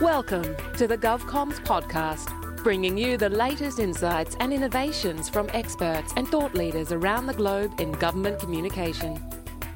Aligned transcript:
Welcome 0.00 0.56
to 0.76 0.88
the 0.88 0.98
GovComms 0.98 1.60
podcast, 1.64 2.56
bringing 2.64 2.98
you 2.98 3.16
the 3.16 3.28
latest 3.28 3.78
insights 3.78 4.36
and 4.40 4.52
innovations 4.52 5.28
from 5.28 5.48
experts 5.52 6.12
and 6.16 6.26
thought 6.26 6.52
leaders 6.52 6.90
around 6.90 7.26
the 7.26 7.32
globe 7.32 7.78
in 7.78 7.92
government 7.92 8.40
communication. 8.40 9.22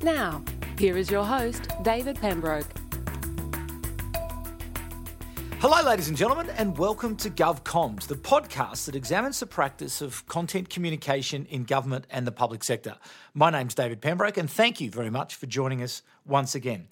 Now, 0.02 0.42
here 0.76 0.96
is 0.96 1.08
your 1.08 1.24
host, 1.24 1.68
David 1.84 2.16
Pembroke. 2.16 2.66
Hello, 5.60 5.88
ladies 5.88 6.08
and 6.08 6.16
gentlemen, 6.16 6.47
and 6.58 6.76
welcome 6.76 7.14
to 7.14 7.30
GovComms, 7.30 8.08
the 8.08 8.16
podcast 8.16 8.86
that 8.86 8.96
examines 8.96 9.38
the 9.38 9.46
practice 9.46 10.00
of 10.00 10.26
content 10.26 10.68
communication 10.68 11.46
in 11.46 11.62
government 11.62 12.04
and 12.10 12.26
the 12.26 12.32
public 12.32 12.64
sector. 12.64 12.96
My 13.32 13.48
name's 13.48 13.76
David 13.76 14.00
Pembroke, 14.00 14.36
and 14.36 14.50
thank 14.50 14.80
you 14.80 14.90
very 14.90 15.08
much 15.08 15.36
for 15.36 15.46
joining 15.46 15.84
us 15.84 16.02
once 16.26 16.56
again. 16.56 16.88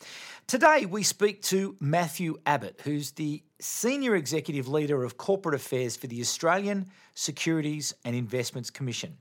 Today, 0.47 0.87
we 0.87 1.03
speak 1.03 1.43
to 1.43 1.75
Matthew 1.81 2.39
Abbott, 2.47 2.81
who's 2.85 3.11
the 3.11 3.43
Senior 3.59 4.15
Executive 4.15 4.69
Leader 4.69 5.03
of 5.03 5.17
Corporate 5.17 5.57
Affairs 5.57 5.97
for 5.97 6.07
the 6.07 6.21
Australian 6.21 6.87
Securities 7.15 7.93
and 8.05 8.15
Investments 8.15 8.71
Commission. 8.71 9.17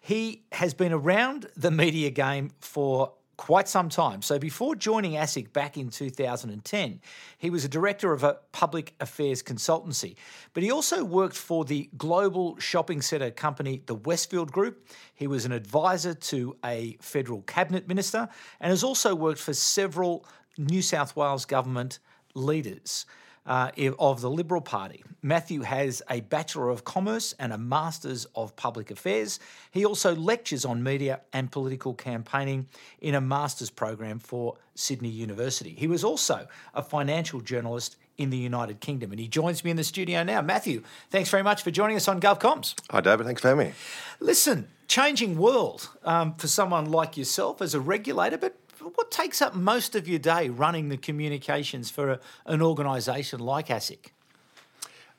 He 0.00 0.44
has 0.52 0.72
been 0.72 0.94
around 0.94 1.48
the 1.54 1.70
media 1.70 2.08
game 2.08 2.52
for 2.60 3.12
quite 3.36 3.68
some 3.68 3.88
time. 3.88 4.22
So 4.22 4.38
before 4.38 4.74
joining 4.74 5.12
ASIC 5.12 5.52
back 5.52 5.76
in 5.76 5.88
2010, 5.88 7.00
he 7.38 7.50
was 7.50 7.64
a 7.64 7.68
director 7.68 8.12
of 8.12 8.24
a 8.24 8.38
public 8.52 8.94
affairs 9.00 9.42
consultancy. 9.42 10.16
But 10.54 10.62
he 10.62 10.70
also 10.70 11.04
worked 11.04 11.36
for 11.36 11.64
the 11.64 11.88
global 11.96 12.58
shopping 12.58 13.02
centre 13.02 13.30
company, 13.30 13.82
the 13.86 13.94
Westfield 13.94 14.52
Group. 14.52 14.86
He 15.14 15.26
was 15.26 15.44
an 15.44 15.52
advisor 15.52 16.14
to 16.14 16.56
a 16.64 16.96
federal 17.00 17.42
cabinet 17.42 17.88
minister 17.88 18.28
and 18.60 18.70
has 18.70 18.84
also 18.84 19.14
worked 19.14 19.40
for 19.40 19.54
several 19.54 20.26
New 20.58 20.82
South 20.82 21.16
Wales 21.16 21.44
government 21.44 21.98
leaders 22.34 23.06
uh, 23.46 23.70
of 23.98 24.20
the 24.20 24.30
Liberal 24.30 24.60
Party. 24.60 25.04
Matthew 25.22 25.62
has 25.62 26.02
a 26.10 26.20
Bachelor 26.20 26.68
of 26.70 26.84
Commerce 26.84 27.32
and 27.38 27.52
a 27.52 27.58
Master's 27.58 28.24
of 28.34 28.56
Public 28.56 28.90
Affairs. 28.90 29.38
He 29.70 29.84
also 29.84 30.14
lectures 30.14 30.64
on 30.64 30.82
media 30.82 31.20
and 31.32 31.50
political 31.50 31.94
campaigning 31.94 32.66
in 33.00 33.14
a 33.14 33.20
Master's 33.20 33.70
program 33.70 34.18
for 34.18 34.56
Sydney 34.74 35.10
University. 35.10 35.74
He 35.78 35.86
was 35.86 36.02
also 36.02 36.48
a 36.74 36.82
financial 36.82 37.40
journalist 37.40 37.96
in 38.18 38.30
the 38.30 38.36
United 38.36 38.80
Kingdom, 38.80 39.10
and 39.10 39.20
he 39.20 39.28
joins 39.28 39.64
me 39.64 39.70
in 39.70 39.76
the 39.76 39.84
studio 39.84 40.22
now. 40.22 40.42
Matthew, 40.42 40.82
thanks 41.10 41.30
very 41.30 41.42
much 41.42 41.62
for 41.62 41.70
joining 41.70 41.96
us 41.96 42.08
on 42.08 42.20
GovComms. 42.20 42.74
Hi, 42.90 43.00
David. 43.00 43.26
Thanks 43.26 43.40
for 43.40 43.48
having 43.48 43.68
me. 43.68 43.74
Listen, 44.20 44.68
changing 44.86 45.38
world 45.38 45.88
um, 46.04 46.34
for 46.34 46.48
someone 46.48 46.90
like 46.90 47.16
yourself 47.16 47.62
as 47.62 47.74
a 47.74 47.80
regulator, 47.80 48.38
but 48.38 48.61
what 48.82 49.10
takes 49.10 49.40
up 49.40 49.54
most 49.54 49.94
of 49.94 50.08
your 50.08 50.18
day 50.18 50.48
running 50.48 50.88
the 50.88 50.96
communications 50.96 51.90
for 51.90 52.10
a, 52.10 52.20
an 52.46 52.62
organisation 52.62 53.40
like 53.40 53.68
ASIC? 53.68 54.12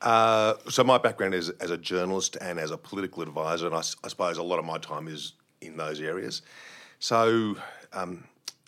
Uh, 0.00 0.54
so 0.68 0.84
my 0.84 0.98
background 0.98 1.34
is 1.34 1.48
as 1.50 1.70
a 1.70 1.78
journalist 1.78 2.36
and 2.40 2.58
as 2.58 2.70
a 2.70 2.76
political 2.76 3.22
advisor, 3.22 3.66
and 3.66 3.74
I, 3.74 3.78
I 3.78 4.08
suppose 4.08 4.38
a 4.38 4.42
lot 4.42 4.58
of 4.58 4.64
my 4.64 4.78
time 4.78 5.08
is 5.08 5.32
in 5.60 5.76
those 5.76 6.00
areas. 6.00 6.42
So 6.98 7.56
um, 7.92 8.24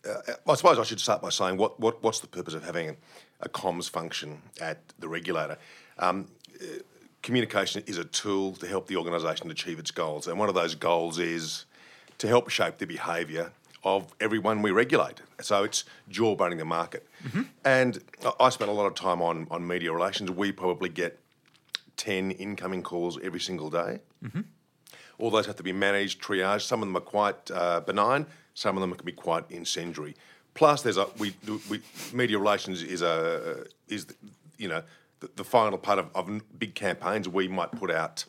uh, 0.09 0.33
I 0.47 0.55
suppose 0.55 0.79
I 0.79 0.83
should 0.83 1.01
start 1.01 1.21
by 1.21 1.31
saying 1.31 1.59
what, 1.59 1.79
what 1.79 2.03
what's 2.03 2.21
the 2.21 2.27
purpose 2.27 2.55
of 2.55 2.65
having 2.65 2.97
a 3.41 3.49
comms 3.49 3.91
function 3.91 4.41
at 4.61 4.79
the 4.99 5.09
regulator? 5.09 5.59
Um, 5.99 6.29
uh, 6.61 6.65
communication 7.23 7.83
is 7.87 7.99
a 7.99 8.05
tool 8.05 8.55
to 8.55 8.67
help 8.67 8.87
the 8.87 8.97
organisation 8.97 9.51
achieve 9.51 9.79
its 9.79 9.91
goals, 9.91 10.27
and 10.27 10.39
one 10.39 10.49
of 10.49 10.55
those 10.55 10.75
goals 10.75 11.19
is 11.19 11.67
to 12.19 12.29
help 12.29 12.49
shape 12.49 12.79
the 12.79 12.87
behaviour 12.87 13.53
of 13.87 14.13
everyone 14.19 14.63
we 14.63 14.73
regulate. 14.73 15.23
So 15.41 15.63
it's 15.63 15.85
jawboning 16.11 16.59
the 16.59 16.65
market. 16.65 17.07
Mm-hmm. 17.25 17.43
And 17.65 18.03
I 18.41 18.49
spent 18.49 18.69
a 18.69 18.75
lot 18.75 18.87
of 18.87 18.97
time 18.97 19.23
on, 19.23 19.47
on 19.49 19.65
media 19.65 19.93
relations. 19.93 20.29
We 20.29 20.51
probably 20.51 20.89
get 20.89 21.21
10 21.97 22.33
incoming 22.33 22.83
calls 22.83 23.17
every 23.23 23.39
single 23.39 23.71
day. 23.71 24.01
Mm-hmm. 24.25 24.41
All 25.19 25.31
those 25.31 25.47
have 25.47 25.55
to 25.57 25.63
be 25.63 25.73
managed, 25.73 26.21
triaged. 26.21 26.63
Some 26.63 26.83
of 26.83 26.89
them 26.89 26.97
are 26.97 27.01
quite 27.01 27.49
uh, 27.53 27.81
benign, 27.81 28.27
some 28.55 28.77
of 28.77 28.81
them 28.81 28.93
can 28.93 29.07
be 29.07 29.13
quite 29.13 29.45
incendiary. 29.51 30.17
Plus, 30.55 30.83
there's 30.83 30.97
a 30.97 31.07
we, 31.19 31.37
we 31.71 31.81
media 32.13 32.39
relations 32.39 32.83
is 32.83 33.03
a 33.03 33.67
is 33.89 34.07
you 34.57 34.69
know 34.69 34.83
the, 35.21 35.31
the 35.37 35.45
final 35.45 35.79
part 35.79 35.99
of, 35.99 36.09
of 36.15 36.59
big 36.59 36.75
campaigns. 36.75 37.29
We 37.29 37.47
might 37.47 37.73
put 37.73 37.91
out 37.91 38.25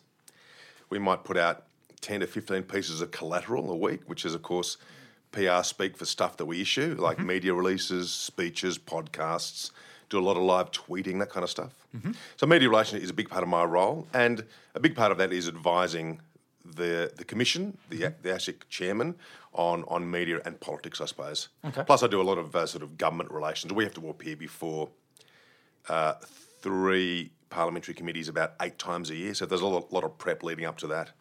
we 0.90 1.00
might 1.00 1.24
put 1.24 1.38
out 1.38 1.64
ten 2.02 2.20
to 2.20 2.28
fifteen 2.28 2.64
pieces 2.64 3.00
of 3.00 3.12
collateral 3.12 3.72
a 3.72 3.76
week, 3.76 4.02
which 4.08 4.26
is 4.26 4.34
of 4.34 4.42
course 4.42 4.78
PR 5.32 5.64
speak 5.64 5.98
for 5.98 6.06
stuff 6.06 6.38
that 6.38 6.46
we 6.46 6.62
issue, 6.62 6.96
like 7.00 7.18
mm-hmm. 7.18 7.28
media 7.28 7.54
releases, 7.54 8.12
speeches, 8.12 8.78
podcasts, 8.78 9.72
do 10.10 10.20
a 10.20 10.22
lot 10.22 10.38
of 10.38 10.44
live 10.44 10.72
tweeting, 10.72 11.20
that 11.20 11.30
kind 11.30 11.44
of 11.44 11.50
stuff. 11.50 11.74
Mm-hmm. 11.96 12.12
So 12.38 12.48
media 12.48 12.70
relations 12.70 13.04
is 13.04 13.10
a 13.10 13.14
big 13.14 13.30
part 13.30 13.44
of 13.44 13.50
my 13.50 13.64
role, 13.64 14.08
and 14.14 14.46
a 14.74 14.80
big 14.80 14.96
part 14.96 15.12
of 15.12 15.18
that 15.18 15.34
is 15.34 15.48
advising 15.48 16.22
the 16.64 17.12
the 17.16 17.24
commission, 17.24 17.78
the 17.90 17.98
mm-hmm. 17.98 18.22
the 18.22 18.30
ASIC 18.30 18.68
chairman, 18.70 19.16
on 19.54 19.84
on 19.88 20.10
media 20.10 20.42
and 20.46 20.60
politics, 20.60 21.02
I 21.02 21.06
suppose. 21.06 21.50
Okay. 21.66 21.84
Plus, 21.84 22.04
I 22.04 22.08
do 22.08 22.22
a 22.22 22.24
lot 22.24 22.38
of 22.38 22.56
uh, 22.56 22.66
sort 22.66 22.84
of 22.84 22.98
government 22.98 23.32
relations. 23.32 23.74
We 23.74 23.84
have 23.84 23.94
to 23.96 24.10
appear 24.10 24.36
before 24.36 24.90
uh, 25.90 26.14
three 26.62 27.32
parliamentary 27.50 27.94
committees 27.94 28.28
about 28.28 28.54
eight 28.62 28.78
times 28.78 29.10
a 29.10 29.16
year, 29.16 29.34
so 29.34 29.46
there's 29.46 29.62
a 29.62 29.68
lot, 29.68 29.92
lot 29.92 30.04
of 30.04 30.18
prep 30.18 30.44
leading 30.44 30.66
up 30.66 30.78
to 30.78 30.88
that 30.88 31.12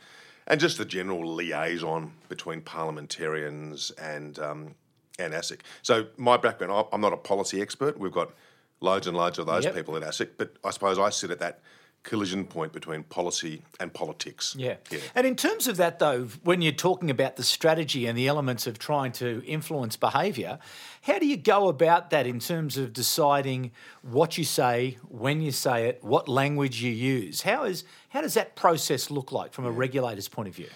and 0.46 0.60
just 0.60 0.78
the 0.78 0.84
general 0.84 1.34
liaison 1.34 2.12
between 2.28 2.60
parliamentarians 2.60 3.90
and 3.92 4.38
um, 4.38 4.74
and 5.18 5.32
ASIC. 5.32 5.60
So 5.82 6.06
my 6.16 6.36
background, 6.36 6.88
I'm 6.92 7.00
not 7.00 7.12
a 7.12 7.16
policy 7.16 7.62
expert. 7.62 7.98
We've 7.98 8.12
got 8.12 8.32
loads 8.80 9.06
and 9.06 9.16
loads 9.16 9.38
of 9.38 9.46
those 9.46 9.64
yep. 9.64 9.74
people 9.74 9.96
at 9.96 10.02
ASIC, 10.02 10.30
but 10.36 10.56
I 10.64 10.70
suppose 10.70 10.98
I 10.98 11.10
sit 11.10 11.30
at 11.30 11.38
that 11.38 11.60
collision 12.06 12.44
point 12.44 12.72
between 12.72 13.02
policy 13.02 13.62
and 13.80 13.92
politics. 13.92 14.54
Yeah. 14.56 14.76
yeah. 14.90 15.00
And 15.14 15.26
in 15.26 15.34
terms 15.34 15.66
of 15.66 15.76
that, 15.76 15.98
though, 15.98 16.28
when 16.44 16.62
you're 16.62 16.72
talking 16.72 17.10
about 17.10 17.34
the 17.36 17.42
strategy 17.42 18.06
and 18.06 18.16
the 18.16 18.28
elements 18.28 18.66
of 18.66 18.78
trying 18.78 19.10
to 19.12 19.42
influence 19.44 19.96
behaviour, 19.96 20.58
how 21.02 21.18
do 21.18 21.26
you 21.26 21.36
go 21.36 21.68
about 21.68 22.10
that 22.10 22.26
in 22.26 22.38
terms 22.38 22.78
of 22.78 22.92
deciding 22.92 23.72
what 24.02 24.38
you 24.38 24.44
say, 24.44 24.98
when 25.08 25.40
you 25.40 25.50
say 25.50 25.88
it, 25.88 26.02
what 26.02 26.28
language 26.28 26.80
you 26.80 26.92
use? 26.92 27.42
How 27.42 27.64
is 27.64 27.84
how 28.10 28.22
does 28.22 28.34
that 28.34 28.54
process 28.54 29.10
look 29.10 29.32
like 29.32 29.52
from 29.52 29.66
a 29.66 29.70
regulator's 29.70 30.28
point 30.28 30.48
of 30.48 30.54
view? 30.54 30.70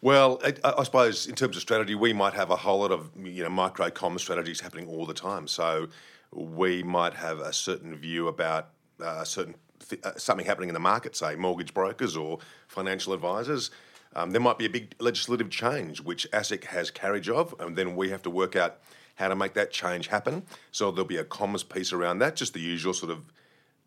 Well, 0.00 0.38
I, 0.44 0.54
I, 0.62 0.84
suppose 0.84 1.26
in 1.26 1.34
terms 1.34 1.56
of 1.56 1.62
strategy, 1.62 1.96
we 1.96 2.12
might 2.12 2.34
have 2.34 2.50
a 2.50 2.56
whole 2.56 2.80
lot 2.80 2.92
of 2.92 3.10
you 3.16 3.42
know 3.42 3.48
micro 3.48 3.90
com 3.90 4.18
strategies 4.18 4.60
happening 4.60 4.86
all 4.86 5.06
the 5.06 5.14
time. 5.14 5.48
So 5.48 5.88
we 6.30 6.82
might 6.82 7.14
have 7.14 7.40
a 7.40 7.52
certain 7.52 7.96
view 7.96 8.28
about 8.28 8.68
uh, 9.00 9.20
a 9.22 9.26
certain 9.26 9.54
th- 9.88 10.02
uh, 10.04 10.16
something 10.16 10.46
happening 10.46 10.68
in 10.68 10.74
the 10.74 10.80
market, 10.80 11.16
say 11.16 11.36
mortgage 11.36 11.74
brokers 11.74 12.16
or 12.16 12.38
financial 12.66 13.12
advisors. 13.12 13.70
Um, 14.14 14.30
there 14.30 14.40
might 14.40 14.58
be 14.58 14.66
a 14.66 14.70
big 14.70 14.94
legislative 14.98 15.50
change 15.50 16.00
which 16.00 16.30
ASIC 16.32 16.64
has 16.64 16.90
carriage 16.90 17.28
of, 17.28 17.54
and 17.60 17.76
then 17.76 17.94
we 17.94 18.10
have 18.10 18.22
to 18.22 18.30
work 18.30 18.56
out 18.56 18.78
how 19.16 19.28
to 19.28 19.36
make 19.36 19.54
that 19.54 19.70
change 19.70 20.06
happen. 20.06 20.44
So 20.70 20.90
there'll 20.90 21.04
be 21.04 21.18
a 21.18 21.24
comms 21.24 21.68
piece 21.68 21.92
around 21.92 22.20
that, 22.20 22.36
just 22.36 22.54
the 22.54 22.60
usual 22.60 22.94
sort 22.94 23.12
of 23.12 23.32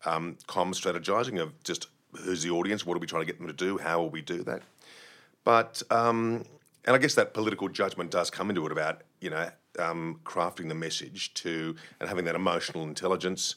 um, 0.04 0.36
comms 0.46 0.80
strategizing 0.80 1.40
of 1.40 1.60
just 1.64 1.88
who's 2.20 2.42
the 2.42 2.50
audience, 2.50 2.84
what 2.84 2.96
are 2.96 3.00
we 3.00 3.06
trying 3.06 3.22
to 3.22 3.26
get 3.26 3.38
them 3.38 3.46
to 3.46 3.52
do, 3.52 3.78
how 3.78 4.00
will 4.00 4.10
we 4.10 4.20
do 4.20 4.42
that. 4.42 4.62
But 5.44 5.82
um, 5.90 6.44
and 6.84 6.94
I 6.96 6.98
guess 6.98 7.14
that 7.14 7.34
political 7.34 7.68
judgment 7.68 8.10
does 8.10 8.30
come 8.30 8.50
into 8.50 8.64
it 8.66 8.72
about 8.72 9.02
you 9.20 9.30
know 9.30 9.50
um, 9.78 10.20
crafting 10.24 10.68
the 10.68 10.74
message 10.74 11.34
to 11.34 11.74
and 12.00 12.08
having 12.08 12.24
that 12.26 12.34
emotional 12.34 12.84
intelligence 12.84 13.56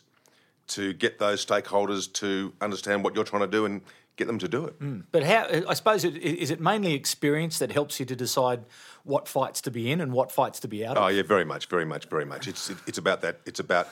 to 0.68 0.94
get 0.94 1.20
those 1.20 1.46
stakeholders 1.46 2.12
to 2.14 2.54
understand 2.62 3.04
what 3.04 3.16
you're 3.16 3.24
trying 3.24 3.44
to 3.44 3.48
do 3.48 3.66
and 3.66 3.82
get 4.16 4.28
them 4.28 4.40
to 4.40 4.48
do 4.48 4.66
it. 4.66 4.80
Mm. 4.80 5.04
But 5.12 5.24
how? 5.24 5.48
I 5.68 5.74
suppose 5.74 6.04
it, 6.04 6.16
is 6.18 6.52
it 6.52 6.60
mainly 6.60 6.94
experience 6.94 7.60
that 7.60 7.72
helps 7.72 8.00
you 8.00 8.06
to 8.06 8.16
decide 8.16 8.62
what 9.04 9.28
fights 9.28 9.62
to 9.62 9.72
be 9.72 9.92
in 9.92 10.02
and 10.02 10.12
what 10.12 10.32
fights 10.32 10.60
to 10.62 10.68
be 10.68 10.86
out 10.86 10.98
of? 10.98 11.04
Oh 11.04 11.08
yeah, 11.08 11.24
very 11.24 11.46
much, 11.46 11.68
very 11.68 11.86
much, 11.86 12.10
very 12.10 12.26
much. 12.26 12.48
It's 12.48 12.70
it, 12.70 12.78
it's 12.88 12.98
about 12.98 13.22
that. 13.22 13.42
It's 13.46 13.60
about 13.60 13.90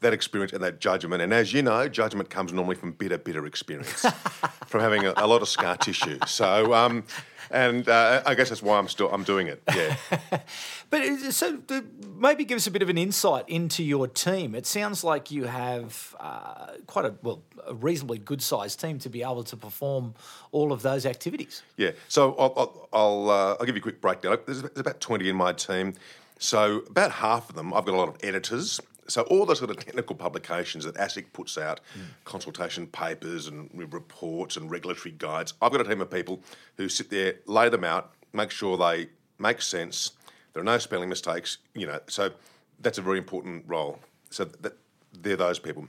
that 0.00 0.12
experience 0.12 0.52
and 0.52 0.62
that 0.62 0.80
judgment. 0.80 1.22
And 1.22 1.32
as 1.32 1.52
you 1.52 1.62
know, 1.62 1.88
judgment 1.88 2.30
comes 2.30 2.52
normally 2.52 2.76
from 2.76 2.92
bitter, 2.92 3.18
bitter 3.18 3.46
experience, 3.46 4.06
from 4.66 4.80
having 4.80 5.04
a, 5.04 5.12
a, 5.16 5.26
lot 5.26 5.42
of 5.42 5.48
scar 5.48 5.76
tissue. 5.76 6.18
So, 6.26 6.72
um, 6.74 7.04
and 7.50 7.88
uh, 7.88 8.22
I 8.24 8.34
guess 8.34 8.48
that's 8.48 8.62
why 8.62 8.78
I'm 8.78 8.88
still 8.88 9.10
I'm 9.12 9.24
doing 9.24 9.48
it. 9.48 9.62
Yeah. 9.74 9.96
but 10.90 11.18
so 11.32 11.58
maybe 12.20 12.44
give 12.44 12.56
us 12.56 12.66
a 12.66 12.70
bit 12.70 12.82
of 12.82 12.88
an 12.88 12.98
insight 12.98 13.48
into 13.48 13.82
your 13.82 14.06
team. 14.06 14.54
It 14.54 14.66
sounds 14.66 15.02
like 15.02 15.30
you 15.30 15.44
have 15.44 16.14
uh, 16.20 16.74
quite 16.86 17.06
a 17.06 17.14
well 17.22 17.42
a 17.66 17.74
reasonably 17.74 18.18
good 18.18 18.42
sized 18.42 18.80
team 18.80 18.98
to 19.00 19.08
be 19.08 19.22
able 19.22 19.44
to 19.44 19.56
perform 19.56 20.14
all 20.52 20.72
of 20.72 20.82
those 20.82 21.06
activities. 21.06 21.62
Yeah. 21.76 21.92
So 22.08 22.34
I'll 22.34 22.54
I'll, 22.56 22.88
I'll, 22.92 23.30
uh, 23.30 23.56
I'll 23.58 23.66
give 23.66 23.74
you 23.74 23.80
a 23.80 23.82
quick 23.82 24.00
breakdown. 24.00 24.38
There's, 24.46 24.62
about 24.76 25.00
twenty 25.00 25.28
in 25.28 25.36
my 25.36 25.52
team. 25.52 25.94
So 26.38 26.84
about 26.88 27.10
half 27.12 27.50
of 27.50 27.56
them, 27.56 27.74
I've 27.74 27.84
got 27.84 27.94
a 27.94 27.98
lot 27.98 28.08
of 28.08 28.16
editors 28.22 28.80
so 29.10 29.22
all 29.22 29.44
the 29.44 29.56
sort 29.56 29.70
of 29.70 29.78
technical 29.78 30.14
publications 30.14 30.84
that 30.84 30.94
ASIC 30.94 31.32
puts 31.32 31.58
out, 31.58 31.80
mm. 31.98 32.02
consultation 32.24 32.86
papers 32.86 33.48
and 33.48 33.68
reports 33.74 34.56
and 34.56 34.70
regulatory 34.70 35.14
guides, 35.18 35.54
I've 35.60 35.72
got 35.72 35.80
a 35.80 35.84
team 35.84 36.00
of 36.00 36.10
people 36.10 36.42
who 36.76 36.88
sit 36.88 37.10
there, 37.10 37.34
lay 37.46 37.68
them 37.68 37.84
out, 37.84 38.12
make 38.32 38.50
sure 38.50 38.78
they 38.78 39.08
make 39.38 39.62
sense. 39.62 40.12
There 40.52 40.60
are 40.60 40.64
no 40.64 40.78
spelling 40.78 41.08
mistakes, 41.08 41.58
you 41.74 41.86
know. 41.86 42.00
So 42.08 42.30
that's 42.80 42.98
a 42.98 43.02
very 43.02 43.18
important 43.18 43.64
role. 43.66 43.98
So 44.30 44.44
that, 44.44 44.76
they're 45.22 45.36
those 45.36 45.58
people. 45.58 45.86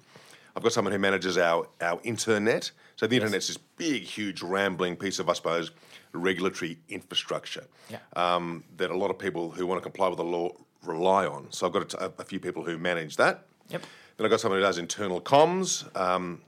I've 0.56 0.64
got 0.64 0.74
someone 0.74 0.92
who 0.92 1.00
manages 1.00 1.38
our, 1.38 1.68
our 1.80 2.00
internet. 2.04 2.72
So 2.98 3.08
the 3.08 3.16
internet's 3.16 3.48
this 3.48 3.58
big, 3.58 4.04
huge, 4.04 4.42
rambling 4.42 4.96
piece 4.98 5.20
of, 5.20 5.30
I 5.30 5.34
suppose, 5.34 5.72
regulatory 6.14 6.78
infrastructure 6.90 7.64
Yeah. 7.90 8.00
um, 8.16 8.64
that 8.78 8.92
a 8.92 8.98
lot 8.98 9.10
of 9.10 9.18
people 9.18 9.52
who 9.52 9.66
want 9.66 9.80
to 9.80 9.84
comply 9.84 10.10
with 10.10 10.18
the 10.18 10.26
law 10.26 10.50
rely 10.84 11.26
on. 11.26 11.48
So 11.52 11.66
I've 11.68 11.74
got 11.74 11.94
a, 11.94 12.12
a 12.20 12.26
few 12.26 12.40
people 12.40 12.64
who 12.64 12.78
manage 12.78 13.16
that. 13.18 13.46
Yep. 13.70 13.82
Then 14.18 14.26
I've 14.26 14.30
got 14.32 14.42
someone 14.42 14.60
who 14.60 14.66
does 14.66 14.78
internal 14.78 15.22
comms. 15.22 15.96
Um, 15.96 16.42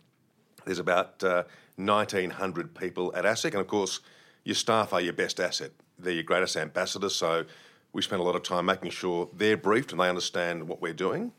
there's 0.66 0.80
about 0.80 1.24
uh, 1.24 1.44
1,900 1.78 2.76
people 2.76 3.14
at 3.16 3.24
ASIC, 3.26 3.52
and 3.52 3.56
of 3.62 3.68
course, 3.68 4.02
your 4.44 4.56
staff 4.56 4.92
are 4.94 5.02
your 5.02 5.14
best 5.14 5.40
asset. 5.40 5.72
They're 5.98 6.14
your 6.14 6.24
greatest 6.24 6.58
ambassadors, 6.58 7.16
so 7.16 7.46
we 7.94 8.02
spend 8.02 8.20
a 8.20 8.24
lot 8.24 8.36
of 8.36 8.44
time 8.44 8.66
making 8.66 8.92
sure 8.92 9.30
they're 9.36 9.56
briefed 9.58 9.92
and 9.92 10.02
they 10.02 10.10
understand 10.10 10.68
what 10.68 10.82
we're 10.82 10.94
doing. 10.94 11.32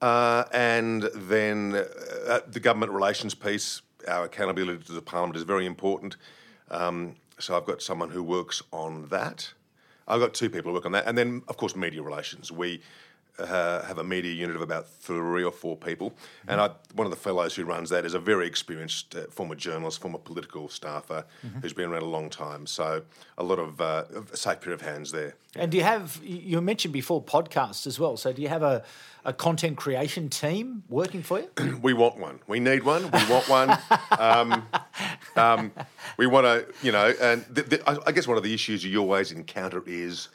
Uh, 0.00 0.44
and 0.52 1.08
then 1.14 1.74
uh, 2.26 2.40
the 2.48 2.58
government 2.58 2.90
relations 2.90 3.34
piece, 3.34 3.82
our 4.08 4.24
accountability 4.24 4.82
to 4.82 4.92
the 4.92 5.02
parliament 5.02 5.36
is 5.36 5.44
very 5.44 5.66
important. 5.66 6.16
Um, 6.70 7.14
so 7.38 7.56
I've 7.56 7.66
got 7.66 7.82
someone 7.82 8.10
who 8.10 8.22
works 8.22 8.62
on 8.72 9.08
that. 9.08 9.52
I've 10.08 10.20
got 10.20 10.34
two 10.34 10.50
people 10.50 10.70
who 10.70 10.74
work 10.74 10.86
on 10.86 10.92
that, 10.92 11.06
and 11.06 11.16
then 11.16 11.42
of 11.46 11.56
course 11.56 11.76
media 11.76 12.02
relations. 12.02 12.50
We 12.50 12.80
uh, 13.38 13.82
have 13.82 13.98
a 13.98 14.04
media 14.04 14.32
unit 14.32 14.56
of 14.56 14.62
about 14.62 14.88
three 14.88 15.42
or 15.42 15.52
four 15.52 15.76
people, 15.76 16.14
and 16.46 16.60
I, 16.60 16.70
one 16.94 17.06
of 17.06 17.10
the 17.10 17.16
fellows 17.16 17.54
who 17.54 17.64
runs 17.64 17.90
that 17.90 18.04
is 18.04 18.14
a 18.14 18.18
very 18.18 18.46
experienced 18.46 19.14
uh, 19.14 19.24
former 19.30 19.54
journalist, 19.54 20.00
former 20.00 20.18
political 20.18 20.68
staffer 20.68 21.24
who's 21.60 21.72
been 21.72 21.90
around 21.90 22.02
a 22.02 22.06
long 22.06 22.30
time. 22.30 22.66
So 22.66 23.02
a 23.38 23.42
lot 23.42 23.58
of 23.58 23.80
uh, 23.80 24.04
a 24.32 24.36
safe 24.36 24.60
pair 24.60 24.72
of 24.72 24.82
hands 24.82 25.12
there. 25.12 25.34
And 25.54 25.70
do 25.70 25.76
you 25.76 25.82
have, 25.82 26.20
you 26.22 26.60
mentioned 26.60 26.92
before 26.94 27.22
podcasts 27.22 27.86
as 27.86 27.98
well. 27.98 28.16
So 28.16 28.32
do 28.32 28.40
you 28.40 28.48
have 28.48 28.62
a, 28.62 28.82
a 29.24 29.32
content 29.32 29.76
creation 29.76 30.30
team 30.30 30.82
working 30.88 31.22
for 31.22 31.40
you? 31.40 31.78
we 31.82 31.92
want 31.92 32.18
one. 32.18 32.40
We 32.46 32.58
need 32.60 32.84
one. 32.84 33.04
We 33.04 33.24
want 33.30 33.48
one. 33.48 33.78
um, 34.18 34.66
um, 35.36 35.72
we 36.16 36.26
want 36.26 36.46
to, 36.46 36.66
you 36.82 36.92
know, 36.92 37.12
and 37.20 37.44
th- 37.54 37.68
th- 37.68 37.82
I 37.86 37.98
I 38.06 38.12
guess 38.12 38.26
one 38.26 38.36
of 38.36 38.42
the 38.42 38.54
issues 38.54 38.84
you 38.84 39.00
always 39.00 39.32
encounter 39.32 39.82
is 39.86 40.28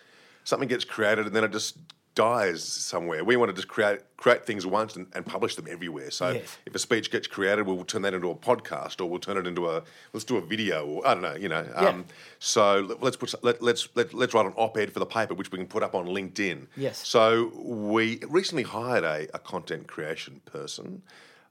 something 0.44 0.70
gets 0.70 0.86
created 0.86 1.26
and 1.26 1.36
then 1.36 1.44
it 1.44 1.52
just 1.52 1.78
dies 2.18 2.64
somewhere. 2.64 3.24
We 3.24 3.36
want 3.38 3.50
to 3.50 3.54
just 3.56 3.68
create 3.68 4.00
create 4.18 4.44
things 4.48 4.66
once 4.66 4.96
and, 4.96 5.06
and 5.14 5.24
publish 5.24 5.56
them 5.56 5.68
everywhere. 5.70 6.10
So 6.10 6.32
Yes. 6.32 6.58
if 6.66 6.74
a 6.74 6.80
speech 6.80 7.12
gets 7.12 7.28
created, 7.28 7.68
we'll 7.68 7.84
turn 7.86 8.02
that 8.02 8.16
into 8.16 8.32
a 8.32 8.36
podcast 8.36 9.00
or 9.00 9.06
we'll 9.06 9.20
turn 9.20 9.38
it 9.38 9.46
into 9.46 9.70
a 9.70 9.84
let's 10.14 10.24
do 10.26 10.38
a 10.38 10.42
video 10.42 10.86
or 10.88 11.08
I 11.08 11.14
don't 11.14 11.22
know, 11.22 11.36
you 11.36 11.48
know. 11.48 11.64
Um, 11.76 12.06
So 12.40 12.80
let- 12.80 13.04
let's 13.04 13.16
put 13.16 13.32
let, 13.44 13.62
let's 13.62 13.88
let, 13.94 14.14
let's 14.16 14.34
write 14.34 14.48
an 14.48 14.54
op-ed 14.56 14.92
for 14.92 14.98
the 15.00 15.06
paper 15.06 15.36
which 15.36 15.52
we 15.52 15.60
can 15.60 15.68
put 15.68 15.84
up 15.84 15.94
on 15.94 16.08
LinkedIn. 16.08 16.66
Yes. 16.76 17.08
So 17.08 17.52
we 17.56 18.20
recently 18.28 18.64
hired 18.64 19.04
a, 19.04 19.28
a 19.36 19.40
content 19.40 19.86
creation 19.88 20.42
person, 20.46 21.04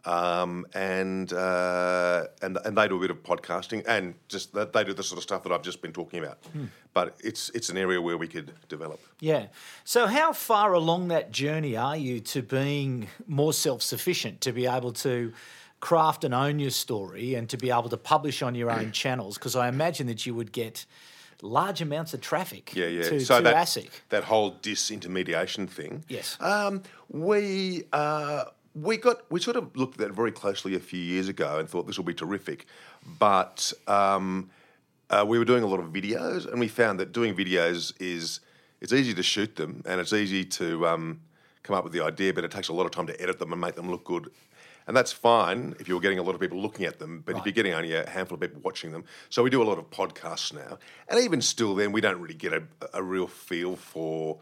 um, 0.06 0.67
and 0.75 1.32
uh, 1.32 2.26
and 2.43 2.58
and 2.64 2.76
they 2.79 2.88
do 2.88 2.97
a 2.97 3.00
bit 3.00 3.11
of 3.11 3.23
podcasting 3.23 3.85
and 3.87 4.14
just 4.29 4.55
they 4.55 4.64
they 4.64 4.85
do 4.85 4.94
the 4.94 5.03
sort 5.03 5.19
of 5.19 5.23
stuff 5.23 5.43
that 5.43 5.53
I've 5.53 5.62
just 5.62 5.82
been 5.82 5.93
talking 5.93 6.23
about. 6.23 6.38
But 6.94 7.17
it's 7.23 7.50
it's 7.50 7.69
an 7.69 7.76
area 7.76 8.00
where 8.00 8.17
we 8.17 8.29
could 8.29 8.53
develop. 8.69 9.00
Yeah. 9.20 9.47
So, 9.85 10.06
how 10.06 10.32
far 10.32 10.73
along 10.73 11.08
that 11.08 11.31
journey 11.32 11.76
are 11.76 11.97
you 11.97 12.20
to 12.20 12.43
being 12.43 13.08
more 13.26 13.53
self 13.53 13.82
sufficient, 13.82 14.41
to 14.43 14.53
be 14.53 14.67
able 14.67 14.93
to 14.93 15.32
craft 15.81 16.25
and 16.25 16.32
own 16.32 16.58
your 16.58 16.70
story 16.70 17.35
and 17.35 17.50
to 17.50 17.56
be 17.58 17.70
able 17.70 17.91
to 17.91 17.99
publish 17.99 18.41
on 18.43 18.55
your 18.55 18.70
own 18.70 18.93
channels? 19.03 19.37
Because 19.37 19.55
I 19.56 19.69
imagine 19.69 20.06
that 20.06 20.25
you 20.25 20.35
would 20.35 20.53
get 20.53 20.87
large 21.43 21.82
amounts 21.82 22.14
of 22.14 22.20
traffic 22.23 22.75
Yeah, 22.75 22.87
yeah. 22.87 23.03
to, 23.11 23.20
so 23.20 23.37
to 23.37 23.43
that 23.44 23.56
ASIC. 23.56 23.91
that 24.08 24.25
whole 24.25 24.53
disintermediation 24.53 25.69
thing. 25.69 26.03
Yes. 26.08 26.38
Um, 26.41 26.82
we 27.11 27.85
uh, 27.93 28.44
we 28.76 28.99
got 28.99 29.31
we 29.31 29.40
sort 29.40 29.56
of 29.56 29.75
looked 29.76 29.94
at 29.94 30.06
that 30.06 30.14
very 30.14 30.31
closely 30.31 30.75
a 30.75 30.81
few 30.81 31.00
years 31.00 31.28
ago 31.28 31.58
and 31.58 31.69
thought 31.69 31.87
this 31.87 31.96
will 31.96 32.05
be 32.05 32.14
terrific, 32.14 32.67
but 33.19 33.73
um, 33.87 34.50
uh, 35.08 35.25
we 35.26 35.38
were 35.38 35.44
doing 35.46 35.62
a 35.62 35.67
lot 35.67 35.81
of 35.81 35.87
videos 35.87 36.50
and 36.50 36.61
we 36.61 36.69
found 36.69 37.00
that 37.00 37.12
doing 37.12 37.34
videos 37.34 37.94
is 37.99 38.40
it's 38.82 38.93
easy 38.93 39.14
to 39.14 39.23
shoot 39.23 39.56
them 39.56 39.82
and 39.87 39.99
it's 39.99 40.12
easy 40.12 40.44
to 40.44 40.87
um, 40.87 41.20
come 41.62 41.75
up 41.75 41.84
with 41.84 41.94
the 41.94 42.02
idea, 42.02 42.34
but 42.34 42.44
it 42.44 42.50
takes 42.50 42.69
a 42.69 42.73
lot 42.75 42.84
of 42.84 42.90
time 42.90 43.06
to 43.06 43.20
edit 43.20 43.38
them 43.38 43.50
and 43.50 43.61
make 43.61 43.76
them 43.76 43.90
look 43.90 44.05
good. 44.05 44.31
And 44.87 44.96
that's 44.96 45.11
fine 45.11 45.75
if 45.81 45.88
you're 45.88 46.00
getting 46.00 46.19
a 46.19 46.22
lot 46.22 46.34
of 46.34 46.40
people 46.40 46.61
looking 46.61 46.84
at 46.84 46.99
them, 46.99 47.22
but 47.25 47.37
if 47.37 47.44
you're 47.44 47.52
getting 47.52 47.72
only 47.72 47.94
a 47.94 48.08
handful 48.08 48.37
of 48.37 48.40
people 48.40 48.61
watching 48.62 48.93
them, 48.93 49.05
so 49.31 49.43
we 49.43 49.50
do 49.50 49.61
a 49.62 49.64
lot 49.64 49.79
of 49.79 49.90
podcasts 49.90 50.52
now, 50.52 50.79
and 51.08 51.19
even 51.19 51.40
still, 51.40 51.75
then 51.75 51.90
we 51.90 52.00
don't 52.00 52.20
really 52.20 52.34
get 52.34 52.52
a, 52.52 52.62
a 52.93 53.02
real 53.02 53.26
feel 53.26 53.75
for 53.75 54.38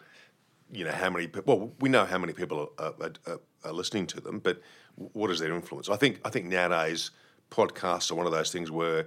you 0.70 0.84
know 0.84 0.92
how 0.92 1.08
many 1.08 1.28
people. 1.28 1.56
Well, 1.56 1.72
we 1.80 1.88
know 1.88 2.04
how 2.04 2.18
many 2.18 2.32
people 2.32 2.70
are, 2.78 2.86
are, 3.00 3.12
are, 3.26 3.40
are 3.64 3.72
listening 3.72 4.06
to 4.08 4.20
them, 4.20 4.38
but 4.38 4.60
what 4.96 5.30
is 5.30 5.38
their 5.40 5.54
influence? 5.54 5.88
I 5.88 5.96
think 5.96 6.20
I 6.24 6.30
think 6.30 6.46
nowadays 6.46 7.10
podcasts 7.50 8.10
are 8.10 8.14
one 8.14 8.26
of 8.26 8.32
those 8.32 8.50
things 8.50 8.70
where 8.70 9.06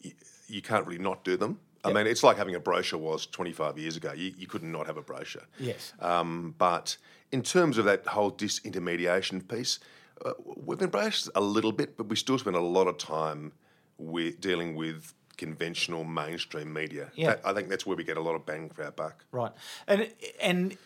you, 0.00 0.12
you 0.46 0.62
can't 0.62 0.86
really 0.86 1.02
not 1.02 1.24
do 1.24 1.36
them. 1.36 1.60
I 1.84 1.92
mean, 1.92 2.06
it's 2.06 2.22
like 2.22 2.36
having 2.36 2.54
a 2.54 2.60
brochure 2.60 2.98
was 2.98 3.24
25 3.26 3.78
years 3.78 3.96
ago. 3.96 4.12
You, 4.12 4.34
you 4.36 4.46
couldn't 4.46 4.70
not 4.70 4.86
have 4.86 4.96
a 4.98 5.02
brochure. 5.02 5.44
Yes. 5.58 5.94
Um, 6.00 6.54
but 6.58 6.96
in 7.32 7.42
terms 7.42 7.78
of 7.78 7.84
that 7.86 8.06
whole 8.06 8.30
disintermediation 8.32 9.48
piece, 9.48 9.78
uh, 10.26 10.32
we've 10.44 10.82
embraced 10.82 11.30
a 11.34 11.40
little 11.40 11.72
bit, 11.72 11.96
but 11.96 12.08
we 12.08 12.16
still 12.16 12.36
spend 12.36 12.56
a 12.56 12.60
lot 12.60 12.88
of 12.88 12.98
time 12.98 13.52
with 13.96 14.40
dealing 14.40 14.74
with 14.74 15.14
conventional 15.38 16.04
mainstream 16.04 16.72
media. 16.72 17.10
Yeah. 17.14 17.28
That- 17.28 17.46
I 17.46 17.54
think 17.54 17.68
that's 17.68 17.86
where 17.86 17.96
we 17.96 18.04
get 18.04 18.16
a 18.16 18.20
lot 18.20 18.34
of 18.34 18.44
bang 18.44 18.68
for 18.68 18.84
our 18.84 18.90
buck. 18.90 19.24
Right. 19.30 19.52
And 19.86 20.10
and 20.40 20.76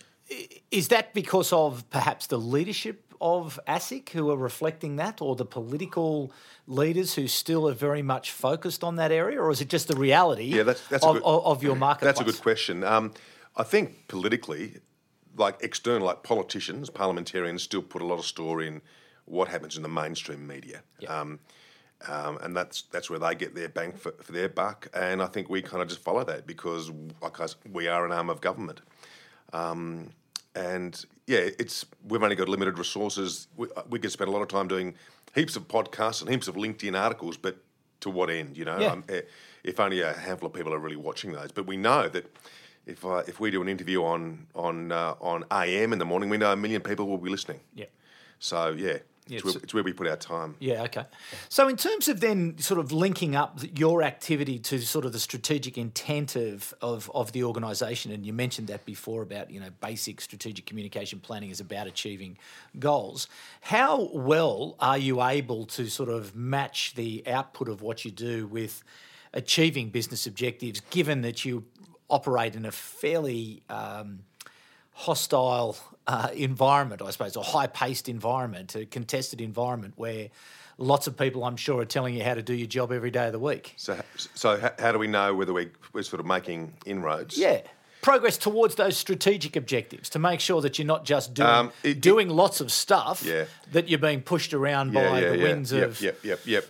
is 0.70 0.88
that 0.88 1.14
because 1.14 1.52
of 1.52 1.88
perhaps 1.90 2.26
the 2.26 2.38
leadership 2.38 3.14
of 3.20 3.61
ASIC 3.69 4.08
who 4.11 4.31
are 4.31 4.37
reflecting 4.37 4.96
that, 4.96 5.23
or 5.23 5.37
the 5.37 5.44
political 5.44 6.32
leaders 6.67 7.14
who 7.14 7.29
still 7.29 7.69
are 7.69 7.75
very 7.75 8.02
much 8.02 8.32
focused 8.32 8.82
on 8.82 8.96
that 8.96 9.12
area, 9.12 9.40
or 9.40 9.50
is 9.50 9.61
it 9.61 9.69
just 9.69 9.88
the 9.88 9.96
reality 9.96 10.44
Yeah, 10.44 10.64
that's- 10.64 10.84
that's 10.88 11.05
of, 11.05 11.14
good- 11.14 11.23
of, 11.25 11.62
your 11.62 11.76
market? 11.76 12.05
That's 12.05 12.20
a 12.20 12.25
good 12.25 12.40
question. 12.40 12.82
Um, 12.82 13.12
I 13.56 13.62
think 13.62 14.08
politically, 14.08 14.81
like 15.37 15.62
external, 15.62 16.06
like 16.06 16.23
politicians, 16.23 16.90
parliamentarians 16.90 17.62
still 17.62 17.82
put 17.82 18.02
a 18.02 18.06
lot 18.06 18.19
of 18.19 18.25
store 18.25 18.61
in 18.61 18.82
what 19.25 19.49
happens 19.49 19.76
in 19.76 19.82
the 19.82 19.88
mainstream 19.88 20.46
media. 20.46 20.82
Yeah. 20.99 21.20
Um, 21.20 21.38
um, 22.08 22.38
and 22.43 22.56
that's 22.56 22.82
that's 22.90 23.08
where 23.08 23.20
they 23.20 23.34
get 23.37 23.55
their 23.55 23.69
bang 23.69 23.93
for, 23.93 24.12
for 24.20 24.32
their 24.32 24.49
buck. 24.49 24.88
And 24.93 25.23
I 25.23 25.26
think 25.26 25.49
we 25.49 25.62
kind 25.62 25.81
of 25.81 25.88
just 25.88 26.00
follow 26.02 26.25
that 26.25 26.46
because, 26.46 26.90
like 27.20 27.38
us, 27.38 27.55
we 27.70 27.87
are 27.87 28.05
an 28.05 28.11
arm 28.11 28.29
of 28.29 28.40
government. 28.40 28.81
Um, 29.52 30.11
and 30.55 31.05
yeah, 31.27 31.39
it's 31.59 31.85
we've 32.09 32.23
only 32.23 32.37
got 32.37 32.49
limited 32.49 32.79
resources. 32.79 33.49
We, 33.56 33.69
we 33.89 33.99
could 33.99 34.13
spend 34.13 34.29
a 34.29 34.32
lot 34.32 34.43
of 34.43 34.49
time 34.49 34.69
doing 34.69 34.94
heaps 35.35 35.56
of 35.56 35.69
podcasts 35.69 36.21
and 36.21 36.31
heaps 36.31 36.49
of 36.49 36.56
LinkedIn 36.56 36.99
articles, 36.99 37.37
but 37.37 37.56
to 38.01 38.11
what 38.11 38.31
end? 38.31 38.56
You 38.56 38.65
know, 38.65 38.79
Yeah. 38.79 38.93
um, 38.93 39.05
eh, 39.09 39.23
if 39.65 39.79
only 39.81 40.01
a 40.01 40.13
handful 40.13 40.49
of 40.49 40.53
people 40.55 40.75
are 40.75 40.79
really 40.79 40.97
watching 40.97 41.32
those. 41.32 41.53
But 41.53 41.67
we 41.67 41.77
know 41.77 42.09
that 42.09 42.27
if 42.87 43.05
uh, 43.05 43.23
if 43.29 43.39
we 43.41 43.51
do 43.51 43.63
an 43.63 43.69
interview 43.69 44.03
on 44.05 44.47
on 44.55 44.93
uh, 44.93 45.15
on 45.21 45.44
AM 45.53 45.93
in 45.93 45.99
the 45.99 46.05
morning, 46.05 46.29
we 46.29 46.37
know 46.37 46.53
a 46.53 46.56
million 46.56 46.82
people 46.82 47.06
will 47.06 47.19
be 47.19 47.31
listening. 47.31 47.61
Yeah. 47.75 47.87
So 48.41 48.71
yeah, 48.71 48.99
Yeah, 49.29 49.36
it's, 49.36 49.44
where, 49.44 49.55
it's 49.62 49.74
where 49.74 49.84
we 49.84 49.93
put 49.93 50.08
our 50.08 50.17
time. 50.17 50.56
Yeah, 50.58 50.82
okay. 50.82 51.05
So, 51.48 51.69
in 51.69 51.76
terms 51.76 52.08
of 52.08 52.19
then 52.19 52.58
sort 52.58 52.81
of 52.81 52.91
linking 52.91 53.36
up 53.36 53.60
your 53.79 54.02
activity 54.02 54.58
to 54.60 54.81
sort 54.81 55.05
of 55.05 55.12
the 55.12 55.20
strategic 55.20 55.79
intent 55.79 56.34
of, 56.34 56.74
of, 56.82 57.08
of 57.14 57.31
the 57.31 57.44
organisation, 57.44 58.10
and 58.10 58.26
you 58.26 58.32
mentioned 58.32 58.67
that 58.67 58.84
before 58.84 59.22
about, 59.22 59.50
you 59.50 59.60
know, 59.60 59.69
basic 59.81 60.20
strategic 60.20 60.67
communication 60.67 61.20
planning 61.20 61.50
is 61.50 61.60
about 61.60 61.86
achieving 61.86 62.36
goals. 62.81 63.29
How 63.60 64.10
well 64.12 64.74
are 64.81 64.98
you 64.98 65.22
able 65.22 65.67
to 65.67 65.88
sort 65.88 66.08
of 66.08 66.34
match 66.34 66.94
the 66.96 67.22
output 67.29 67.69
of 67.69 67.81
what 67.81 68.05
you 68.05 68.10
do 68.10 68.48
with 68.48 68.82
achieving 69.32 69.91
business 69.91 70.26
objectives, 70.26 70.82
given 70.91 71.22
that 71.22 71.44
you 71.44 71.64
operate 72.10 72.56
in 72.56 72.67
a 72.67 72.72
fairly 72.72 73.62
um, 73.70 74.19
hostile 74.93 75.76
uh, 76.06 76.29
environment, 76.35 77.03
I 77.03 77.11
suppose, 77.11 77.37
a 77.37 77.43
high 77.43 77.67
paced 77.67 78.09
environment, 78.09 78.75
a 78.75 78.87
contested 78.87 79.41
environment 79.41 79.94
where 79.97 80.29
lots 80.79 81.06
of 81.06 81.17
people, 81.17 81.44
I'm 81.44 81.56
sure, 81.56 81.81
are 81.81 81.85
telling 81.85 82.15
you 82.15 82.25
how 82.25 82.35
to 82.35 82.43
do 82.43 82.55
your 82.55 82.67
job 82.67 82.91
every 82.93 83.11
day 83.11 83.27
of 83.27 83.32
the 83.32 83.39
week. 83.39 83.75
So 83.77 84.01
so 84.35 84.59
how, 84.61 84.73
how 84.79 84.93
do 84.93 84.99
we 84.99 85.06
know 85.06 85.35
whether 85.35 85.53
we 85.53 85.69
we're 85.93 86.03
sort 86.03 86.21
of 86.21 86.27
making 86.27 86.75
inroads? 86.87 87.39
Yeah. 87.39 87.61
Progress 88.01 88.37
towards 88.37 88.75
those 88.75 88.97
strategic 88.97 89.55
objectives 89.55 90.09
to 90.11 90.19
make 90.19 90.41
sure 90.41 90.61
that 90.63 90.77
you're 90.77 90.87
not 90.87 91.05
just 91.05 91.35
doing, 91.35 91.49
Um, 91.49 91.73
it- 91.85 92.01
doing 92.01 92.29
lots 92.31 92.61
of 92.61 92.73
stuff, 92.73 93.23
Yeah. 93.25 93.44
that 93.71 93.89
you're 93.89 94.01
being 94.01 94.23
pushed 94.23 94.53
around 94.53 94.93
by 94.93 95.21
the 95.21 95.39
winds 95.39 95.71
of. 95.71 96.01
Yep, 96.01 96.25
yep, 96.25 96.41
yep. 96.44 96.65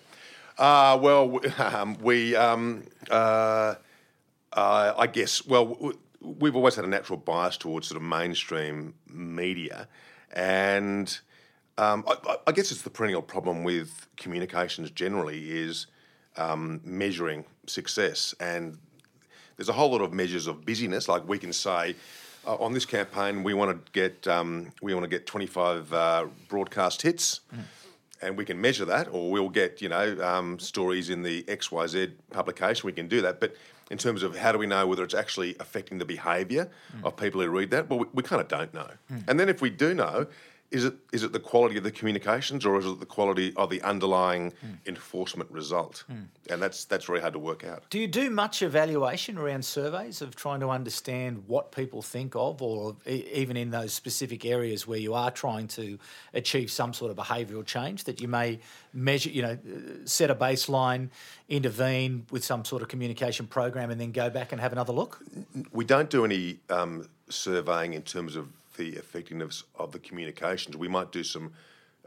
Uh, 0.58 0.98
well, 1.00 1.40
um, 1.58 1.96
we, 2.02 2.36
um, 2.36 2.82
uh, 3.10 3.76
uh, 4.52 4.92
I 4.98 5.06
guess, 5.06 5.46
well, 5.46 5.92
we've 6.22 6.56
always 6.56 6.74
had 6.74 6.84
a 6.84 6.88
natural 6.88 7.18
bias 7.18 7.56
towards 7.56 7.88
sort 7.88 7.96
of 8.00 8.02
mainstream 8.06 8.94
media, 9.08 9.88
and 10.32 11.18
um, 11.78 12.04
I, 12.06 12.36
I- 12.46 12.52
guess 12.52 12.70
it's 12.72 12.82
the 12.82 12.90
perennial 12.90 13.22
problem 13.22 13.64
with 13.64 14.06
communications 14.16 14.90
generally 14.90 15.50
is 15.50 15.86
um, 16.36 16.80
measuring 16.84 17.44
success, 17.66 18.34
and 18.40 18.78
there's 19.56 19.68
a 19.68 19.72
whole 19.74 19.90
lot 19.90 20.00
of 20.02 20.12
measures 20.12 20.46
of 20.46 20.64
busyness. 20.64 21.08
Like 21.08 21.28
we 21.28 21.38
can 21.38 21.52
say, 21.52 21.94
uh, 22.46 22.56
on 22.56 22.72
this 22.72 22.86
campaign, 22.86 23.42
we 23.42 23.54
want 23.54 23.84
to 23.84 23.92
get 23.92 24.26
um, 24.28 24.72
we 24.82 24.94
want 24.94 25.04
to 25.04 25.08
get 25.10 25.26
25 25.26 25.92
uh, 25.92 26.26
broadcast 26.48 27.02
hits. 27.02 27.40
and 28.22 28.36
we 28.38 28.44
can 28.44 28.60
measure 28.60 28.84
that, 28.84 29.08
or 29.08 29.30
we'll 29.32 29.48
get 29.48 29.82
you 29.82 29.88
know 29.88 30.16
um, 30.22 30.58
stories 30.58 31.10
in 31.10 31.22
the 31.22 31.44
X 31.48 31.70
Y 31.72 31.86
Z 31.86 32.12
publication. 32.30 32.86
We 32.86 32.92
can 32.92 33.08
do 33.08 33.20
that, 33.22 33.40
but 33.40 33.54
in 33.92 33.98
terms 33.98 34.22
of 34.22 34.38
how 34.38 34.50
do 34.50 34.58
we 34.58 34.66
know 34.66 34.86
whether 34.86 35.04
it's 35.04 35.12
actually 35.14 35.54
affecting 35.60 35.98
the 35.98 36.06
behaviour 36.06 36.70
mm. 36.96 37.04
of 37.04 37.14
people 37.14 37.42
who 37.42 37.48
read 37.48 37.70
that? 37.70 37.90
Well, 37.90 37.98
we, 37.98 38.06
we 38.14 38.22
kind 38.22 38.40
of 38.40 38.48
don't 38.48 38.72
know. 38.72 38.88
Mm. 39.12 39.24
And 39.28 39.38
then 39.38 39.50
if 39.50 39.60
we 39.60 39.68
do 39.68 39.92
know, 39.92 40.26
is 40.72 40.84
it 40.84 40.94
is 41.12 41.22
it 41.22 41.32
the 41.32 41.40
quality 41.40 41.76
of 41.76 41.84
the 41.84 41.90
communications 41.90 42.64
or 42.64 42.78
is 42.78 42.86
it 42.86 42.98
the 42.98 43.06
quality 43.06 43.52
of 43.56 43.68
the 43.68 43.82
underlying 43.82 44.50
mm. 44.50 44.78
enforcement 44.86 45.50
result? 45.50 46.04
Mm. 46.10 46.26
And 46.50 46.62
that's 46.62 46.86
that's 46.86 47.04
very 47.04 47.20
hard 47.20 47.34
to 47.34 47.38
work 47.38 47.62
out. 47.62 47.84
Do 47.90 47.98
you 47.98 48.08
do 48.08 48.30
much 48.30 48.62
evaluation 48.62 49.36
around 49.36 49.64
surveys 49.64 50.22
of 50.22 50.34
trying 50.34 50.60
to 50.60 50.70
understand 50.70 51.44
what 51.46 51.72
people 51.72 52.00
think 52.00 52.34
of, 52.34 52.62
or 52.62 52.96
even 53.06 53.56
in 53.56 53.70
those 53.70 53.92
specific 53.92 54.44
areas 54.46 54.86
where 54.86 54.98
you 54.98 55.12
are 55.14 55.30
trying 55.30 55.68
to 55.68 55.98
achieve 56.32 56.70
some 56.70 56.94
sort 56.94 57.10
of 57.10 57.16
behavioural 57.16 57.64
change 57.64 58.04
that 58.04 58.20
you 58.20 58.28
may 58.28 58.58
measure, 58.94 59.30
you 59.30 59.42
know, 59.42 59.58
set 60.04 60.30
a 60.30 60.34
baseline, 60.34 61.10
intervene 61.48 62.26
with 62.30 62.44
some 62.44 62.64
sort 62.64 62.80
of 62.80 62.88
communication 62.88 63.46
program, 63.46 63.90
and 63.90 64.00
then 64.00 64.10
go 64.10 64.30
back 64.30 64.52
and 64.52 64.60
have 64.60 64.72
another 64.72 64.92
look? 64.92 65.22
We 65.72 65.84
don't 65.84 66.08
do 66.08 66.24
any 66.24 66.60
um, 66.70 67.08
surveying 67.28 67.92
in 67.92 68.02
terms 68.02 68.36
of 68.36 68.48
the 68.76 68.90
effectiveness 68.90 69.64
of 69.74 69.92
the 69.92 69.98
communications. 69.98 70.76
We 70.76 70.88
might 70.88 71.12
do 71.12 71.24
some 71.24 71.52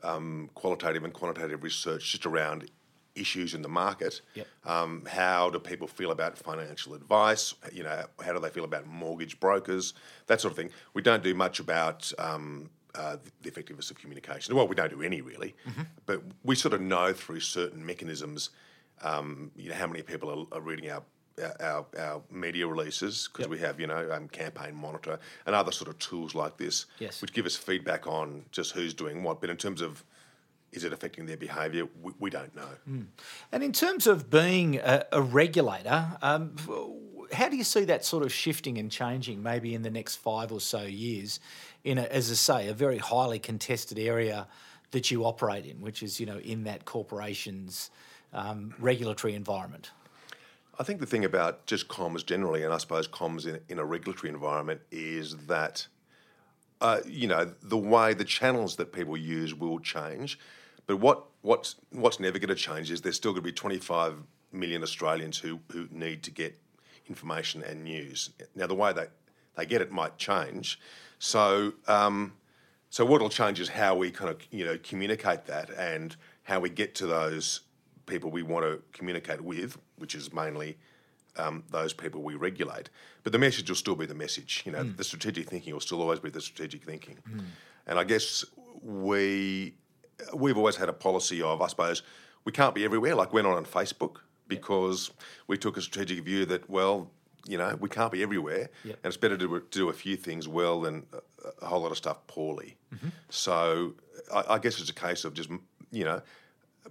um, 0.04 0.50
qualitative 0.54 1.04
and 1.04 1.14
quantitative 1.14 1.64
research 1.64 2.12
just 2.12 2.26
around 2.26 2.70
issues 3.16 3.54
in 3.54 3.62
the 3.62 3.70
market. 3.70 4.22
Yep. 4.36 4.48
Um, 4.66 5.04
how 5.10 5.50
do 5.50 5.60
people 5.60 5.88
feel 5.88 6.12
about 6.12 6.38
financial 6.38 6.94
advice? 6.94 7.54
You 7.72 7.84
know, 7.84 8.06
how 8.24 8.34
do 8.34 8.40
they 8.40 8.50
feel 8.50 8.66
about 8.66 8.86
mortgage 8.88 9.40
brokers? 9.40 9.94
That 10.28 10.42
sort 10.42 10.52
of 10.52 10.58
thing. 10.58 10.72
We 10.94 11.02
don't 11.02 11.24
do 11.24 11.34
much 11.34 11.60
about 11.60 12.12
um, 12.20 12.70
uh, 12.94 13.18
the 13.42 13.50
effectiveness 13.50 13.90
of 13.90 13.98
communication. 13.98 14.56
Well, 14.56 14.68
we 14.68 14.76
don't 14.76 14.90
do 14.90 15.02
any 15.02 15.22
really, 15.22 15.56
mm-hmm. 15.68 15.84
but 16.06 16.22
we 16.44 16.56
sort 16.56 16.74
of 16.74 16.82
know 16.82 17.14
through 17.14 17.40
certain 17.40 17.86
mechanisms. 17.86 18.50
Um, 19.02 19.52
you 19.56 19.70
know 19.70 19.76
how 19.76 19.88
many 19.88 20.02
people 20.02 20.48
are, 20.52 20.58
are 20.58 20.62
reading 20.62 20.90
our 20.90 21.04
our, 21.60 21.86
our 22.00 22.22
media 22.32 22.68
releases 22.68 23.30
because 23.32 23.46
yep. 23.46 23.50
we 23.50 23.60
have 23.60 23.80
you 23.80 23.88
know 23.88 24.10
um, 24.12 24.28
campaign 24.30 24.74
monitor 24.76 25.20
and 25.46 25.56
other 25.56 25.72
sort 25.72 25.90
of 25.90 25.98
tools 26.00 26.34
like 26.34 26.58
this 26.58 26.86
yes. 27.00 27.22
which 27.22 27.34
give 27.34 27.46
us 27.46 27.56
feedback 27.56 28.08
on 28.08 28.46
just 28.52 28.72
who's 28.72 28.94
doing 28.94 29.24
what 29.24 29.42
but 29.42 29.50
in 29.50 29.58
terms 29.58 29.82
of 29.82 30.04
is 30.72 30.84
it 30.84 30.94
affecting 30.94 31.26
their 31.26 31.38
behaviour 31.38 31.88
we, 32.02 32.14
we 32.20 32.30
don't 32.30 32.56
know 32.56 32.70
mm. 32.90 33.06
and 33.52 33.64
in 33.64 33.74
terms 33.74 34.08
of 34.08 34.30
being 34.30 34.78
a, 34.78 35.06
a 35.12 35.22
regulator 35.22 36.18
um, 36.22 36.56
how 37.34 37.50
do 37.50 37.58
you 37.58 37.64
see 37.64 37.84
that 37.84 38.06
sort 38.06 38.24
of 38.24 38.32
shifting 38.32 38.78
and 38.78 38.90
changing 38.92 39.44
maybe 39.44 39.74
in 39.74 39.82
the 39.82 39.92
next 39.92 40.16
five 40.16 40.52
or 40.52 40.62
so 40.62 40.84
years 40.84 41.40
in 41.84 41.98
a, 41.98 42.04
as 42.04 42.32
I 42.32 42.36
say 42.36 42.68
a 42.70 42.74
very 42.74 42.98
highly 42.98 43.40
contested 43.40 44.00
area 44.00 44.48
that 44.92 45.12
you 45.12 45.26
operate 45.26 45.66
in 45.66 45.82
which 45.82 46.02
is 46.02 46.18
you 46.18 46.26
know 46.26 46.38
in 46.38 46.64
that 46.64 46.86
corporation's 46.86 47.92
um, 48.32 48.74
regulatory 48.80 49.34
environment 49.34 49.92
I 50.78 50.84
think 50.84 51.00
the 51.00 51.06
thing 51.06 51.24
about 51.24 51.66
just 51.66 51.88
comms 51.88 52.26
generally, 52.26 52.64
and 52.64 52.74
I 52.74 52.78
suppose 52.78 53.08
comms 53.08 53.48
in, 53.48 53.60
in 53.70 53.80
a 53.80 53.86
regulatory 53.86 54.32
environment, 54.32 54.82
is 54.92 55.36
that 55.48 55.88
uh, 56.82 57.00
you 57.06 57.28
know 57.28 57.54
the 57.62 57.78
way 57.78 58.14
the 58.14 58.26
channels 58.26 58.76
that 58.76 58.92
people 58.92 59.16
use 59.16 59.54
will 59.54 59.80
change, 59.80 60.38
but 60.88 60.98
what 60.98 61.26
what's 61.42 61.76
what's 61.92 62.20
never 62.20 62.40
going 62.40 62.50
to 62.50 62.56
change 62.56 62.92
is 62.92 63.02
there's 63.02 63.16
still 63.16 63.32
going 63.32 63.44
to 63.44 63.50
be 63.50 63.54
25 63.54 64.24
million 64.52 64.84
Australians 64.84 65.38
who 65.38 65.60
who 65.72 65.88
need 65.92 66.24
to 66.24 66.32
get 66.32 66.58
information 67.08 67.64
and 67.64 67.84
news. 67.84 68.32
Now 68.56 68.68
the 68.68 68.76
way 68.76 68.92
that 68.94 69.12
they 69.56 69.66
get 69.66 69.82
it 69.82 69.92
might 69.92 70.18
change, 70.18 70.80
so 71.20 71.74
um, 71.88 72.34
so 72.90 73.06
what'll 73.06 73.30
change 73.30 73.60
is 73.60 73.70
how 73.70 73.96
we 73.96 74.12
kind 74.12 74.30
of 74.30 74.42
you 74.52 74.66
know 74.66 74.78
communicate 74.84 75.46
that 75.46 75.70
and 75.78 76.16
how 76.44 76.60
we 76.60 76.70
get 76.70 76.96
to 76.96 77.08
those 77.08 77.62
people 78.06 78.30
we 78.30 78.44
want 78.44 78.66
to 78.66 78.82
communicate 78.94 79.42
with, 79.42 79.78
which 79.98 80.16
is 80.16 80.34
mainly 80.34 80.78
um, 81.38 81.64
those 81.70 81.94
people 81.94 82.22
we 82.22 82.36
regulate. 82.36 82.90
But 83.24 83.32
the 83.32 83.40
message 83.40 83.70
will 83.70 83.76
still 83.76 83.96
be 83.96 84.06
the 84.06 84.16
message. 84.16 84.64
You 84.66 84.72
know, 84.72 84.84
mm. 84.84 84.98
the 84.98 85.04
strategic 85.04 85.50
thinking 85.50 85.74
will 85.74 85.82
still 85.82 86.02
always 86.02 86.20
be 86.20 86.30
the 86.30 86.42
strategic 86.42 86.84
thinking. 86.84 87.18
Mm. 87.30 87.44
And 87.88 88.00
I 88.00 88.04
guess 88.04 88.46
we 88.82 89.76
we've 90.34 90.58
always 90.58 90.78
had 90.78 90.90
a 90.90 90.94
policy 90.94 91.42
of, 91.42 91.62
I 91.62 91.68
suppose, 91.68 92.04
we 92.46 92.52
can't 92.52 92.74
be 92.74 92.86
everywhere. 92.86 93.16
Like 93.16 93.34
we're 93.34 93.44
not 93.44 93.58
on 93.58 93.66
Facebook 93.66 94.18
because 94.48 95.12
we 95.48 95.58
took 95.58 95.78
a 95.78 95.82
strategic 95.82 96.24
view 96.24 96.46
that, 96.46 96.70
well, 96.70 97.12
you 97.48 97.58
know, 97.58 97.76
we 97.80 97.90
can't 97.90 98.12
be 98.12 98.24
everywhere, 98.24 98.70
yep. 98.84 98.98
and 99.04 99.12
it's 99.12 99.18
better 99.18 99.38
to 99.38 99.64
do 99.70 99.90
a 99.90 99.94
few 99.94 100.16
things 100.16 100.48
well 100.48 100.82
than 100.82 101.06
a, 101.14 101.66
a 101.66 101.68
whole 101.68 101.82
lot 101.82 101.92
of 101.92 101.98
stuff 101.98 102.26
poorly. 102.26 102.76
Mm-hmm. 102.94 103.10
So 103.30 103.94
I, 104.34 104.44
I 104.56 104.60
guess 104.60 104.80
it's 104.80 104.90
a 104.90 104.94
case 104.94 105.26
of 105.26 105.34
just, 105.34 105.50
you 105.92 106.06
know, 106.06 106.22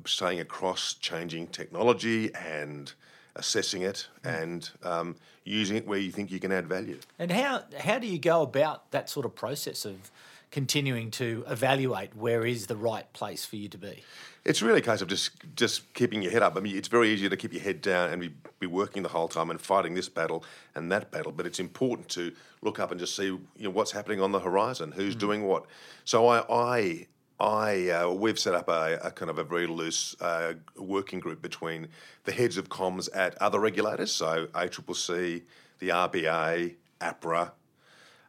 staying 0.07 0.41
across 0.41 0.95
changing 0.95 1.49
technology 1.49 2.35
and 2.35 2.93
assessing 3.37 3.83
it 3.83 4.09
and 4.23 4.71
um, 4.83 5.17
using 5.45 5.77
it 5.77 5.87
where 5.87 5.99
you 5.99 6.13
think 6.13 6.31
you 6.31 6.41
can 6.41 6.53
add 6.53 6.67
value. 6.67 6.99
And 7.19 7.31
how 7.31 7.65
how 7.79 7.99
do 7.99 8.07
you 8.07 8.19
go 8.19 8.43
about 8.43 8.91
that 8.93 9.09
sort 9.09 9.27
of 9.27 9.35
process 9.35 9.85
of 9.85 10.11
continuing 10.51 11.11
to 11.11 11.45
evaluate 11.49 12.15
where 12.15 12.47
is 12.47 12.69
the 12.69 12.77
right 12.77 13.13
place 13.13 13.45
for 13.45 13.57
you 13.57 13.69
to 13.69 13.79
be? 13.79 14.05
It's 14.45 14.63
really 14.63 14.79
a 14.79 14.83
case 14.83 15.01
of 15.01 15.09
just 15.09 15.31
just 15.57 15.93
keeping 15.95 16.23
your 16.23 16.31
head 16.31 16.43
up. 16.43 16.57
I 16.57 16.61
mean, 16.61 16.77
it's 16.77 16.89
very 16.89 17.11
easy 17.11 17.29
to 17.29 17.37
keep 17.37 17.53
your 17.53 17.63
head 17.63 17.81
down 17.81 18.11
and 18.11 18.21
be, 18.21 18.31
be 18.61 18.67
working 18.67 19.03
the 19.03 19.09
whole 19.09 19.27
time 19.27 19.51
and 19.51 19.61
fighting 19.61 19.95
this 19.95 20.09
battle 20.09 20.45
and 20.75 20.93
that 20.93 21.11
battle. 21.11 21.33
But 21.33 21.47
it's 21.47 21.59
important 21.59 22.09
to 22.11 22.33
look 22.63 22.79
up 22.79 22.91
and 22.91 23.01
just 23.01 23.17
see 23.17 23.25
you 23.25 23.43
know 23.59 23.71
what's 23.71 23.91
happening 23.91 24.21
on 24.21 24.33
the 24.33 24.41
horizon, 24.41 24.93
who's 24.93 25.17
mm. 25.17 25.21
doing 25.21 25.45
what. 25.45 25.65
So 26.05 26.29
I, 26.29 26.45
I 26.49 27.07
I 27.41 27.91
uh, 27.91 28.11
we've 28.11 28.39
set 28.39 28.55
up 28.55 28.69
a, 28.69 28.99
a, 29.03 29.11
kind 29.11 29.31
of 29.31 29.39
a 29.39 29.45
very 29.45 29.67
loose 29.67 30.15
uh, 30.21 30.55
working 30.77 31.19
group 31.19 31.43
between 31.43 31.89
the 32.25 32.33
heads 32.33 32.57
of 32.57 32.69
comms 32.69 33.09
at 33.15 33.41
other 33.43 33.59
regulators, 33.59 34.13
so 34.13 34.47
ACCC, 34.47 35.43
the 35.81 35.89
RBA, 35.89 36.75
APRA, 37.01 37.51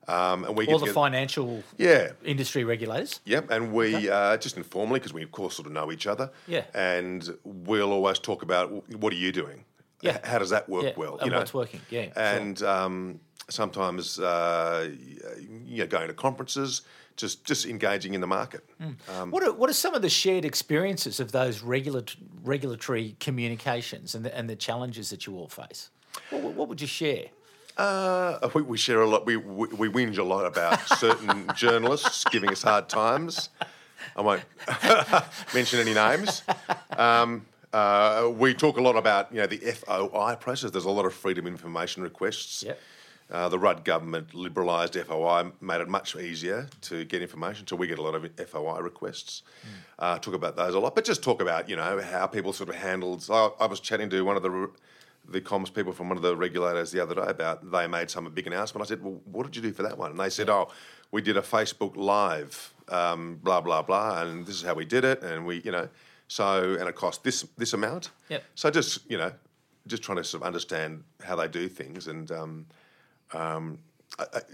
um, 0.07 0.43
and 0.43 0.55
we 0.55 0.67
all 0.67 0.79
the 0.79 0.87
financial 0.87 1.63
yeah 1.77 2.11
industry 2.23 2.63
regulators. 2.63 3.19
Yep, 3.25 3.49
and 3.51 3.73
we 3.73 3.95
okay. 3.95 4.09
uh, 4.09 4.37
just 4.37 4.57
informally 4.57 4.99
because 4.99 5.13
we 5.13 5.23
of 5.23 5.31
course 5.31 5.55
sort 5.55 5.67
of 5.67 5.73
know 5.73 5.91
each 5.91 6.07
other. 6.07 6.31
Yeah, 6.47 6.63
and 6.73 7.27
we'll 7.43 7.91
always 7.91 8.19
talk 8.19 8.43
about 8.43 8.89
what 8.99 9.13
are 9.13 9.17
you 9.17 9.31
doing. 9.31 9.65
Yeah, 10.01 10.19
how 10.23 10.37
does 10.37 10.51
that 10.51 10.69
work 10.69 10.83
yeah. 10.83 10.93
well? 10.95 11.17
You 11.23 11.31
know, 11.31 11.39
what's 11.39 11.53
working? 11.53 11.81
Yeah, 11.89 12.09
and 12.15 12.59
sure. 12.59 12.67
um, 12.67 13.19
sometimes 13.49 14.19
uh, 14.19 14.89
you 15.65 15.77
know 15.77 15.87
going 15.87 16.07
to 16.07 16.13
conferences 16.13 16.81
just 17.15 17.43
just 17.45 17.65
engaging 17.65 18.13
in 18.13 18.21
the 18.21 18.27
market. 18.27 18.65
Mm. 18.81 18.95
Um, 19.09 19.31
what 19.31 19.43
are 19.43 19.53
what 19.53 19.69
are 19.69 19.73
some 19.73 19.93
of 19.93 20.01
the 20.01 20.09
shared 20.09 20.45
experiences 20.45 21.19
of 21.19 21.31
those 21.31 21.61
regulat- 21.61 22.15
regulatory 22.43 23.15
communications 23.19 24.15
and 24.15 24.25
the, 24.25 24.37
and 24.37 24.49
the 24.49 24.55
challenges 24.55 25.09
that 25.09 25.25
you 25.25 25.37
all 25.37 25.47
face? 25.47 25.89
What, 26.29 26.41
what 26.53 26.67
would 26.67 26.81
you 26.81 26.87
share? 26.87 27.25
Uh, 27.77 28.49
we, 28.53 28.61
we, 28.61 28.77
share 28.77 29.01
a 29.01 29.07
lot. 29.07 29.25
We, 29.25 29.35
we, 29.35 29.67
we 29.67 29.89
whinge 29.89 30.17
a 30.17 30.23
lot 30.23 30.45
about 30.45 30.79
certain 30.97 31.51
journalists 31.55 32.23
giving 32.31 32.49
us 32.49 32.63
hard 32.63 32.87
times. 32.87 33.49
I 34.15 34.21
won't 34.21 34.43
mention 35.53 35.79
any 35.79 35.93
names. 35.93 36.43
Um, 36.97 37.45
uh, 37.73 38.31
we 38.33 38.53
talk 38.53 38.77
a 38.77 38.81
lot 38.81 38.95
about 38.95 39.31
you 39.33 39.41
know 39.41 39.47
the 39.47 39.57
FOI 39.57 40.35
process. 40.39 40.71
There's 40.71 40.85
a 40.85 40.89
lot 40.89 41.05
of 41.05 41.13
freedom 41.13 41.47
information 41.47 42.03
requests. 42.03 42.63
Yep. 42.63 42.79
Uh, 43.31 43.49
the 43.49 43.57
Rudd 43.57 43.83
government 43.83 44.29
liberalised 44.33 45.03
FOI, 45.03 45.51
made 45.59 45.81
it 45.81 45.87
much 45.87 46.15
easier 46.15 46.67
to 46.81 47.05
get 47.05 47.23
information. 47.23 47.65
So 47.65 47.75
we 47.75 47.87
get 47.87 47.97
a 47.97 48.03
lot 48.03 48.13
of 48.13 48.29
FOI 48.47 48.79
requests. 48.79 49.41
Mm. 49.63 49.69
Uh, 49.97 50.19
talk 50.19 50.35
about 50.35 50.55
those 50.55 50.75
a 50.75 50.79
lot, 50.79 50.93
but 50.93 51.05
just 51.05 51.23
talk 51.23 51.41
about 51.41 51.67
you 51.67 51.75
know 51.75 51.99
how 51.99 52.27
people 52.27 52.53
sort 52.53 52.69
of 52.69 52.75
handled. 52.75 53.25
I, 53.31 53.49
I 53.59 53.65
was 53.65 53.79
chatting 53.79 54.09
to 54.11 54.21
one 54.21 54.37
of 54.37 54.43
the 54.43 54.69
the 55.27 55.41
comms 55.41 55.73
people 55.73 55.91
from 55.91 56.09
one 56.09 56.17
of 56.17 56.21
the 56.21 56.35
regulators 56.35 56.91
the 56.91 56.99
other 56.99 57.15
day 57.15 57.25
about 57.25 57.71
they 57.71 57.87
made 57.87 58.11
some 58.11 58.29
big 58.31 58.45
announcement. 58.45 58.85
I 58.85 58.87
said, 58.87 59.03
"Well, 59.03 59.19
what 59.25 59.43
did 59.45 59.55
you 59.55 59.61
do 59.63 59.73
for 59.73 59.81
that 59.81 59.97
one?" 59.97 60.11
And 60.11 60.19
they 60.19 60.29
said, 60.29 60.49
"Oh, 60.49 60.69
we 61.11 61.23
did 61.23 61.35
a 61.35 61.41
Facebook 61.41 61.95
Live, 61.95 62.75
um, 62.89 63.39
blah 63.41 63.61
blah 63.61 63.81
blah, 63.81 64.21
and 64.21 64.45
this 64.45 64.55
is 64.55 64.61
how 64.61 64.75
we 64.75 64.85
did 64.85 65.03
it, 65.03 65.23
and 65.23 65.47
we, 65.47 65.61
you 65.61 65.71
know, 65.71 65.89
so 66.27 66.75
and 66.79 66.87
it 66.87 66.95
cost 66.95 67.23
this 67.23 67.41
this 67.57 67.73
amount. 67.73 68.11
Yep. 68.29 68.43
So 68.53 68.69
just 68.69 69.09
you 69.09 69.17
know, 69.17 69.31
just 69.87 70.03
trying 70.03 70.17
to 70.17 70.23
sort 70.23 70.43
of 70.43 70.47
understand 70.47 71.03
how 71.23 71.35
they 71.35 71.47
do 71.47 71.67
things 71.67 72.07
and." 72.07 72.31
Um, 72.31 72.67
um, 73.33 73.79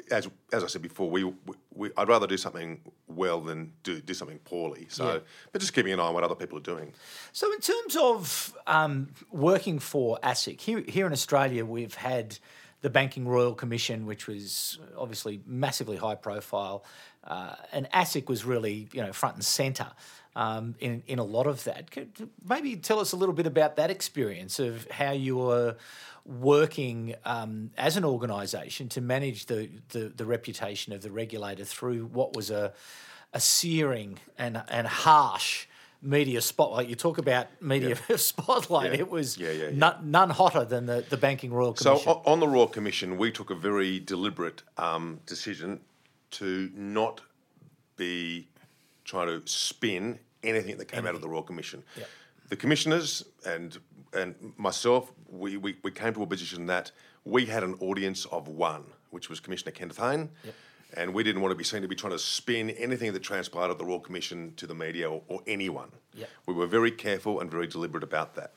as 0.09 0.27
as 0.51 0.63
I 0.63 0.67
said 0.67 0.81
before, 0.81 1.09
we, 1.09 1.31
we, 1.75 1.89
I'd 1.95 2.07
rather 2.07 2.25
do 2.25 2.37
something 2.37 2.81
well 3.07 3.41
than 3.41 3.73
do 3.83 3.99
do 4.01 4.13
something 4.13 4.39
poorly. 4.39 4.87
So, 4.89 5.13
yeah. 5.13 5.19
but 5.51 5.61
just 5.61 5.73
keeping 5.73 5.93
an 5.93 5.99
eye 5.99 6.03
on 6.03 6.13
what 6.13 6.23
other 6.23 6.35
people 6.35 6.57
are 6.57 6.61
doing. 6.61 6.93
So, 7.31 7.51
in 7.53 7.59
terms 7.59 7.95
of 7.95 8.57
um, 8.65 9.09
working 9.31 9.79
for 9.79 10.17
ASIC 10.23 10.59
here 10.59 10.83
here 10.87 11.05
in 11.05 11.13
Australia, 11.13 11.65
we've 11.65 11.93
had 11.93 12.39
the 12.81 12.89
Banking 12.89 13.27
Royal 13.27 13.53
Commission, 13.53 14.05
which 14.05 14.27
was 14.27 14.79
obviously 14.97 15.41
massively 15.45 15.97
high 15.97 16.15
profile, 16.15 16.83
uh, 17.25 17.55
and 17.71 17.89
ASIC 17.91 18.27
was 18.27 18.43
really 18.45 18.89
you 18.91 19.01
know 19.01 19.13
front 19.13 19.35
and 19.35 19.45
centre. 19.45 19.91
Um, 20.35 20.75
in 20.79 21.03
in 21.07 21.19
a 21.19 21.23
lot 21.23 21.47
of 21.47 21.63
that, 21.65 21.91
Could 21.91 22.29
maybe 22.47 22.75
tell 22.77 23.00
us 23.00 23.11
a 23.11 23.17
little 23.17 23.35
bit 23.35 23.47
about 23.47 23.75
that 23.75 23.91
experience 23.91 24.59
of 24.59 24.89
how 24.89 25.11
you 25.11 25.38
were 25.38 25.75
working 26.25 27.15
um, 27.25 27.71
as 27.77 27.97
an 27.97 28.05
organisation 28.05 28.88
to 28.89 29.01
manage 29.01 29.47
the, 29.47 29.69
the, 29.89 30.11
the 30.15 30.25
reputation 30.25 30.93
of 30.93 31.01
the 31.01 31.09
regulator 31.09 31.65
through 31.65 32.05
what 32.05 32.35
was 32.35 32.50
a 32.51 32.73
a 33.33 33.39
searing 33.39 34.19
and 34.38 34.61
and 34.67 34.88
harsh 34.88 35.65
media 36.01 36.41
spotlight. 36.41 36.88
You 36.88 36.96
talk 36.96 37.17
about 37.17 37.48
media 37.62 37.96
spotlight. 38.17 38.93
Yeah. 38.93 39.00
It 39.00 39.10
was 39.10 39.38
Yeah, 39.38 39.51
yeah, 39.51 39.70
yeah. 39.70 39.98
None, 40.03 40.29
hotter 40.31 40.65
than 40.65 40.86
the, 40.86 41.05
the 41.10 41.17
Banking 41.17 41.53
Royal 41.53 41.74
Commission. 41.74 42.03
So 42.03 42.22
on 42.25 42.39
the 42.39 42.48
Royal 42.48 42.67
Commission, 42.67 43.17
we 43.17 43.31
took 43.31 43.50
a 43.50 43.55
very 43.55 44.00
deliberate 44.00 44.63
um, 44.77 45.20
decision 45.25 45.79
to 46.31 46.72
not 46.75 47.22
be 47.98 48.48
trying 49.05 49.27
to 49.27 49.48
spin 49.48 50.17
anything 50.43 50.77
that 50.77 50.86
came 50.86 51.05
out 51.05 51.15
of 51.15 51.22
the 51.22 51.29
Royal 51.29 51.43
Commission. 51.43 51.84
Yeah. 51.98 52.05
The 52.50 52.55
commissioners 52.55 53.24
and 53.46 53.77
and 54.13 54.36
myself, 54.58 55.12
we, 55.29 55.55
we, 55.55 55.77
we 55.84 55.91
came 55.91 56.13
to 56.13 56.24
a 56.24 56.27
position 56.27 56.65
that 56.65 56.91
we 57.24 57.46
had 57.46 57.63
an 57.63 57.75
audience 57.79 58.25
of 58.25 58.50
one, 58.50 58.84
which 59.12 59.29
was 59.29 59.39
Commissioner 59.39 59.72
Kenneth 59.72 59.98
Hayne. 59.98 60.29
And 60.98 61.13
we 61.13 61.24
didn't 61.24 61.41
want 61.41 61.51
to 61.51 61.55
be 61.55 61.63
seen 61.63 61.81
to 61.81 61.88
be 61.88 61.95
trying 61.95 62.12
to 62.13 62.19
spin 62.19 62.69
anything 62.71 63.13
that 63.13 63.24
transpired 63.24 63.71
at 63.71 63.77
the 63.77 63.86
Royal 63.86 64.00
Commission 64.00 64.53
to 64.57 64.67
the 64.67 64.75
media 64.75 65.10
or, 65.10 65.21
or 65.27 65.41
anyone. 65.48 65.89
Yep. 66.15 66.29
We 66.48 66.53
were 66.53 66.67
very 66.67 66.91
careful 66.91 67.39
and 67.39 67.50
very 67.50 67.67
deliberate 67.67 68.03
about 68.03 68.36
that. 68.36 68.53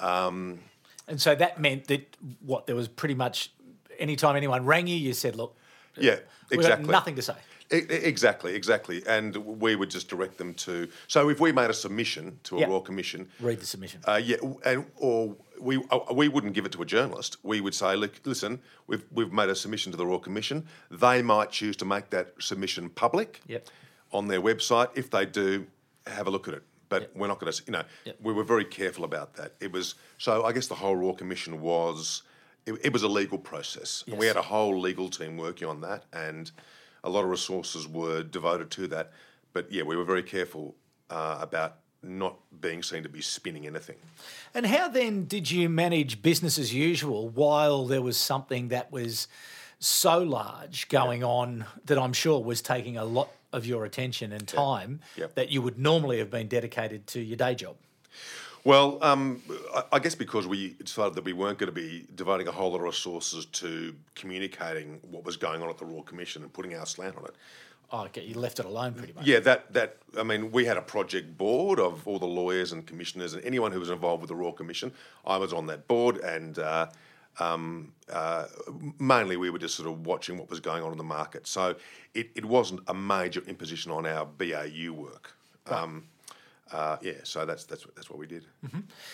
Um, 0.00 0.58
and 1.06 1.20
so 1.20 1.34
that 1.34 1.60
meant 1.60 1.86
that 1.88 2.16
what 2.40 2.66
there 2.66 2.76
was 2.76 2.88
pretty 2.88 3.14
much 3.14 3.52
anytime 3.98 4.36
anyone 4.36 4.64
rang 4.64 4.86
you, 4.86 4.96
you 4.96 5.12
said, 5.12 5.36
"Look, 5.36 5.56
Yeah, 5.96 6.18
we've 6.50 6.60
exactly. 6.60 6.86
got 6.86 6.92
nothing 6.92 7.16
to 7.16 7.22
say." 7.22 7.34
Exactly, 7.72 8.54
exactly. 8.54 9.02
And 9.06 9.34
we 9.36 9.76
would 9.76 9.90
just 9.90 10.08
direct 10.08 10.36
them 10.38 10.54
to. 10.54 10.88
So 11.08 11.28
if 11.30 11.40
we 11.40 11.52
made 11.52 11.70
a 11.70 11.74
submission 11.74 12.38
to 12.44 12.56
a 12.56 12.60
Yeah. 12.60 12.66
Royal 12.66 12.80
Commission, 12.80 13.28
Read 13.40 13.60
the 13.60 13.66
submission. 13.66 14.00
uh, 14.06 14.20
yeah, 14.22 14.36
and 14.64 14.86
or 14.96 15.36
we 15.60 15.82
uh, 15.90 16.12
we 16.12 16.28
wouldn't 16.28 16.52
give 16.54 16.66
it 16.66 16.72
to 16.72 16.82
a 16.82 16.86
journalist. 16.86 17.38
We 17.42 17.60
would 17.60 17.74
say, 17.74 17.96
look, 17.96 18.20
listen, 18.24 18.60
we've 18.86 19.04
we've 19.10 19.32
made 19.32 19.48
a 19.48 19.54
submission 19.54 19.90
to 19.92 19.98
the 19.98 20.06
Royal 20.06 20.18
Commission. 20.20 20.66
They 20.90 21.22
might 21.22 21.50
choose 21.50 21.76
to 21.78 21.84
make 21.84 22.10
that 22.10 22.34
submission 22.38 22.90
public 22.90 23.40
Yep. 23.46 23.68
on 24.12 24.28
their 24.28 24.40
website. 24.40 24.90
If 24.94 25.10
they 25.10 25.24
do, 25.26 25.66
have 26.06 26.26
a 26.26 26.30
look 26.30 26.48
at 26.48 26.54
it. 26.54 26.62
But 26.90 27.10
we're 27.16 27.26
not 27.28 27.40
going 27.40 27.50
to, 27.50 27.62
you 27.66 27.72
know, 27.72 27.84
Yep. 28.04 28.16
we 28.20 28.34
were 28.34 28.44
very 28.44 28.66
careful 28.66 29.04
about 29.04 29.32
that. 29.36 29.54
It 29.60 29.72
was 29.72 29.94
so. 30.18 30.44
I 30.44 30.52
guess 30.52 30.66
the 30.66 30.74
whole 30.74 30.94
Royal 30.96 31.14
Commission 31.14 31.62
was. 31.62 32.22
It, 32.64 32.74
it 32.84 32.92
was 32.92 33.02
a 33.02 33.08
legal 33.08 33.38
process. 33.38 34.04
And 34.06 34.16
we 34.18 34.26
had 34.26 34.36
a 34.36 34.42
whole 34.42 34.78
legal 34.78 35.08
team 35.08 35.36
working 35.36 35.66
on 35.66 35.80
that, 35.80 36.04
and 36.12 36.52
a 37.04 37.10
lot 37.10 37.24
of 37.24 37.30
resources 37.30 37.86
were 37.88 38.22
devoted 38.22 38.70
to 38.72 38.86
that. 38.88 39.12
But 39.52 39.70
yeah, 39.70 39.82
we 39.82 39.96
were 39.96 40.04
very 40.04 40.22
careful 40.22 40.74
uh, 41.10 41.38
about 41.40 41.76
not 42.02 42.36
being 42.60 42.82
seen 42.82 43.02
to 43.04 43.08
be 43.08 43.20
spinning 43.20 43.66
anything. 43.66 43.96
And 44.54 44.66
how 44.66 44.88
then 44.88 45.24
did 45.26 45.50
you 45.50 45.68
manage 45.68 46.20
business 46.22 46.58
as 46.58 46.74
usual 46.74 47.28
while 47.28 47.86
there 47.86 48.02
was 48.02 48.16
something 48.16 48.68
that 48.68 48.90
was 48.90 49.28
so 49.78 50.18
large 50.22 50.88
going 50.88 51.22
on 51.22 51.64
that 51.84 51.98
I'm 51.98 52.12
sure 52.12 52.40
was 52.42 52.60
taking 52.62 52.96
a 52.96 53.04
lot 53.04 53.30
of 53.52 53.66
your 53.66 53.84
attention 53.84 54.32
and 54.32 54.46
time 54.48 55.00
Yep. 55.16 55.34
that 55.34 55.50
you 55.50 55.60
would 55.62 55.78
normally 55.78 56.18
have 56.18 56.30
been 56.30 56.48
dedicated 56.48 57.06
to 57.08 57.20
your 57.20 57.36
day 57.36 57.54
job? 57.54 57.76
Well, 58.64 58.98
um, 59.02 59.42
I, 59.90 59.98
guess 59.98 60.14
because 60.14 60.46
we 60.46 60.74
decided 60.74 61.14
that 61.16 61.24
we 61.24 61.32
weren't 61.32 61.58
going 61.58 61.68
to 61.68 61.74
be 61.74 62.06
devoting 62.14 62.46
a 62.46 62.52
whole 62.52 62.70
lot 62.70 62.76
of 62.76 62.82
resources 62.82 63.46
to 63.46 63.94
communicating 64.14 65.00
what 65.10 65.24
was 65.24 65.36
going 65.36 65.62
on 65.62 65.68
at 65.68 65.78
the 65.78 65.84
Royal 65.84 66.02
Commission 66.02 66.42
and 66.42 66.52
putting 66.52 66.74
our 66.74 66.86
slant 66.86 67.16
on 67.16 67.24
it. 67.24 67.34
Oh, 67.90 68.04
okay, 68.04 68.24
you 68.24 68.34
left 68.34 68.60
it 68.60 68.64
alone 68.64 68.94
pretty 68.94 69.12
much. 69.12 69.26
Yeah, 69.26 69.40
that 69.40 69.72
that 69.72 69.96
I 70.18 70.22
mean, 70.22 70.52
we 70.52 70.64
had 70.64 70.76
a 70.76 70.82
project 70.82 71.36
board 71.36 71.78
of 71.78 72.06
all 72.06 72.18
the 72.18 72.26
lawyers 72.26 72.72
and 72.72 72.86
commissioners 72.86 73.34
and 73.34 73.44
anyone 73.44 73.72
who 73.72 73.80
was 73.80 73.90
involved 73.90 74.22
with 74.22 74.28
the 74.28 74.36
Royal 74.36 74.52
Commission. 74.52 74.92
I 75.26 75.36
was 75.36 75.52
on 75.52 75.66
that 75.66 75.88
board, 75.88 76.18
and 76.18 76.58
uh, 76.58 76.86
um, 77.40 77.92
uh, 78.10 78.46
mainly 78.98 79.36
we 79.36 79.50
were 79.50 79.58
just 79.58 79.74
sort 79.74 79.88
of 79.90 80.06
watching 80.06 80.38
what 80.38 80.48
was 80.48 80.60
going 80.60 80.82
on 80.82 80.92
in 80.92 80.98
the 80.98 81.04
market. 81.04 81.46
So 81.46 81.74
it, 82.14 82.30
it 82.34 82.44
wasn't 82.44 82.80
a 82.86 82.94
major 82.94 83.42
imposition 83.46 83.90
on 83.92 84.06
our 84.06 84.24
BAU 84.24 84.92
work. 84.92 85.34
Um, 85.66 86.04
uh, 86.72 86.96
yeah, 87.02 87.12
so 87.24 87.44
that's 87.46 87.64
that's 87.64 87.84
what- 87.86 87.94
that's 87.94 88.08
what 88.10 88.18
we 88.18 88.26
did. 88.26 88.46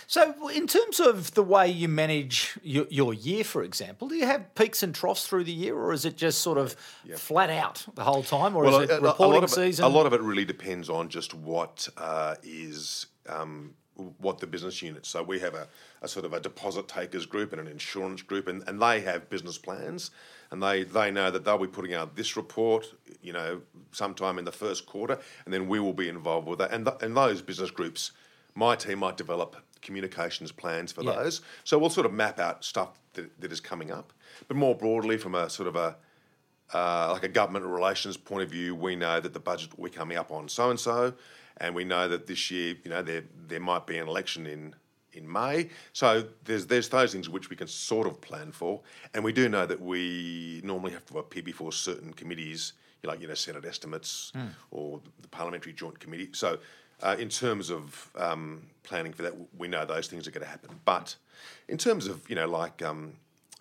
So, 0.06 0.48
in 0.48 0.66
terms 0.66 1.00
of 1.00 1.34
the 1.34 1.42
way 1.42 1.68
you 1.68 1.88
manage 1.88 2.56
your, 2.62 2.86
your 2.90 3.12
year, 3.12 3.44
for 3.44 3.62
example, 3.62 4.08
do 4.08 4.14
you 4.14 4.26
have 4.26 4.54
peaks 4.54 4.82
and 4.82 4.94
troughs 4.94 5.26
through 5.26 5.44
the 5.44 5.52
year, 5.52 5.76
or 5.76 5.92
is 5.92 6.04
it 6.04 6.16
just 6.16 6.40
sort 6.40 6.58
of 6.58 6.76
flat 7.16 7.50
out 7.50 7.84
the 7.94 8.04
whole 8.04 8.22
time, 8.22 8.56
or 8.56 8.66
is 8.66 8.74
it 8.84 8.90
a- 8.90 8.98
a, 8.98 9.00
reporting 9.00 9.34
lot 9.34 9.44
of 9.44 9.50
season? 9.50 9.84
A 9.84 9.88
lot 9.88 10.06
of 10.06 10.12
it 10.12 10.20
really 10.20 10.44
depends 10.44 10.88
on 10.88 11.08
just 11.08 11.34
what 11.34 11.88
uh, 11.96 12.36
is 12.42 13.06
um, 13.28 13.74
what 14.18 14.38
the 14.38 14.46
business 14.46 14.80
unit. 14.80 15.04
So 15.04 15.22
we 15.22 15.40
have 15.40 15.54
a, 15.54 15.66
a 16.02 16.08
sort 16.08 16.24
of 16.24 16.32
a 16.32 16.38
deposit 16.40 16.86
takers 16.86 17.26
group 17.26 17.52
and 17.52 17.60
an 17.60 17.66
insurance 17.66 18.22
group, 18.22 18.46
and, 18.46 18.62
and 18.68 18.80
they 18.80 19.00
have 19.00 19.28
business 19.28 19.58
plans, 19.58 20.10
and 20.50 20.62
they 20.62 20.82
they 20.84 21.10
know 21.10 21.30
that 21.30 21.44
they'll 21.44 21.58
be 21.58 21.66
putting 21.66 21.94
out 21.94 22.16
this 22.16 22.36
report, 22.36 22.86
you 23.22 23.32
know, 23.32 23.60
sometime 23.92 24.38
in 24.38 24.44
the 24.44 24.52
first 24.52 24.86
quarter, 24.86 25.18
and 25.44 25.52
then 25.54 25.68
we 25.68 25.80
will 25.80 25.92
be 25.92 26.08
involved 26.08 26.46
with 26.48 26.58
that. 26.60 26.70
And 26.72 26.86
th- 26.86 26.98
and 27.02 27.16
those 27.16 27.42
business 27.42 27.70
groups, 27.70 28.12
my 28.54 28.74
team 28.76 28.98
might 29.00 29.16
develop 29.16 29.56
communications 29.82 30.50
plans 30.52 30.90
for 30.92 31.02
Yeah. 31.04 31.14
those. 31.14 31.40
So 31.64 31.78
we'll 31.78 31.90
sort 31.90 32.06
of 32.06 32.12
map 32.12 32.38
out 32.40 32.64
stuff 32.64 32.98
that, 33.14 33.40
that 33.40 33.52
is 33.52 33.60
coming 33.60 33.90
up, 33.90 34.12
but 34.48 34.56
more 34.56 34.74
broadly 34.74 35.16
from 35.18 35.34
a 35.34 35.48
sort 35.50 35.68
of 35.68 35.76
a 35.76 35.96
uh, 36.74 37.10
like 37.12 37.22
a 37.24 37.28
government 37.28 37.64
relations 37.64 38.16
point 38.18 38.42
of 38.42 38.50
view, 38.50 38.74
we 38.74 38.94
know 38.94 39.20
that 39.20 39.32
the 39.32 39.40
budget 39.40 39.70
we're 39.78 39.88
coming 39.88 40.18
up 40.18 40.30
on 40.30 40.48
so 40.48 40.68
and 40.68 40.78
so, 40.78 41.14
and 41.56 41.74
we 41.74 41.82
know 41.82 42.06
that 42.08 42.26
this 42.26 42.50
year, 42.50 42.76
you 42.84 42.90
know, 42.90 43.02
there 43.02 43.24
there 43.46 43.60
might 43.60 43.86
be 43.86 43.96
an 43.98 44.06
election 44.08 44.46
in 44.46 44.74
in 45.12 45.30
May. 45.30 45.70
So 45.92 46.24
there's 46.44 46.66
there's 46.66 46.88
those 46.88 47.12
things 47.12 47.28
which 47.28 47.50
we 47.50 47.56
can 47.56 47.66
sort 47.66 48.06
of 48.06 48.20
plan 48.20 48.52
for, 48.52 48.80
and 49.14 49.24
we 49.24 49.32
do 49.32 49.48
know 49.48 49.66
that 49.66 49.80
we 49.80 50.60
normally 50.64 50.92
have 50.92 51.06
to 51.06 51.18
appear 51.18 51.42
before 51.42 51.72
certain 51.72 52.12
committees, 52.12 52.72
like 53.04 53.20
you 53.20 53.28
know 53.28 53.34
Senate 53.34 53.64
estimates 53.64 54.32
or 54.70 55.00
the 55.20 55.28
Parliamentary 55.28 55.72
Joint 55.72 55.98
Committee. 56.00 56.30
So. 56.32 56.58
Uh, 57.00 57.14
in 57.16 57.28
terms 57.28 57.70
of 57.70 58.10
um, 58.16 58.60
planning 58.82 59.12
for 59.12 59.22
that, 59.22 59.32
we 59.56 59.68
know 59.68 59.84
those 59.84 60.08
things 60.08 60.26
are 60.26 60.32
going 60.32 60.42
to 60.42 60.50
happen. 60.50 60.80
But 60.84 61.14
in 61.68 61.78
terms 61.78 62.08
of 62.08 62.28
you 62.28 62.34
know, 62.34 62.48
like 62.48 62.82
um, 62.82 63.12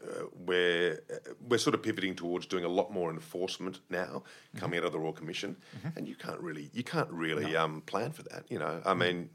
uh, 0.04 0.24
we're 0.46 1.02
uh, 1.14 1.34
we're 1.48 1.58
sort 1.60 1.76
of 1.76 1.84
pivoting 1.84 2.16
towards 2.16 2.48
doing 2.48 2.64
a 2.64 2.68
lot 2.68 2.92
more 2.92 3.12
enforcement 3.12 3.80
now, 3.92 4.24
coming 4.56 4.80
out 4.80 4.86
of 4.86 4.92
the 4.92 4.98
Royal 4.98 5.14
Commission, 5.14 5.56
and 5.96 6.08
you 6.08 6.16
can't 6.16 6.40
really 6.40 6.72
you 6.74 6.84
can't 6.84 7.12
really 7.12 7.56
um, 7.56 7.82
plan 7.82 8.12
for 8.12 8.24
that. 8.24 8.44
You 8.50 8.60
know, 8.60 8.82
I 8.86 8.94
mean, 8.96 9.30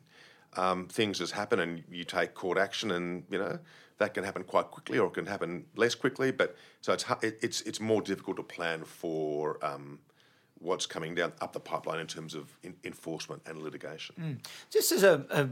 um, 0.57 0.89
things 0.89 1.19
just 1.19 1.33
happen, 1.33 1.61
and 1.61 1.85
you 1.91 2.05
take 2.05 2.35
court 2.35 2.59
action, 2.59 2.91
and 2.91 3.25
you 3.31 3.39
know 3.39 3.59
that 3.99 4.15
can 4.15 4.25
happen 4.25 4.45
quite 4.45 4.71
quickly, 4.71 4.99
or 4.99 5.07
it 5.07 5.15
can 5.15 5.27
happen 5.27 5.65
less 5.77 5.95
quickly. 5.95 6.31
But 6.31 6.57
so 6.81 6.93
it's 6.93 7.05
it's 7.23 7.61
it's 7.63 7.81
more 7.81 8.03
difficult 8.03 8.37
to 8.39 8.43
plan 8.43 8.85
for. 8.85 9.65
Um, 9.65 10.01
What's 10.63 10.87
coming 10.87 11.15
down 11.17 11.33
up 11.41 11.53
the 11.53 11.61
pipeline 11.61 11.99
in 11.99 12.07
terms 12.07 12.35
of 12.35 12.57
in, 12.63 12.75
enforcement 12.85 13.43
and 13.47 13.59
litigation? 13.63 14.41
Just 14.71 14.93
as 14.93 15.03
a, 15.03 15.27
a 15.31 15.49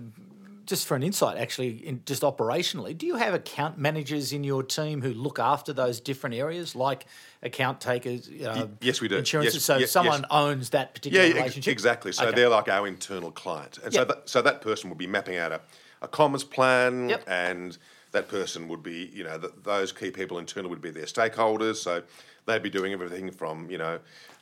just 0.66 0.86
for 0.86 0.94
an 0.94 1.02
insight, 1.02 1.36
actually, 1.36 1.84
in, 1.84 2.02
just 2.06 2.22
operationally, 2.22 2.96
do 2.96 3.04
you 3.06 3.16
have 3.16 3.34
account 3.34 3.76
managers 3.76 4.32
in 4.32 4.44
your 4.44 4.62
team 4.62 5.02
who 5.02 5.12
look 5.12 5.40
after 5.40 5.72
those 5.72 5.98
different 6.00 6.36
areas, 6.36 6.76
like 6.76 7.06
account 7.42 7.80
takers? 7.80 8.28
Uh, 8.28 8.68
yes, 8.80 9.00
we 9.00 9.08
do. 9.08 9.16
Insurances. 9.16 9.54
Yes, 9.56 9.64
so 9.64 9.76
yes, 9.78 9.90
someone 9.90 10.20
yes. 10.20 10.28
owns 10.30 10.70
that 10.70 10.94
particular 10.94 11.26
Yeah, 11.26 11.34
relationship. 11.34 11.72
exactly. 11.72 12.12
So 12.12 12.26
Okay. 12.26 12.36
they're 12.36 12.48
like 12.48 12.68
our 12.68 12.86
internal 12.86 13.32
client, 13.32 13.78
and 13.82 13.92
Yeah. 13.92 14.00
so 14.00 14.04
that 14.04 14.28
so 14.28 14.42
that 14.42 14.60
person 14.60 14.90
would 14.90 14.98
be 14.98 15.08
mapping 15.08 15.36
out 15.38 15.50
a, 15.50 15.60
a 16.02 16.08
commerce 16.08 16.44
plan, 16.44 17.08
Yep. 17.08 17.24
and 17.26 17.78
that 18.12 18.28
person 18.28 18.68
would 18.68 18.82
be, 18.84 19.10
you 19.12 19.24
know, 19.24 19.38
th 19.38 19.52
those 19.64 19.90
key 19.90 20.12
people 20.12 20.38
internally 20.38 20.70
would 20.70 20.82
be 20.82 20.90
their 20.90 21.06
stakeholders. 21.06 21.76
So 21.76 22.02
they'd 22.46 22.62
be 22.62 22.70
doing 22.70 22.92
everything 22.92 23.32
from, 23.32 23.68
you 23.70 23.78
know. 23.78 23.98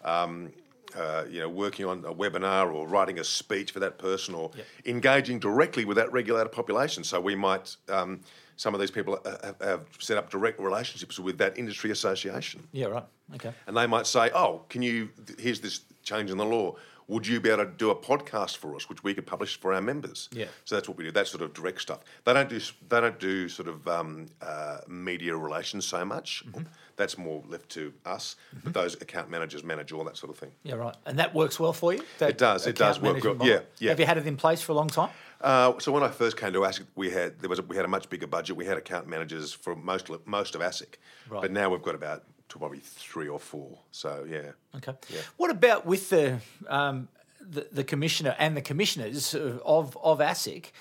Um, 0.09 0.53
uh, 0.97 1.25
you 1.31 1.41
know, 1.41 1.49
working 1.49 1.85
on 1.85 2.05
a 2.05 2.15
webinar 2.15 2.73
or 2.73 2.89
writing 2.89 3.19
a 3.19 3.25
speech 3.25 3.73
for 3.73 3.81
that 3.81 3.99
person, 3.99 4.35
or 4.35 4.51
engaging 4.87 5.39
directly 5.39 5.85
with 5.85 5.97
that 5.97 6.11
regulated 6.13 6.51
population. 6.51 7.05
So 7.05 7.21
we 7.21 7.35
might, 7.35 7.77
um, 7.91 8.21
some 8.57 8.75
of 8.75 8.81
these 8.81 8.91
people 8.91 9.21
uh, 9.25 9.37
have, 9.45 9.61
have 9.61 9.87
set 9.99 10.17
up 10.17 10.31
direct 10.31 10.59
relationships 10.59 11.19
with 11.19 11.37
that 11.39 11.59
industry 11.59 11.91
association. 11.91 12.67
Yeah. 12.73 12.87
Right. 12.87 13.05
Okay. 13.35 13.53
And 13.67 13.77
they 13.77 13.87
might 13.87 14.07
say, 14.07 14.31
"Oh, 14.35 14.63
can 14.71 14.83
you? 14.83 15.11
Here's 15.39 15.61
this 15.61 15.81
change 16.03 16.31
in 16.31 16.39
the 16.39 16.47
law. 16.47 16.77
Would 17.07 17.27
you 17.27 17.41
be 17.41 17.49
able 17.49 17.65
to 17.65 17.71
do 17.71 17.91
a 17.91 17.97
podcast 17.97 18.59
for 18.59 18.77
us, 18.77 18.89
which 18.89 19.03
we 19.03 19.15
could 19.15 19.27
publish 19.27 19.61
for 19.61 19.75
our 19.75 19.83
members?" 19.83 20.29
Yeah. 20.33 20.47
So 20.65 20.75
that's 20.75 20.89
what 20.89 20.97
we 20.97 21.05
do. 21.05 21.11
That 21.11 21.27
sort 21.27 21.43
of 21.43 21.53
direct 21.53 21.83
stuff. 21.83 22.01
They 22.25 22.33
don't 22.33 22.49
do. 22.49 22.61
They 22.89 23.01
don't 23.01 23.21
do 23.21 23.49
sort 23.49 23.69
of 23.69 23.87
um, 23.87 24.27
uh, 24.41 24.79
media 24.89 25.37
relations 25.37 25.85
so 25.85 26.05
much. 26.05 26.45
Mm-hmm. 26.47 26.65
That's 26.99 27.17
more 27.17 27.43
left 27.49 27.71
to 27.71 27.95
us. 28.05 28.37
But 28.65 28.75
those 28.75 28.95
account 29.01 29.31
managers 29.31 29.65
manage 29.65 29.93
all 29.93 30.05
that 30.05 30.17
sort 30.19 30.31
of 30.31 30.39
thing. 30.39 30.51
Yeah. 30.65 30.75
Right. 30.75 30.95
And 31.07 31.19
that 31.19 31.33
works 31.35 31.59
well 31.59 31.73
for 31.73 31.95
you. 31.95 32.03
It 32.21 32.37
does, 32.37 32.67
it 32.67 32.77
does 32.77 33.01
work 33.01 33.23
well. 33.25 33.37
Yeah, 33.41 33.61
yeah. 33.79 33.91
Have 33.91 34.01
you 34.01 34.05
had 34.07 34.19
it 34.19 34.27
in 34.27 34.37
place 34.37 34.61
for 34.61 34.73
a 34.73 34.75
long 34.75 34.89
time? 34.89 35.11
Uh, 35.41 35.79
so 35.79 35.93
when 35.93 36.03
I 36.03 36.09
first 36.09 36.37
came 36.37 36.53
to 36.53 36.59
ASIC, 36.61 36.85
we 36.97 37.11
had 37.11 37.39
there 37.39 37.49
was 37.49 37.61
a, 37.61 37.63
we 37.63 37.77
had 37.77 37.85
a 37.85 37.89
much 37.89 38.11
bigger 38.11 38.27
budget. 38.27 38.57
We 38.57 38.65
had 38.67 38.77
account 38.77 39.07
managers 39.07 39.53
for 39.53 39.75
most 39.77 40.11
of- 40.11 40.27
most 40.27 40.55
of 40.57 40.61
ASIC, 40.61 40.97
Right. 41.31 41.41
but 41.41 41.53
now 41.53 41.71
we've 41.71 41.83
got 41.83 41.95
about 41.95 42.25
probably 42.49 42.81
three 42.81 43.29
or 43.29 43.39
four. 43.39 43.79
So 43.93 44.27
yeah. 44.29 44.51
Okay. 44.77 44.95
What 45.37 45.51
about 45.53 45.87
with 45.87 46.11
the, 46.11 46.41
um, 46.67 47.07
the 47.41 47.69
the 47.71 47.85
commissioner 47.85 48.35
and 48.41 48.57
the 48.57 48.63
commissioners 48.63 49.33
of 49.35 49.97
of 50.03 50.19
ASIC? 50.19 50.73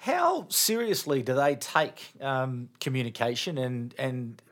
How 0.00 0.46
seriously 0.48 1.22
do 1.22 1.34
they 1.34 1.54
take 1.56 2.10
um, 2.20 2.70
communication 2.80 3.58
and 3.58 3.94
and 3.98 4.42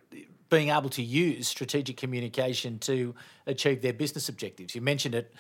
being 0.51 0.71
able 0.71 0.89
to 0.91 1.03
use 1.03 1.49
strategic 1.49 1.97
communication 1.97 2.79
to 2.79 3.15
achieve 3.47 3.83
their 3.83 3.93
business 3.93 4.29
objectives. 4.29 4.75
You 4.75 4.81
mentioned 4.81 5.15
it 5.15 5.33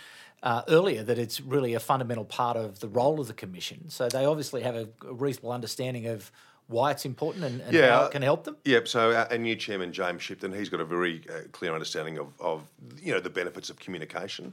uh, 0.42 0.62
earlier 0.68 1.02
that 1.02 1.18
it's 1.18 1.40
really 1.40 1.74
a 1.74 1.80
fundamental 1.80 2.24
part 2.24 2.56
of 2.56 2.80
the 2.80 2.88
role 2.88 3.20
of 3.20 3.26
the 3.26 3.34
commission. 3.34 3.88
So 3.90 4.08
they 4.08 4.24
obviously 4.24 4.62
have 4.62 4.74
a, 4.74 4.88
a 5.06 5.12
reasonable 5.12 5.52
understanding 5.52 6.06
of 6.06 6.30
why 6.68 6.90
it's 6.90 7.06
important 7.06 7.44
and, 7.44 7.60
and 7.62 7.72
Yeah, 7.72 7.98
how 7.98 8.04
it 8.04 8.12
can 8.12 8.22
help 8.22 8.44
them. 8.44 8.56
Yep. 8.64 8.88
So 8.88 9.12
our, 9.12 9.30
our 9.30 9.38
new 9.38 9.56
chairman, 9.56 9.92
James 9.92 10.22
Shipton, 10.22 10.52
he's 10.52 10.68
got 10.68 10.80
a 10.80 10.84
very 10.84 11.22
uh, 11.28 11.48
clear 11.50 11.72
understanding 11.72 12.18
of, 12.18 12.28
of 12.40 12.62
you 13.02 13.12
know 13.12 13.20
the 13.20 13.30
benefits 13.30 13.70
of 13.70 13.78
communication, 13.78 14.52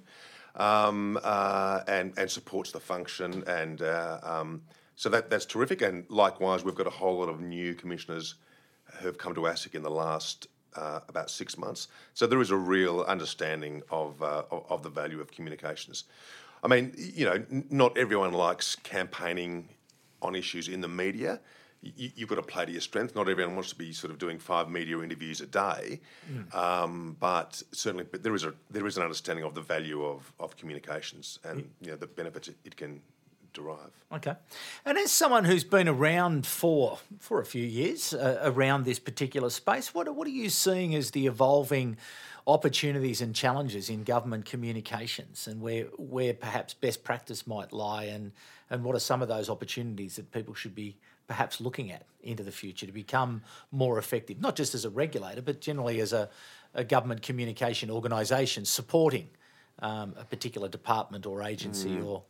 um, 0.55 1.19
uh, 1.23 1.81
and 1.87 2.13
and 2.17 2.31
supports 2.31 2.71
the 2.71 2.79
function, 2.79 3.43
and 3.47 3.81
uh, 3.81 4.19
um, 4.23 4.61
so 4.95 5.09
that 5.09 5.29
that's 5.29 5.45
terrific. 5.45 5.81
And 5.81 6.05
likewise, 6.09 6.63
we've 6.63 6.73
got 6.75 6.87
a 6.87 6.91
whole 6.91 7.19
lot 7.19 7.27
of 7.27 7.41
new 7.41 7.75
commissioners 7.75 8.35
have 9.01 9.17
come 9.17 9.35
to 9.35 9.41
ASIC 9.41 9.75
in 9.75 9.83
the 9.83 9.91
last. 9.91 10.47
Uh, 10.77 10.99
about 11.07 11.29
six 11.29 11.57
months, 11.57 11.87
so 12.13 12.27
there 12.27 12.41
is 12.41 12.51
a 12.51 12.57
real 12.57 12.99
understanding 13.07 13.81
of, 13.89 14.21
uh, 14.21 14.43
of 14.51 14.83
the 14.83 14.89
value 14.89 15.21
of 15.21 15.31
communications. 15.31 16.03
I 16.65 16.67
mean, 16.67 16.93
you 16.97 17.25
know, 17.25 17.45
not 17.69 17.97
everyone 17.97 18.33
likes 18.33 18.75
campaigning 18.75 19.69
on 20.21 20.35
issues 20.35 20.67
in 20.67 20.81
the 20.81 20.87
media. 20.87 21.39
You, 21.81 22.09
you've 22.15 22.29
got 22.29 22.35
to 22.35 22.41
play 22.41 22.65
to 22.65 22.71
your 22.71 22.81
strength. 22.81 23.15
Not 23.15 23.29
everyone 23.29 23.53
wants 23.53 23.69
to 23.69 23.75
be 23.75 23.93
sort 23.93 24.11
of 24.11 24.17
doing 24.17 24.39
five 24.39 24.69
media 24.69 24.99
interviews 24.99 25.41
a 25.41 25.45
day, 25.45 26.01
um, 26.53 27.15
but 27.19 27.61
certainly, 27.71 28.05
but 28.11 28.23
there 28.23 28.33
is 28.33 28.43
a 28.43 28.53
there 28.71 28.87
is 28.87 28.97
an 28.97 29.03
understanding 29.03 29.45
of 29.45 29.53
the 29.53 29.61
value 29.61 30.03
of, 30.03 30.33
of 30.39 30.57
communications 30.57 31.37
and 31.43 31.69
you 31.81 31.91
know 31.91 31.97
the 31.97 32.07
benefits 32.07 32.47
it, 32.47 32.55
it 32.65 32.75
can 32.75 33.01
derive. 33.55 33.91
Okay. 34.11 34.35
And 34.85 34.97
as 34.97 35.11
someone 35.11 35.45
who's 35.45 35.63
been 35.63 35.87
around 35.87 36.45
for 36.45 36.99
for 37.19 37.41
a 37.41 37.45
few 37.45 37.65
years 37.65 38.13
uh, 38.13 38.39
around 38.43 38.85
this 38.85 38.99
particular 38.99 39.49
space, 39.49 39.95
what 39.95 40.13
what 40.13 40.27
are 40.27 40.31
you 40.31 40.49
seeing 40.49 40.93
as 40.93 41.11
the 41.11 41.25
evolving 41.25 41.97
opportunities 42.45 43.21
and 43.21 43.33
challenges 43.33 43.89
in 43.89 44.03
government 44.03 44.45
communications, 44.45 45.47
and 45.47 45.61
where 45.61 45.85
where 45.97 46.33
perhaps 46.33 46.75
best 46.75 47.03
practice 47.03 47.47
might 47.47 47.73
lie, 47.73 48.03
and 48.03 48.31
and 48.69 48.83
what 48.83 48.95
are 48.95 48.99
some 48.99 49.23
of 49.23 49.27
those 49.27 49.49
opportunities 49.49 50.15
that 50.17 50.31
people 50.31 50.53
should 50.53 50.75
be 50.75 50.97
perhaps 51.27 51.59
looking 51.59 51.91
at 51.91 52.03
into 52.21 52.43
the 52.43 52.51
future 52.51 52.85
to 52.85 52.91
become 52.91 53.41
more 53.71 53.97
effective, 53.97 54.39
not 54.39 54.55
just 54.55 54.75
as 54.75 54.85
a 54.85 54.89
regulator, 54.89 55.41
but 55.41 55.59
generally 55.59 55.99
as 55.99 56.13
a, 56.13 56.29
a 56.75 56.83
government 56.83 57.23
communication 57.23 57.89
organisation 57.89 58.63
supporting 58.63 59.27
um, 59.79 60.13
a 60.19 60.23
particular 60.23 60.67
department 60.67 61.25
or 61.25 61.41
agency 61.41 61.99
or 61.99 62.23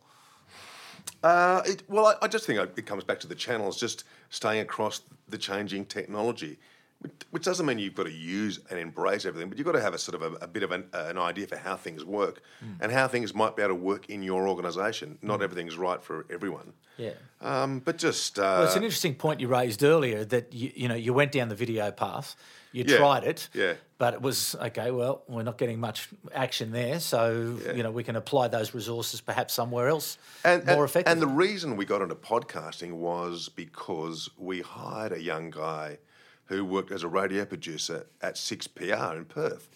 Uh, 1.23 1.61
it, 1.65 1.83
well, 1.89 2.05
I, 2.05 2.25
I 2.25 2.27
just 2.27 2.45
think 2.45 2.59
it 2.59 2.85
comes 2.85 3.03
back 3.03 3.19
to 3.21 3.27
the 3.27 3.35
channels, 3.35 3.79
just 3.79 4.03
staying 4.29 4.61
across 4.61 5.01
the 5.27 5.37
changing 5.37 5.85
technology, 5.85 6.59
which, 7.31 7.43
doesn't 7.43 7.65
mean 7.65 7.77
you've 7.79 7.95
got 7.95 8.05
to 8.05 8.11
use 8.11 8.59
and 8.69 8.79
embrace 8.79 9.25
everything, 9.25 9.49
but 9.49 9.57
you've 9.57 9.65
got 9.65 9.73
to 9.73 9.81
have 9.81 9.93
a 9.93 9.97
sort 9.97 10.21
of 10.21 10.33
a, 10.33 10.35
a 10.37 10.47
bit 10.47 10.63
of 10.63 10.71
an, 10.71 10.85
uh, 10.93 11.05
an 11.07 11.17
idea 11.17 11.45
for 11.47 11.57
how 11.57 11.75
things 11.75 12.03
work 12.03 12.41
and 12.79 12.91
how 12.91 13.07
things 13.07 13.33
might 13.33 13.55
be 13.55 13.61
able 13.61 13.75
to 13.75 13.81
work 13.81 14.09
in 14.09 14.23
your 14.23 14.47
organisation. 14.47 15.17
Not 15.21 15.41
everything's 15.41 15.77
right 15.77 16.01
for 16.01 16.25
everyone. 16.31 16.73
yeah. 16.97 17.11
Um, 17.41 17.79
but 17.79 17.97
just 17.97 18.39
uh, 18.39 18.41
Well, 18.41 18.63
it's 18.63 18.75
an 18.75 18.83
interesting 18.83 19.15
point 19.15 19.39
you 19.39 19.47
raised 19.47 19.83
earlier 19.83 20.25
that 20.25 20.53
you, 20.53 20.71
you 20.75 20.87
know 20.87 20.95
you 20.95 21.13
went 21.13 21.31
down 21.31 21.49
the 21.49 21.55
video 21.55 21.91
path, 21.91 22.35
you 22.75 22.83
Yeah, 22.87 22.97
tried 22.97 23.23
it, 23.23 23.49
yeah. 23.53 23.73
but 23.97 24.13
it 24.13 24.21
was 24.21 24.55
okay. 24.61 24.91
Well, 24.91 25.23
we're 25.27 25.43
not 25.43 25.57
getting 25.57 25.79
much 25.79 26.09
action 26.33 26.71
there, 26.71 26.99
so 26.99 27.57
you 27.75 27.83
know 27.83 27.91
we 27.91 28.03
can 28.03 28.15
apply 28.15 28.49
those 28.49 28.73
resources 28.73 29.21
perhaps 29.21 29.53
somewhere 29.53 29.87
else 29.87 30.17
and, 30.43 30.65
more 30.65 30.75
and, 30.75 30.83
effectively. 30.83 31.11
And 31.11 31.21
the 31.21 31.35
reason 31.35 31.77
we 31.77 31.85
got 31.85 32.01
into 32.01 32.15
podcasting 32.15 32.93
was 32.93 33.49
because 33.49 34.29
we 34.37 34.61
hired 34.61 35.13
a 35.13 35.21
young 35.21 35.49
guy 35.49 35.97
who 36.45 36.63
worked 36.63 36.91
as 36.91 37.03
a 37.03 37.07
radio 37.07 37.45
producer 37.45 38.05
at 38.21 38.35
6PR 38.35 39.17
in 39.17 39.25
Perth. 39.25 39.69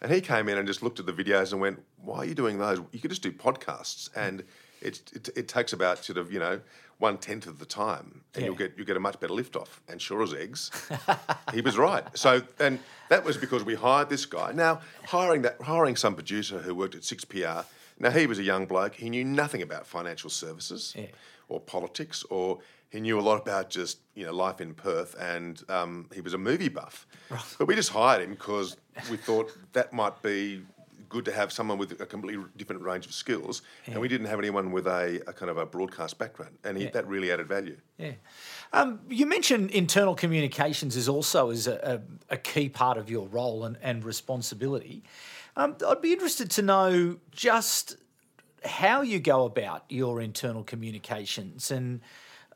And 0.00 0.12
he 0.12 0.20
came 0.20 0.48
in 0.48 0.58
and 0.58 0.66
just 0.66 0.82
looked 0.82 1.00
at 1.00 1.06
the 1.06 1.12
videos 1.12 1.52
and 1.52 1.60
went, 1.60 1.82
Why 2.02 2.18
are 2.18 2.24
you 2.24 2.34
doing 2.34 2.58
those? 2.58 2.80
You 2.92 3.00
could 3.00 3.10
just 3.10 3.22
do 3.22 3.32
podcasts. 3.32 4.08
And 4.14 4.44
it, 4.80 5.00
it, 5.14 5.28
it 5.36 5.48
takes 5.48 5.72
about 5.72 6.04
sort 6.04 6.18
of, 6.18 6.32
you 6.32 6.38
know, 6.38 6.60
one 6.98 7.16
tenth 7.16 7.46
of 7.46 7.58
the 7.60 7.64
time 7.64 8.22
and 8.34 8.44
you'll 8.44 8.56
get 8.56 8.76
you 8.76 8.84
get 8.84 8.96
a 8.96 9.00
much 9.00 9.20
better 9.20 9.32
lift 9.32 9.54
off. 9.54 9.80
And 9.88 10.02
sure 10.02 10.22
as 10.22 10.34
eggs, 10.34 10.70
he 11.54 11.60
was 11.60 11.78
right. 11.78 12.04
So 12.18 12.42
and 12.58 12.80
that 13.08 13.24
was 13.24 13.36
because 13.36 13.62
we 13.64 13.74
hired 13.76 14.08
this 14.08 14.26
guy. 14.26 14.50
Now 14.52 14.80
hiring 15.06 15.42
that 15.42 15.60
hiring 15.62 15.94
some 15.96 16.14
producer 16.14 16.58
who 16.58 16.74
worked 16.74 16.94
at 16.96 17.04
six 17.04 17.24
PR. 17.24 17.60
Now 18.00 18.10
he 18.10 18.26
was 18.26 18.38
a 18.38 18.42
young 18.42 18.66
bloke. 18.66 18.94
He 18.94 19.10
knew 19.10 19.24
nothing 19.24 19.62
about 19.62 19.86
financial 19.86 20.30
services 20.30 20.94
Yeah. 20.96 21.06
or 21.48 21.60
politics, 21.60 22.24
or 22.30 22.58
he 22.90 23.00
knew 23.00 23.18
a 23.18 23.22
lot 23.22 23.40
about 23.42 23.70
just 23.70 23.98
you 24.14 24.24
know 24.26 24.32
life 24.32 24.60
in 24.60 24.74
Perth, 24.74 25.14
and 25.20 25.62
um, 25.68 26.08
he 26.12 26.20
was 26.20 26.34
a 26.34 26.38
movie 26.38 26.68
buff. 26.68 27.06
But 27.58 27.68
we 27.68 27.74
just 27.76 27.90
hired 27.90 28.22
him 28.22 28.30
because 28.30 28.76
we 29.10 29.16
thought 29.18 29.52
that 29.72 29.92
might 29.92 30.20
be 30.22 30.62
good 31.08 31.24
to 31.24 31.32
have 31.32 31.52
someone 31.52 31.78
with 31.78 32.00
a 32.00 32.06
completely 32.06 32.44
different 32.56 32.82
range 32.82 33.06
of 33.06 33.12
skills, 33.12 33.62
and 33.86 34.00
we 34.00 34.08
didn't 34.08 34.26
have 34.26 34.38
anyone 34.38 34.72
with 34.72 34.86
a, 34.86 35.20
a 35.26 35.32
kind 35.32 35.50
of 35.50 35.58
a 35.58 35.66
broadcast 35.66 36.18
background, 36.18 36.56
and 36.64 36.76
he, 36.78 36.86
that 36.86 37.06
really 37.06 37.32
added 37.32 37.48
value. 37.48 37.76
Yeah. 37.96 38.12
Um, 38.72 39.00
you 39.08 39.26
mentioned 39.26 39.70
internal 39.70 40.14
communications 40.14 40.96
is 40.96 41.08
also 41.08 41.50
is 41.50 41.66
a, 41.66 42.02
a, 42.30 42.34
a 42.34 42.36
key 42.36 42.68
part 42.68 42.98
of 42.98 43.10
your 43.10 43.26
role 43.28 43.64
and, 43.64 43.78
and 43.82 44.04
responsibility. 44.04 45.02
Um, 45.56 45.76
I'd 45.86 46.02
be 46.02 46.12
interested 46.12 46.50
to 46.52 46.62
know 46.62 47.16
just 47.32 47.96
how 48.64 49.02
you 49.02 49.18
go 49.18 49.44
about 49.44 49.84
your 49.88 50.20
internal 50.20 50.62
communications 50.62 51.70
and 51.70 52.00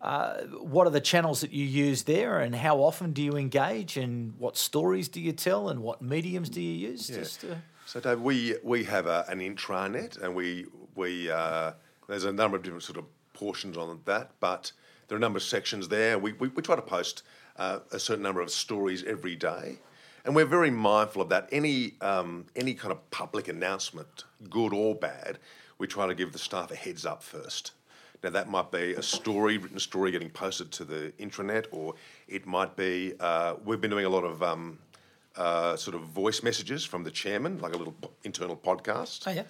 uh, 0.01 0.43
what 0.61 0.87
are 0.87 0.91
the 0.91 1.01
channels 1.01 1.41
that 1.43 1.53
you 1.53 1.65
use 1.65 2.03
there 2.03 2.41
and 2.41 2.57
how 2.57 2.79
often 2.79 3.13
do 3.13 3.23
you 3.23 3.37
engage 3.37 3.97
and 3.97 4.35
what 4.39 4.57
stories 4.57 5.09
do 5.09 5.21
you 5.21 5.33
tell 5.33 5.69
and 5.69 5.81
what 5.81 6.03
mediums 6.03 6.49
do 6.49 6.61
you 6.61 6.89
use? 6.91 7.07
Just, 7.07 7.45
uh, 7.45 7.55
So, 7.85 8.01
Dave, 8.01 8.21
we 8.21 8.57
we 8.63 8.85
have 8.85 9.07
a, 9.07 9.25
an 9.29 9.41
intranet, 9.41 10.21
and 10.23 10.35
we 10.35 10.67
we 10.95 11.31
uh, 11.31 11.73
there's 12.09 12.25
a 12.25 12.33
number 12.33 12.57
of 12.57 12.63
different 12.63 12.85
sort 12.85 12.99
of 12.99 13.05
portions 13.33 13.77
on 13.77 14.01
that, 14.05 14.31
but 14.41 14.73
there 15.09 15.17
are 15.17 15.19
a 15.19 15.21
number 15.21 15.39
of 15.39 15.43
sections 15.43 15.89
there. 15.89 16.19
We 16.19 16.33
we, 16.33 16.49
we 16.49 16.63
try 16.63 16.77
to 16.77 16.83
post 16.83 17.23
uh, 17.57 17.81
a 17.91 17.99
certain 17.99 18.23
number 18.23 18.41
of 18.41 18.51
stories 18.51 19.03
every 19.05 19.37
day, 19.37 19.79
and 20.25 20.35
we're 20.35 20.47
very 20.47 20.71
mindful 20.71 21.23
of 21.23 21.29
that. 21.31 21.49
Any 21.51 21.95
um, 22.01 22.47
any 22.57 22.75
kind 22.75 22.93
of 22.93 23.11
public 23.11 23.49
announcement, 23.49 24.25
good 24.49 24.73
or 24.73 24.95
bad, 24.95 25.39
we 25.79 25.87
try 25.87 26.07
to 26.07 26.15
give 26.15 26.33
the 26.33 26.39
staff 26.39 26.71
a 26.71 26.77
heads 26.77 27.05
up 27.05 27.23
first. 27.23 27.73
Now 28.23 28.31
that 28.31 28.49
might 28.49 28.71
be 28.71 28.95
a 28.95 29.03
story, 29.03 29.59
written 29.59 29.81
story 29.81 30.13
getting 30.13 30.31
posted 30.31 30.71
to 30.73 30.85
the 30.85 31.13
intranet, 31.19 31.67
or 31.73 31.95
it 32.29 32.47
might 32.47 32.77
be 32.77 33.15
uh, 33.19 33.57
we've 33.65 33.81
been 33.81 33.91
doing 33.91 34.05
a 34.05 34.09
lot 34.09 34.25
of 34.25 34.43
um, 34.43 34.79
uh, 35.37 35.77
sort 35.77 35.95
of 35.95 36.03
voice 36.03 36.43
messages 36.43 36.85
from 36.85 37.05
the 37.05 37.11
chairman, 37.11 37.59
like 37.59 37.75
a 37.75 37.79
little 37.79 37.95
internal 38.25 38.57
podcast. 38.57 39.23
oh, 39.27 39.31
yeah. 39.31 39.43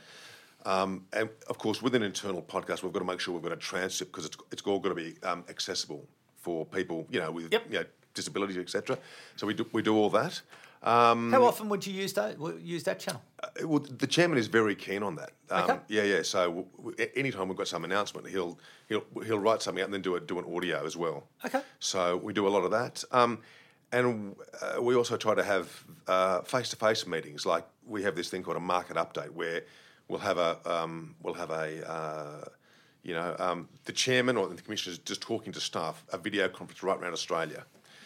Um, 0.64 1.06
and 1.12 1.28
of 1.48 1.58
course, 1.58 1.82
with 1.82 1.94
an 1.96 2.02
internal 2.04 2.40
podcast, 2.42 2.82
we've 2.82 2.92
got 2.92 3.00
to 3.00 3.04
make 3.04 3.18
sure 3.20 3.34
we've 3.34 3.42
got 3.42 3.52
a 3.52 3.56
transcript 3.56 4.12
because 4.12 4.26
it's, 4.26 4.36
it's 4.52 4.62
all 4.62 4.78
got 4.78 4.90
to 4.90 4.94
be 4.94 5.14
um, 5.24 5.44
accessible 5.48 6.06
for 6.36 6.64
people, 6.64 7.06
you 7.10 7.18
know, 7.20 7.32
with 7.32 7.52
Yep. 7.52 7.64
you 7.70 7.78
know, 7.80 7.84
disabilities, 8.14 8.56
etc. 8.58 8.96
So 9.36 9.46
we 9.46 9.54
do, 9.54 9.66
we 9.72 9.82
do 9.82 9.96
all 9.96 10.10
that. 10.10 10.40
Um, 10.84 11.30
How 11.32 11.44
often 11.44 11.68
would 11.68 11.86
you 11.86 11.92
use 11.94 12.12
that, 12.14 12.36
use 12.60 12.82
that 12.84 12.98
channel? 13.00 13.22
uh, 13.42 13.66
well, 13.68 13.78
the 13.80 14.06
chairman 14.06 14.36
is 14.38 14.48
very 14.48 14.74
keen 14.74 15.02
on 15.02 15.14
that. 15.16 15.30
Um, 15.50 15.62
Okay. 15.70 15.78
Yeah, 15.88 16.02
yeah. 16.02 16.22
So 16.22 16.66
w- 16.76 16.96
anytime 17.16 17.48
we've 17.48 17.56
got 17.56 17.68
some 17.68 17.84
announcement, 17.84 18.28
he'll 18.28 18.58
he'll 18.88 19.04
he'll 19.24 19.38
write 19.38 19.62
something 19.62 19.80
out 19.80 19.86
and 19.86 19.94
then 19.94 20.02
do 20.02 20.16
a, 20.16 20.20
do 20.20 20.38
an 20.40 20.44
audio 20.56 20.84
as 20.84 20.96
well. 20.96 21.28
Okay. 21.44 21.60
So 21.78 22.16
we 22.16 22.32
do 22.32 22.46
a 22.48 22.50
lot 22.50 22.64
of 22.64 22.70
that, 22.72 23.04
um, 23.12 23.38
and 23.92 24.34
uh, 24.60 24.80
we 24.82 24.94
also 24.94 25.16
try 25.16 25.34
to 25.34 25.44
have 25.44 25.68
face 26.46 26.70
to 26.70 26.76
face 26.76 27.06
meetings. 27.06 27.46
Like 27.46 27.64
we 27.86 28.02
have 28.02 28.16
this 28.16 28.28
thing 28.30 28.42
called 28.42 28.56
a 28.56 28.60
market 28.60 28.96
update, 28.96 29.30
where 29.30 29.62
we'll 30.08 30.20
have 30.20 30.38
a 30.38 30.58
um, 30.64 31.14
we'll 31.22 31.34
have 31.34 31.50
a 31.50 31.90
uh, 31.90 32.44
you 33.02 33.14
know 33.14 33.36
um, 33.38 33.68
the 33.84 33.92
chairman 33.92 34.36
or 34.36 34.48
the 34.48 34.60
commissioners 34.60 34.98
just 34.98 35.20
talking 35.20 35.52
to 35.52 35.60
staff, 35.60 36.04
a 36.12 36.18
video 36.18 36.48
conference 36.48 36.82
right 36.82 36.98
around 36.98 37.12
Australia 37.12 37.64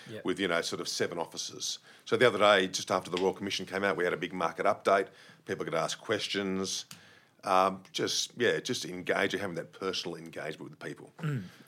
Yep. 0.09 0.25
with 0.25 0.38
you 0.38 0.46
know 0.46 0.61
sort 0.61 0.81
of 0.81 0.88
seven 0.88 1.18
officers. 1.18 1.81
So 2.05 2.16
the 2.16 2.29
other 2.29 2.38
day, 2.38 2.68
just 2.68 2.92
after 2.92 3.11
the 3.11 3.16
Royal 3.16 3.33
Commission 3.33 3.66
came 3.66 3.83
out, 3.83 3.96
we 3.96 4.05
had 4.05 4.12
a 4.12 4.16
big 4.16 4.33
market 4.33 4.64
update. 4.64 5.09
People 5.46 5.64
could 5.64 5.75
ask 5.75 6.01
questions. 6.01 6.85
Um, 7.46 7.80
just 7.92 8.32
yeah, 8.37 8.59
just 8.59 8.85
engaging, 8.85 9.38
having 9.38 9.54
that 9.54 9.72
personal 9.72 10.16
engagement 10.16 10.70
with 10.70 10.78
the 10.78 10.85
people. 10.85 11.12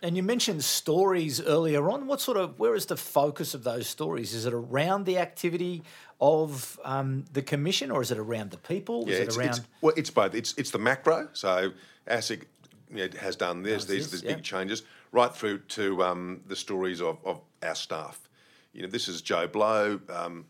And 0.02 0.16
you 0.16 0.22
mentioned 0.22 0.64
stories 0.64 1.40
earlier 1.40 1.88
on. 1.90 2.06
What 2.06 2.20
sort 2.20 2.36
of 2.36 2.58
where 2.58 2.74
is 2.74 2.86
the 2.86 2.96
focus 2.96 3.54
of 3.54 3.64
those 3.64 3.86
stories? 3.86 4.34
Is 4.34 4.44
it 4.44 4.52
around 4.52 5.06
the 5.06 5.18
activity 5.18 5.84
of 6.20 6.78
um, 6.84 7.24
the 7.32 7.42
commission, 7.42 7.90
or 7.90 8.02
is 8.02 8.10
it 8.10 8.18
around 8.18 8.50
the 8.50 8.58
people? 8.58 9.04
Yeah, 9.06 9.14
is 9.14 9.20
it 9.20 9.26
it's, 9.26 9.36
around? 9.36 9.48
it's 9.48 9.60
well, 9.80 9.94
it's 9.96 10.10
both. 10.10 10.34
It's 10.34 10.54
it's 10.58 10.70
the 10.70 10.78
macro. 10.78 11.28
So 11.32 11.70
ASIC 12.08 12.44
you 12.92 13.08
know, 13.08 13.18
has 13.20 13.36
done 13.36 13.62
this. 13.62 13.84
Does 13.84 13.86
These 13.86 14.10
this, 14.10 14.20
these 14.20 14.34
big 14.34 14.42
changes, 14.42 14.82
right 15.12 15.34
through 15.34 15.58
to 15.60 16.02
um, 16.02 16.40
the 16.46 16.56
stories 16.56 17.00
of, 17.00 17.18
of 17.24 17.40
our 17.62 17.74
staff. 17.74 18.28
You 18.72 18.82
know, 18.82 18.88
this 18.88 19.08
is 19.08 19.22
Joe 19.22 19.46
Blow. 19.46 20.00
Um, 20.08 20.44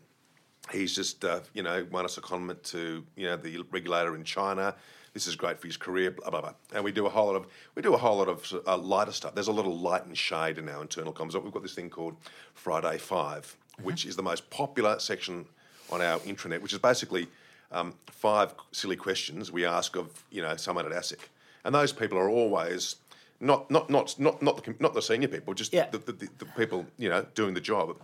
he's 0.71 0.95
just 0.95 1.25
uh, 1.25 1.41
you 1.53 1.63
know 1.63 1.85
won 1.91 2.05
us 2.05 2.17
a 2.17 2.21
comment 2.21 2.63
to 2.63 3.03
you 3.15 3.25
know 3.27 3.37
the 3.37 3.63
regulator 3.71 4.15
in 4.15 4.23
China. 4.23 4.75
This 5.13 5.27
is 5.27 5.35
great 5.35 5.59
for 5.59 5.67
his 5.67 5.77
career, 5.77 6.11
blah 6.11 6.29
blah 6.29 6.41
blah. 6.41 6.53
And 6.73 6.83
we 6.83 6.91
do 6.91 7.05
a 7.05 7.09
whole 7.09 7.27
lot 7.27 7.35
of 7.35 7.47
we 7.75 7.81
do 7.81 7.93
a 7.93 7.97
whole 7.97 8.17
lot 8.17 8.27
of 8.27 8.53
uh, 8.67 8.77
lighter 8.77 9.11
stuff. 9.11 9.33
There's 9.35 9.47
a 9.47 9.51
lot 9.51 9.65
of 9.65 9.73
light 9.73 10.05
and 10.05 10.17
shade 10.17 10.57
in 10.57 10.69
our 10.69 10.81
internal 10.81 11.13
comms. 11.13 11.41
We've 11.41 11.51
got 11.53 11.63
this 11.63 11.73
thing 11.73 11.89
called 11.89 12.15
Friday 12.53 12.97
Five, 12.97 13.55
which 13.81 14.05
is 14.05 14.15
the 14.15 14.23
most 14.23 14.49
popular 14.49 14.99
section 14.99 15.45
on 15.91 16.01
our 16.01 16.19
intranet, 16.19 16.61
which 16.61 16.73
is 16.73 16.79
basically 16.79 17.27
um, 17.71 17.93
five 18.11 18.53
silly 18.71 18.95
questions 18.95 19.51
we 19.51 19.65
ask 19.65 19.95
of 19.95 20.23
you 20.31 20.41
know 20.41 20.55
someone 20.55 20.85
at 20.85 20.91
ASIC, 20.91 21.19
and 21.63 21.73
those 21.73 21.91
people 21.91 22.17
are 22.17 22.29
always 22.29 22.95
not 23.39 23.69
not 23.71 23.89
not 23.89 24.19
not 24.19 24.41
not 24.41 24.63
the, 24.63 24.75
not 24.79 24.93
the 24.93 25.01
senior 25.01 25.27
people, 25.27 25.53
just 25.53 25.73
Yeah. 25.73 25.89
the, 25.89 25.97
the, 25.97 26.11
the, 26.11 26.29
the 26.39 26.45
people 26.45 26.85
you 26.97 27.09
know 27.09 27.25
doing 27.35 27.53
the 27.53 27.61
job. 27.61 27.97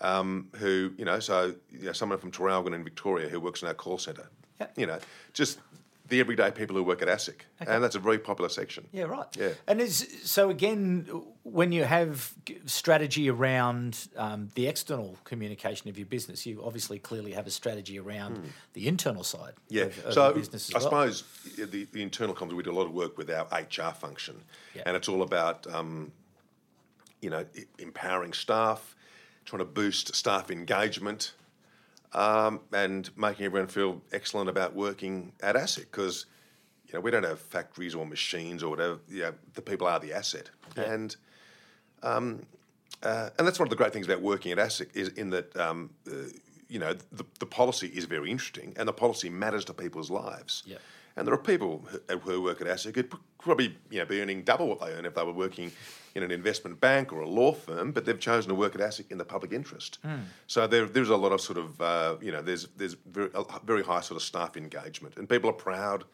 Um, 0.00 0.46
who 0.58 0.92
you 0.96 1.04
know, 1.04 1.18
so 1.18 1.56
you 1.72 1.86
know, 1.86 1.92
someone 1.92 2.20
from 2.20 2.30
Traralgon 2.30 2.72
in 2.72 2.84
Victoria 2.84 3.28
who 3.28 3.40
works 3.40 3.62
in 3.62 3.68
our 3.68 3.74
call 3.74 3.98
centre. 3.98 4.28
Yeah. 4.60 4.68
You 4.76 4.86
know, 4.86 5.00
just 5.32 5.58
the 6.08 6.20
everyday 6.20 6.50
people 6.50 6.74
who 6.76 6.82
work 6.82 7.02
at 7.02 7.08
ASIC, 7.08 7.40
and 7.60 7.82
that's 7.84 7.94
a 7.94 7.98
very 7.98 8.18
popular 8.18 8.48
section. 8.48 8.86
Yeah, 8.92 9.04
right. 9.04 9.26
Yeah. 9.36 9.50
And 9.66 9.80
is 9.80 10.06
so 10.24 10.48
again, 10.50 11.06
when 11.42 11.70
you 11.72 11.84
have 11.84 12.32
strategy 12.66 13.28
around 13.28 14.08
um, 14.16 14.48
the 14.54 14.66
external 14.68 15.16
communication 15.24 15.88
of 15.90 15.98
your 15.98 16.06
business, 16.06 16.46
you 16.46 16.62
obviously 16.64 16.98
clearly 16.98 17.32
have 17.32 17.46
a 17.46 17.50
strategy 17.50 17.98
around 17.98 18.40
the 18.72 18.88
internal 18.88 19.22
side. 19.24 19.52
Yeah. 19.68 19.84
Of, 19.84 20.06
of 20.06 20.14
so 20.14 20.28
the 20.28 20.34
business 20.40 20.68
as 20.68 20.74
I 20.74 20.78
well. 20.90 21.12
suppose 21.12 21.24
the, 21.70 21.86
the 21.92 22.02
internal 22.02 22.34
comms, 22.34 22.52
we 22.54 22.62
do 22.62 22.70
a 22.70 22.72
lot 22.72 22.86
of 22.86 22.92
work 22.94 23.18
with 23.18 23.30
our 23.30 23.46
HR 23.52 23.92
function, 23.94 24.36
Yeah. 24.74 24.82
and 24.86 24.96
it's 24.96 25.08
all 25.08 25.22
about 25.22 25.66
um, 25.72 26.12
you 27.20 27.30
know 27.30 27.44
empowering 27.78 28.32
staff, 28.32 28.94
trying 29.44 29.58
to 29.60 29.64
boost 29.66 30.14
staff 30.14 30.50
engagement, 30.50 31.32
um, 32.12 32.60
and 32.72 33.10
making 33.16 33.46
everyone 33.46 33.68
feel 33.68 34.02
excellent 34.12 34.48
about 34.48 34.74
working 34.74 35.32
at 35.42 35.56
ASIC 35.56 35.90
because 35.90 36.26
you 36.86 36.94
know 36.94 37.00
we 37.00 37.10
don't 37.10 37.24
have 37.24 37.40
factories 37.40 37.94
or 37.94 38.06
machines 38.06 38.62
or 38.62 38.70
whatever. 38.70 38.98
You 39.08 39.22
know, 39.22 39.34
the 39.54 39.62
people 39.62 39.86
are 39.86 40.00
the 40.00 40.12
asset, 40.12 40.50
and 40.76 41.14
um, 42.02 42.46
uh, 43.02 43.30
and 43.38 43.46
that's 43.46 43.58
one 43.58 43.66
of 43.66 43.70
the 43.70 43.76
great 43.76 43.92
things 43.92 44.06
about 44.06 44.22
working 44.22 44.52
at 44.52 44.58
ASIC 44.58 44.88
is 44.94 45.08
in 45.08 45.30
that 45.30 45.56
um, 45.56 45.90
uh, 46.10 46.14
you 46.68 46.78
know 46.78 46.94
the, 47.12 47.24
the 47.38 47.46
policy 47.46 47.88
is 47.88 48.04
very 48.04 48.30
interesting 48.30 48.74
and 48.76 48.88
the 48.88 48.92
policy 48.92 49.28
matters 49.28 49.64
to 49.66 49.74
people's 49.74 50.10
lives. 50.10 50.62
Yeah. 50.66 50.78
And 51.18 51.26
there 51.26 51.34
are 51.34 51.38
people 51.38 51.84
who, 52.08 52.18
who 52.18 52.42
work 52.42 52.60
at 52.60 52.66
ASIC 52.66 52.94
who'd 52.94 53.12
probably 53.38 53.76
you 53.90 53.98
know 53.98 54.06
be 54.06 54.20
earning 54.20 54.42
double 54.42 54.68
what 54.68 54.80
they 54.80 54.92
earn 54.92 55.04
if 55.04 55.14
they 55.14 55.24
were 55.24 55.32
working 55.32 55.72
in 56.14 56.22
an 56.22 56.30
investment 56.30 56.80
bank 56.80 57.12
or 57.12 57.20
a 57.20 57.28
law 57.28 57.52
firm, 57.52 57.92
but 57.92 58.04
they've 58.04 58.18
chosen 58.18 58.48
to 58.48 58.54
work 58.54 58.74
at 58.74 58.80
ASIC 58.80 59.10
in 59.10 59.18
the 59.18 59.24
public 59.24 59.52
interest. 59.52 59.98
So 60.46 60.66
there, 60.66 60.86
there's 60.86 61.10
a 61.10 61.16
lot 61.16 61.32
of 61.32 61.40
sort 61.40 61.58
of 61.58 61.80
uh, 61.80 62.16
you 62.20 62.32
know 62.32 62.40
there's 62.40 62.68
there's 62.76 62.96
very, 63.10 63.30
a 63.34 63.44
very 63.64 63.82
high 63.82 64.00
sort 64.00 64.16
of 64.16 64.22
staff 64.22 64.56
engagement, 64.56 65.16
and 65.16 65.28
people 65.28 65.50
are 65.50 65.54
proud 65.54 66.04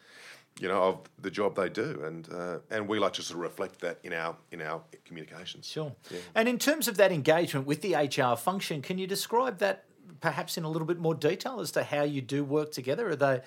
you 0.59 0.69
know, 0.69 0.81
of 0.81 1.09
the 1.21 1.29
job 1.29 1.55
they 1.55 1.67
do, 1.67 2.01
and 2.05 2.29
uh, 2.31 2.59
and 2.71 2.87
we 2.87 2.97
like 2.97 3.13
to 3.13 3.21
sort 3.21 3.37
of 3.37 3.43
reflect 3.43 3.81
that 3.81 3.99
in 4.03 4.13
our 4.13 4.37
in 4.51 4.61
our 4.61 4.81
communications. 5.03 5.67
Sure. 5.67 5.93
And 6.33 6.47
in 6.47 6.57
terms 6.57 6.87
of 6.87 6.95
that 6.97 7.11
engagement 7.11 7.67
with 7.67 7.81
the 7.81 7.93
HR 7.93 8.37
function, 8.37 8.81
can 8.81 8.97
you 8.97 9.05
describe 9.05 9.57
that 9.59 9.83
perhaps 10.25 10.57
in 10.57 10.63
a 10.63 10.69
little 10.69 10.87
bit 10.87 10.97
more 10.97 11.13
detail 11.13 11.59
as 11.59 11.69
to 11.69 11.83
how 11.83 12.01
you 12.01 12.19
do 12.19 12.43
work 12.43 12.71
together? 12.71 13.09
Are 13.09 13.15
they 13.15 13.41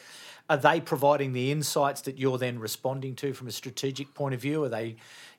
are 0.49 0.57
they 0.57 0.81
providing 0.81 1.33
the 1.33 1.51
insights 1.51 2.03
that 2.03 2.19
you're 2.19 2.39
then 2.39 2.61
responding 2.61 3.17
to 3.17 3.35
from 3.35 3.49
a 3.49 3.51
strategic 3.51 4.15
point 4.15 4.33
of 4.33 4.41
view? 4.41 4.63
Are 4.63 4.69
they 4.69 4.95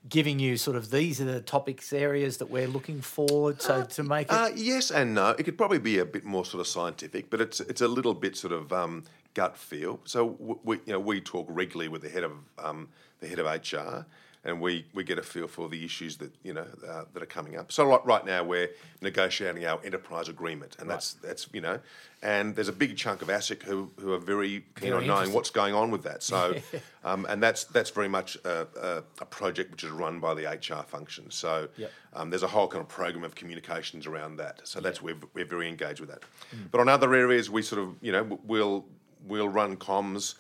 giving 0.10 0.38
you 0.38 0.58
sort 0.58 0.76
of 0.76 0.92
these 0.92 1.22
are 1.22 1.26
the 1.26 1.40
topics 1.40 1.94
areas 1.94 2.38
that 2.40 2.50
we're 2.50 2.68
looking 2.68 3.00
for 3.00 3.54
to, 3.54 3.88
to 3.90 4.04
make 4.04 4.28
it? 4.28 4.34
Uh, 4.34 4.50
yes 4.54 4.92
and 4.92 5.16
no. 5.16 5.30
It 5.30 5.44
could 5.44 5.58
probably 5.58 5.80
be 5.80 6.00
a 6.00 6.06
bit 6.06 6.26
more 6.26 6.44
sort 6.44 6.60
of 6.60 6.68
scientific, 6.68 7.30
but 7.30 7.40
it's 7.40 7.62
it's 7.62 7.80
a 7.80 7.88
little 7.88 8.14
bit 8.14 8.36
sort 8.36 8.52
of 8.52 8.74
um, 8.74 9.06
gut 9.34 9.56
feel. 9.56 10.02
So 10.04 10.36
we 10.66 10.76
you 10.86 10.92
know 10.92 11.00
we 11.00 11.22
talk 11.22 11.48
regularly 11.50 11.88
with 11.88 12.02
the 12.02 12.10
head 12.10 12.26
of 12.26 12.34
um, 12.62 12.90
the 13.22 13.28
head 13.28 13.40
of 13.40 13.46
HR, 13.46 14.06
and 14.46 14.62
we, 14.62 14.86
we 14.94 15.04
get 15.04 15.20
a 15.20 15.22
feel 15.22 15.48
for 15.48 15.68
the 15.68 15.84
issues 15.84 16.18
that 16.18 16.34
you 16.44 16.54
know 16.54 16.66
uh, 16.88 17.04
that 17.14 17.22
are 17.22 17.28
coming 17.28 17.58
up. 17.58 17.72
So 17.72 17.86
right, 17.86 18.06
right 18.06 18.26
now 18.26 18.44
we're 18.44 18.70
negotiating 19.02 19.66
our 19.66 19.80
enterprise 19.84 20.30
agreement, 20.30 20.78
and 20.80 20.90
that's 20.90 21.14
that's 21.14 21.48
you 21.52 21.60
know, 21.60 21.80
and 22.22 22.56
there's 22.56 22.70
a 22.70 22.74
big 22.74 22.96
chunk 22.96 23.22
of 23.22 23.28
ASIC 23.28 23.64
who, 23.64 23.92
who 24.00 24.14
are 24.14 24.18
very 24.18 24.64
keen 24.80 24.94
on 24.94 25.06
knowing 25.06 25.34
what's 25.34 25.50
going 25.50 25.74
on 25.74 25.92
with 25.92 26.04
that. 26.04 26.24
So, 26.24 26.56
um, 27.04 27.26
and 27.28 27.44
that's 27.44 27.66
that's 27.66 27.90
very 27.90 28.08
much 28.08 28.38
a, 28.46 28.68
a, 28.82 29.04
a 29.22 29.26
project 29.26 29.72
which 29.72 29.84
is 29.84 29.92
run 29.92 30.20
by 30.20 30.34
the 30.34 30.46
HR 30.46 30.84
function. 30.84 31.30
So, 31.32 31.68
Yep. 31.78 31.92
um, 32.14 32.30
there's 32.30 32.44
a 32.44 32.48
whole 32.48 32.68
kind 32.68 32.82
of 32.82 32.88
program 32.88 33.24
of 33.24 33.36
communications 33.36 34.08
around 34.08 34.38
that. 34.38 34.62
So 34.64 34.80
that's 34.80 35.02
we're, 35.02 35.18
we're 35.34 35.46
very 35.46 35.68
engaged 35.68 36.00
with 36.00 36.10
that. 36.10 36.22
Mm. 36.56 36.72
But 36.72 36.82
on 36.82 36.88
other 36.88 37.14
areas, 37.14 37.50
we 37.50 37.62
sort 37.62 37.82
of 37.82 37.96
you 38.02 38.14
know 38.14 38.40
we'll 38.46 38.86
we'll 39.28 39.50
run 39.50 39.76
comms 39.76 40.36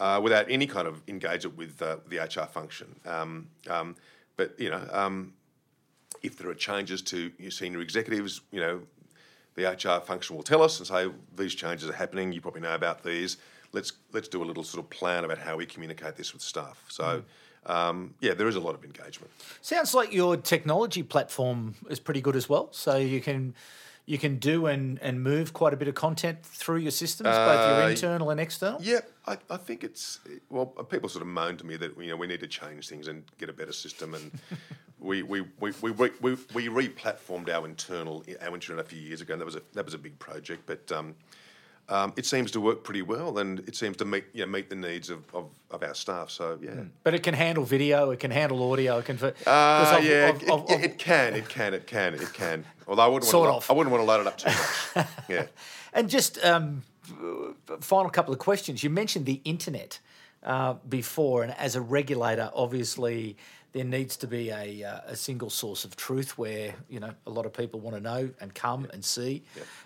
uh, 0.00 0.18
without 0.20 0.46
any 0.50 0.66
kind 0.66 0.88
of 0.88 1.02
engagement 1.06 1.56
with 1.56 1.80
uh, 1.82 1.98
the 2.08 2.18
HR 2.18 2.46
function. 2.46 2.96
Um, 3.06 3.48
um, 3.68 3.94
but 4.36 4.58
you 4.58 4.70
know, 4.70 4.82
um, 4.90 5.34
if 6.22 6.36
there 6.38 6.48
are 6.48 6.54
changes 6.54 7.02
to 7.02 7.30
your 7.38 7.50
senior 7.50 7.80
executives, 7.80 8.40
you 8.50 8.60
know, 8.60 8.80
the 9.54 9.64
HR 9.64 10.00
function 10.00 10.36
will 10.36 10.42
tell 10.42 10.62
us 10.62 10.78
and 10.78 10.86
say 10.86 11.08
these 11.36 11.54
changes 11.54 11.88
are 11.88 11.92
happening. 11.92 12.32
You 12.32 12.40
probably 12.40 12.62
know 12.62 12.74
about 12.74 13.04
these. 13.04 13.36
Let's 13.72 13.92
let's 14.12 14.26
do 14.26 14.42
a 14.42 14.46
little 14.46 14.64
sort 14.64 14.82
of 14.82 14.90
plan 14.90 15.24
about 15.24 15.38
how 15.38 15.56
we 15.56 15.66
communicate 15.66 16.16
this 16.16 16.32
with 16.32 16.42
staff. 16.42 16.82
So. 16.88 17.22
Um, 17.66 18.14
yeah, 18.20 18.32
there 18.32 18.48
is 18.48 18.56
a 18.56 18.60
lot 18.60 18.74
of 18.74 18.86
engagement. 18.86 19.30
Sounds 19.60 19.92
like 19.92 20.14
your 20.14 20.38
technology 20.38 21.02
platform 21.02 21.74
is 21.90 22.00
pretty 22.00 22.22
good 22.22 22.34
as 22.34 22.48
well. 22.48 22.68
So 22.72 22.96
you 22.96 23.20
can 23.20 23.54
you 24.10 24.18
can 24.18 24.38
do 24.38 24.66
and, 24.66 24.98
and 25.00 25.22
move 25.22 25.52
quite 25.52 25.72
a 25.72 25.76
bit 25.76 25.86
of 25.86 25.94
content 25.94 26.42
through 26.42 26.78
your 26.78 26.90
systems, 26.90 27.28
both 27.28 27.68
your 27.68 27.84
Uh, 27.84 27.90
internal 27.90 28.30
and 28.30 28.40
external. 28.40 28.82
Yeah, 28.82 29.02
I, 29.24 29.38
I 29.48 29.56
think 29.56 29.84
it's 29.84 30.18
well. 30.48 30.66
People 30.66 31.08
sort 31.08 31.22
of 31.22 31.28
moan 31.28 31.56
to 31.58 31.64
me 31.64 31.76
that 31.76 31.96
you 31.96 32.08
know 32.08 32.16
we 32.16 32.26
need 32.26 32.40
to 32.40 32.48
change 32.48 32.88
things 32.88 33.06
and 33.06 33.22
get 33.38 33.48
a 33.48 33.52
better 33.52 33.72
system, 33.72 34.14
and 34.14 34.32
we 34.98 35.22
we 35.22 35.42
we 35.60 35.70
we 35.80 35.92
we, 35.92 36.10
we, 36.20 36.36
we 36.52 36.66
re-platformed 36.66 37.48
our 37.48 37.64
internal 37.64 38.24
our 38.42 38.52
internet 38.52 38.84
a 38.84 38.88
few 38.88 38.98
years 39.00 39.20
ago, 39.20 39.34
and 39.34 39.40
that 39.42 39.46
was 39.46 39.54
a 39.54 39.62
that 39.74 39.84
was 39.84 39.94
a 39.94 39.98
big 39.98 40.18
project, 40.18 40.62
but. 40.66 40.90
Um, 40.90 41.14
um, 41.90 42.12
it 42.16 42.24
seems 42.24 42.52
to 42.52 42.60
work 42.60 42.84
pretty 42.84 43.02
well, 43.02 43.38
and 43.38 43.58
it 43.68 43.74
seems 43.74 43.96
to 43.98 44.04
meet 44.04 44.24
you 44.32 44.46
know, 44.46 44.50
meet 44.50 44.70
the 44.70 44.76
needs 44.76 45.10
of, 45.10 45.24
of, 45.34 45.50
of 45.70 45.82
our 45.82 45.94
staff. 45.94 46.30
So 46.30 46.58
yeah, 46.62 46.84
But 47.02 47.14
it 47.14 47.22
can 47.24 47.34
handle 47.34 47.64
video, 47.64 48.10
it 48.10 48.20
can 48.20 48.30
handle 48.30 48.72
audio, 48.72 48.98
it 48.98 49.04
can. 49.04 49.18
Uh, 49.20 50.00
yeah, 50.02 50.28
it, 50.28 50.42
it, 50.42 50.84
it 50.84 50.98
can, 50.98 51.34
it 51.34 51.48
can, 51.48 51.74
it 51.74 51.86
can, 51.86 52.14
it 52.14 52.32
can. 52.32 52.64
Although 52.86 53.02
I 53.02 53.08
wouldn't 53.08 53.28
Sort 53.30 53.48
want 53.48 53.56
of. 53.58 53.66
to, 53.66 53.72
I 53.72 53.76
wouldn't 53.76 53.92
want 53.92 54.02
to 54.02 54.06
load 54.06 54.20
it 54.20 54.26
up 54.28 54.38
too 54.38 54.48
much. 54.48 55.06
yeah. 55.28 55.46
And 55.92 56.08
just 56.08 56.42
um, 56.44 56.82
final 57.80 58.08
couple 58.08 58.32
of 58.32 58.38
questions. 58.38 58.84
You 58.84 58.90
mentioned 58.90 59.26
the 59.26 59.40
internet 59.44 59.98
uh, 60.44 60.74
before, 60.88 61.42
and 61.42 61.52
as 61.58 61.74
a 61.74 61.80
regulator, 61.80 62.50
obviously 62.54 63.36
there 63.72 63.84
needs 63.84 64.16
to 64.18 64.26
be 64.26 64.50
a, 64.50 64.84
uh, 64.84 65.00
a 65.06 65.16
single 65.16 65.50
source 65.50 65.84
of 65.84 65.96
truth 65.96 66.38
where 66.38 66.74
you 66.88 67.00
know 67.00 67.12
a 67.26 67.30
lot 67.30 67.46
of 67.46 67.52
people 67.52 67.80
want 67.80 67.96
to 67.96 68.02
know 68.02 68.30
and 68.40 68.54
come 68.54 68.86
and 68.92 69.04
see. 69.04 69.42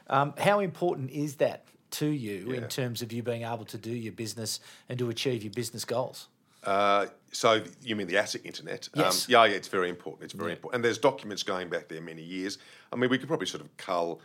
Um, 0.08 0.34
how 0.38 0.60
important 0.60 1.10
is 1.10 1.36
that 1.36 1.64
to 1.94 2.06
you 2.06 2.50
in 2.52 2.68
terms 2.68 3.02
of 3.02 3.12
you 3.12 3.22
being 3.22 3.42
able 3.42 3.64
to 3.66 3.78
do 3.78 3.90
your 3.90 4.12
business 4.12 4.60
and 4.88 4.98
to 4.98 5.08
achieve 5.10 5.42
your 5.42 5.52
business 5.52 5.84
goals? 5.84 6.28
Uh, 6.64 7.06
so 7.32 7.62
you 7.82 7.94
mean 7.96 8.06
the 8.06 8.14
ASIC 8.14 8.44
internet? 8.44 8.88
Yes. 8.94 9.26
Um, 9.26 9.32
yeah, 9.32 9.44
yeah, 9.44 9.56
it's 9.56 9.68
very 9.68 9.88
important. 9.88 10.24
It's 10.24 10.32
very 10.32 10.52
important. 10.52 10.76
And 10.76 10.84
there's 10.84 10.98
documents 10.98 11.42
going 11.42 11.68
back 11.68 11.88
there 11.88 12.00
many 12.00 12.22
years. 12.22 12.58
I 12.92 12.96
mean, 12.96 13.10
we 13.10 13.18
could 13.18 13.28
probably 13.28 13.46
sort 13.46 13.62
of 13.62 13.76
cull, 13.76 14.20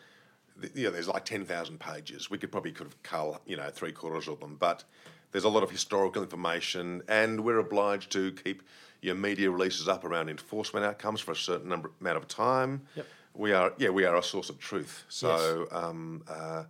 you 0.73 0.85
know, 0.85 0.91
there's 0.91 1.07
like 1.07 1.25
10,000 1.25 1.79
pages. 1.79 2.29
We 2.29 2.37
could 2.37 2.51
probably 2.51 2.71
could 2.71 2.87
have 2.87 3.03
cull, 3.03 3.41
you 3.45 3.57
know, 3.57 3.69
three 3.69 3.91
quarters 3.91 4.27
of 4.27 4.39
them. 4.39 4.55
But 4.59 4.83
there's 5.31 5.43
a 5.43 5.49
lot 5.49 5.63
of 5.63 5.71
historical 5.71 6.23
information, 6.23 7.01
and 7.07 7.41
we're 7.41 7.59
obliged 7.59 8.11
to 8.13 8.31
keep 8.31 8.63
your 9.01 9.15
media 9.15 9.49
releases 9.49 9.87
up 9.87 10.03
around 10.03 10.29
enforcement 10.29 10.85
outcomes 10.85 11.21
for 11.21 11.31
a 11.31 11.35
certain 11.35 11.69
number 11.69 11.91
amount 12.01 12.17
of 12.17 12.27
time. 12.27 12.81
Yep. 12.95 13.05
We 13.33 13.53
are, 13.53 13.73
yeah, 13.77 13.89
we 13.89 14.05
are 14.05 14.17
a 14.17 14.23
source 14.23 14.49
of 14.49 14.59
truth. 14.59 15.05
So 15.07 15.67
um, 15.71 16.23
uh, 16.27 16.63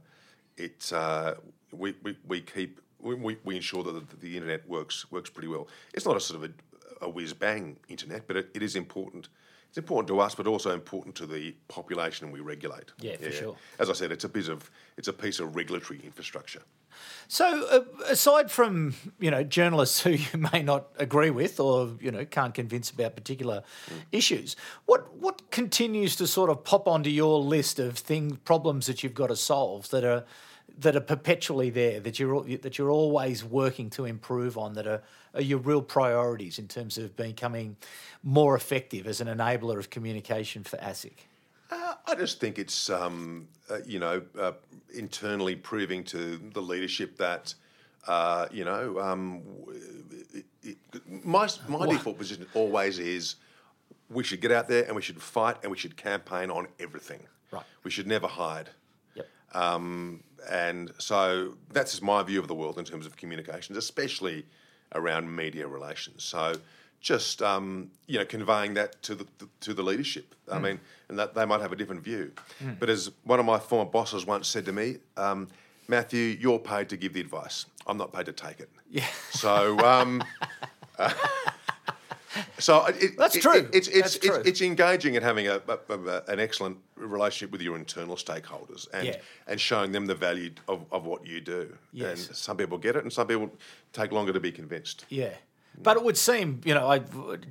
it, 0.59 0.91
uh, 0.93 1.35
we, 1.71 1.95
we, 2.03 2.17
we 2.27 2.41
keep, 2.41 2.81
we, 3.01 3.37
we, 3.43 3.55
ensure 3.55 3.83
that 3.83 4.09
the, 4.09 4.15
the 4.17 4.35
internet 4.35 4.67
works 4.67 5.09
works 5.11 5.29
pretty 5.29 5.47
well. 5.47 5.67
It's 5.93 6.05
not 6.05 6.17
a 6.17 6.19
sort 6.19 6.43
of 6.43 6.51
a, 6.51 7.05
a 7.05 7.09
whiz 7.09 7.33
bang 7.33 7.77
internet, 7.87 8.27
but 8.27 8.35
it, 8.35 8.49
it 8.53 8.61
is 8.61 8.75
important. 8.75 9.29
It's 9.69 9.77
important 9.77 10.07
to 10.07 10.19
us, 10.19 10.33
but 10.33 10.47
also 10.47 10.73
important 10.73 11.13
to 11.15 11.27
the 11.27 11.55
population 11.67 12.31
we 12.31 12.39
regulate. 12.39 12.91
Yeah, 12.99 13.17
for 13.17 13.31
sure. 13.31 13.55
As 13.77 13.91
I 13.91 13.93
said, 13.93 14.11
it's 14.11 14.23
a 14.23 14.29
piece 14.29 14.47
of 14.47 14.69
it's 14.97 15.07
a 15.07 15.13
piece 15.13 15.39
of 15.39 15.55
regulatory 15.55 16.01
infrastructure. 16.03 16.63
So, 17.27 17.67
uh, 17.67 18.03
aside 18.07 18.49
from 18.49 18.95
you 19.19 19.29
know 19.29 19.43
journalists 19.43 19.99
who 20.03 20.11
you 20.11 20.47
may 20.51 20.63
not 20.63 20.87
agree 20.97 21.29
with 21.29 21.59
or 21.59 21.91
you 22.01 22.09
know 22.09 22.25
can't 22.25 22.55
convince 22.55 22.89
about 22.89 23.15
particular 23.15 23.61
issues, 24.11 24.55
what 24.87 25.13
what 25.15 25.51
continues 25.51 26.15
to 26.15 26.25
sort 26.25 26.49
of 26.49 26.63
pop 26.63 26.87
onto 26.87 27.11
your 27.11 27.39
list 27.39 27.77
of 27.77 27.95
thing 27.95 28.37
problems 28.45 28.87
that 28.87 29.03
you've 29.03 29.13
got 29.13 29.27
to 29.27 29.35
solve 29.35 29.89
that 29.91 30.03
are 30.03 30.25
that 30.77 30.95
are 30.95 31.01
perpetually 31.01 31.69
there 31.69 31.99
that 31.99 32.19
you're 32.19 32.43
that 32.57 32.77
you're 32.77 32.91
always 32.91 33.43
working 33.43 33.89
to 33.91 34.05
improve 34.05 34.57
on 34.57 34.73
that 34.73 34.87
are, 34.87 35.01
are 35.33 35.41
your 35.41 35.59
real 35.59 35.81
priorities 35.81 36.59
in 36.59 36.67
terms 36.67 36.97
of 36.97 37.15
becoming 37.15 37.75
more 38.23 38.55
effective 38.55 39.07
as 39.07 39.21
an 39.21 39.27
enabler 39.27 39.77
of 39.77 39.89
communication 39.89 40.63
for 40.63 40.77
ASIC. 40.77 41.13
Uh, 41.71 41.93
I 42.07 42.15
just 42.15 42.39
think 42.39 42.57
it's 42.57 42.89
um, 42.89 43.47
uh, 43.69 43.79
you 43.85 43.99
know 43.99 44.21
uh, 44.39 44.53
internally 44.93 45.55
proving 45.55 46.03
to 46.05 46.37
the 46.53 46.61
leadership 46.61 47.17
that 47.17 47.53
uh, 48.07 48.47
you 48.51 48.65
know 48.65 48.99
um, 48.99 49.41
it, 50.33 50.45
it, 50.63 50.77
my 51.25 51.47
my 51.67 51.87
default 51.87 52.17
position 52.17 52.45
always 52.53 52.99
is 52.99 53.35
we 54.09 54.23
should 54.23 54.41
get 54.41 54.51
out 54.51 54.67
there 54.67 54.85
and 54.85 54.95
we 54.95 55.01
should 55.01 55.21
fight 55.21 55.57
and 55.61 55.71
we 55.71 55.77
should 55.77 55.95
campaign 55.95 56.49
on 56.49 56.67
everything. 56.79 57.21
Right. 57.51 57.63
We 57.83 57.91
should 57.91 58.07
never 58.07 58.27
hide. 58.27 58.69
Yep. 59.15 59.27
Um, 59.53 60.23
and 60.49 60.91
so 60.97 61.53
that's 61.73 61.91
just 61.91 62.03
my 62.03 62.21
view 62.23 62.39
of 62.39 62.47
the 62.47 62.55
world 62.55 62.77
in 62.77 62.85
terms 62.85 63.05
of 63.05 63.17
communications, 63.17 63.77
especially 63.77 64.45
around 64.95 65.35
media 65.35 65.67
relations. 65.67 66.23
So 66.23 66.55
just 67.01 67.41
um, 67.41 67.91
you 68.07 68.19
know 68.19 68.25
conveying 68.25 68.73
that 68.75 69.01
to 69.03 69.15
the 69.15 69.25
to 69.61 69.73
the 69.73 69.83
leadership. 69.83 70.35
I 70.51 70.57
Hmm. 70.57 70.63
mean, 70.63 70.79
and 71.09 71.17
that 71.19 71.33
they 71.35 71.45
might 71.45 71.61
have 71.61 71.71
a 71.71 71.75
different 71.75 72.03
view. 72.03 72.31
But 72.79 72.89
as 72.89 73.11
one 73.23 73.39
of 73.39 73.45
my 73.45 73.59
former 73.59 73.89
bosses 73.89 74.25
once 74.25 74.47
said 74.47 74.65
to 74.65 74.71
me, 74.73 74.97
um, 75.17 75.47
Matthew, 75.87 76.37
you're 76.39 76.59
paid 76.59 76.89
to 76.89 76.97
give 76.97 77.13
the 77.13 77.21
advice. 77.21 77.65
I'm 77.87 77.97
not 77.97 78.11
paid 78.13 78.25
to 78.27 78.33
take 78.33 78.59
it. 78.59 78.69
Yeah. 78.89 79.05
So. 79.31 79.77
Um, 79.79 80.23
So 82.59 82.79
uh, 82.79 82.91
it, 82.99 83.17
That's 83.17 83.35
it- 83.35 83.41
true. 83.41 83.53
it- 83.55 83.69
it's 83.73 83.87
it's, 83.87 83.99
That's 84.01 84.15
it's 84.17 84.25
true. 84.25 84.41
it's 84.45 84.61
engaging 84.61 85.15
and 85.15 85.25
having 85.25 85.47
a, 85.47 85.61
a, 85.67 85.79
a- 85.89 86.23
an 86.27 86.39
excellent 86.39 86.77
relationship 86.95 87.51
with 87.51 87.61
your 87.61 87.75
internal 87.75 88.15
stakeholders 88.15 88.87
and 88.93 89.07
Yeah. 89.07 89.15
and 89.47 89.59
showing 89.59 89.91
them 89.91 90.05
the 90.05 90.15
value 90.15 90.51
of, 90.67 90.85
of 90.91 91.05
what 91.05 91.25
you 91.25 91.41
do. 91.41 91.75
Yes. 91.91 92.27
And 92.27 92.35
some 92.35 92.57
people 92.57 92.77
get 92.77 92.95
it, 92.95 93.03
and 93.03 93.11
some 93.11 93.27
people 93.27 93.49
take 93.93 94.11
longer 94.11 94.33
to 94.33 94.39
be 94.39 94.51
convinced. 94.51 95.05
Yeah. 95.09 95.33
But 95.81 95.95
it 95.95 96.03
would 96.03 96.17
seem, 96.17 96.59
you 96.65 96.73
know, 96.73 96.89
I 96.89 96.99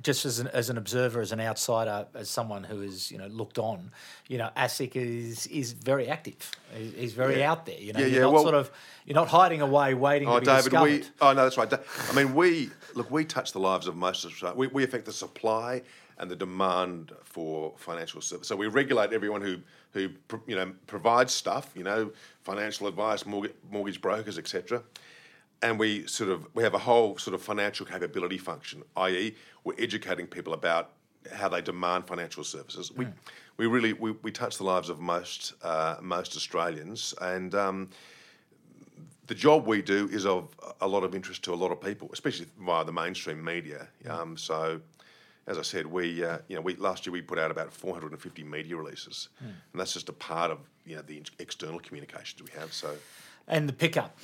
just 0.03 0.23
as 0.25 0.37
an, 0.39 0.47
as 0.49 0.69
an 0.69 0.77
observer, 0.77 1.19
as 1.19 1.31
an 1.31 1.39
outsider, 1.41 2.05
as 2.13 2.29
someone 2.29 2.63
who 2.63 2.81
is, 2.81 3.11
you 3.11 3.17
know, 3.17 3.25
looked 3.27 3.57
on, 3.57 3.89
you 4.27 4.37
know, 4.37 4.49
ASIC 4.55 4.95
is 4.95 5.47
is 5.47 5.71
very 5.71 6.07
active. 6.07 6.51
He's 6.95 7.13
very 7.13 7.39
Yeah. 7.39 7.51
out 7.51 7.65
there. 7.65 7.79
You 7.79 7.93
know, 7.93 7.99
Yeah, 8.01 8.05
you're 8.05 8.15
yeah, 8.15 8.21
not 8.21 8.33
well- 8.33 8.43
sort 8.43 8.55
of 8.55 8.71
you're 9.05 9.15
not 9.15 9.29
hiding 9.29 9.61
away, 9.61 9.95
waiting 9.95 10.27
Oh, 10.27 10.35
to 10.35 10.41
be 10.41 10.45
David, 10.45 10.63
discovered. 10.65 10.89
we. 11.01 11.03
Oh 11.21 11.33
no, 11.33 11.43
that's 11.43 11.57
right. 11.57 11.73
I 11.73 12.13
mean, 12.13 12.35
we 12.35 12.69
look. 12.93 13.09
We 13.09 13.25
touch 13.25 13.51
the 13.51 13.59
lives 13.59 13.87
of 13.87 13.95
most 13.95 14.23
of. 14.25 14.55
We, 14.55 14.67
we 14.67 14.83
affect 14.83 15.05
the 15.05 15.13
supply 15.13 15.81
and 16.19 16.29
the 16.29 16.35
demand 16.35 17.13
for 17.23 17.73
financial 17.77 18.21
service. 18.21 18.47
So 18.47 18.55
we 18.55 18.67
regulate 18.67 19.11
everyone 19.11 19.41
who 19.41 19.57
who 19.93 20.09
you 20.45 20.55
know 20.55 20.71
provides 20.85 21.33
stuff. 21.33 21.71
You 21.75 21.83
know, 21.83 22.11
financial 22.43 22.85
advice, 22.85 23.25
mortgage, 23.25 23.53
mortgage 23.71 24.01
brokers, 24.01 24.37
etc. 24.37 24.83
And 25.61 25.77
we 25.77 26.07
sort 26.07 26.29
of 26.29 26.47
we 26.55 26.63
have 26.63 26.73
a 26.73 26.79
whole 26.79 27.17
sort 27.17 27.35
of 27.35 27.41
financial 27.41 27.85
capability 27.85 28.37
function, 28.37 28.83
i.e., 28.97 29.35
we're 29.63 29.75
educating 29.77 30.25
people 30.25 30.53
about 30.53 30.91
how 31.33 31.49
they 31.49 31.61
demand 31.61 32.07
financial 32.07 32.43
services. 32.43 32.91
We 32.91 33.07
we 33.57 33.65
really 33.65 33.93
we, 33.93 34.11
we 34.11 34.31
touch 34.31 34.57
the 34.57 34.63
lives 34.63 34.89
of 34.89 34.99
most 34.99 35.53
uh, 35.63 35.97
most 36.01 36.35
Australians 36.35 37.13
and. 37.21 37.53
Um, 37.55 37.89
the 39.27 39.35
job 39.35 39.67
we 39.67 39.83
do 39.83 40.09
is 40.11 40.25
of 40.25 40.49
a 40.81 40.87
lot 40.87 41.03
of 41.03 41.13
interest 41.13 41.43
to 41.43 41.53
a 41.53 41.55
lot 41.55 41.71
of 41.71 41.79
people, 41.79 42.09
especially 42.11 42.47
via 42.59 42.83
the 42.83 42.91
mainstream 42.91 43.43
media. 43.43 43.87
Um, 44.09 44.35
so, 44.35 44.81
as 45.45 45.59
I 45.59 45.61
said, 45.61 45.85
we 45.85 46.23
uh, 46.23 46.39
you 46.47 46.55
know 46.55 46.61
we 46.61 46.75
last 46.77 47.05
year 47.05 47.13
we 47.13 47.21
put 47.21 47.37
out 47.37 47.51
about 47.51 47.71
450 47.71 48.43
media 48.43 48.75
releases, 48.75 49.29
and 49.39 49.79
that's 49.79 49.93
just 49.93 50.09
a 50.09 50.13
part 50.13 50.49
of 50.49 50.57
you 50.83 50.95
know 50.95 51.03
the 51.03 51.21
external 51.37 51.79
communications 51.79 52.41
we 52.41 52.59
have. 52.59 52.73
So, 52.73 52.95
And 53.47 53.69
the 53.69 53.73
pickup 53.73 54.17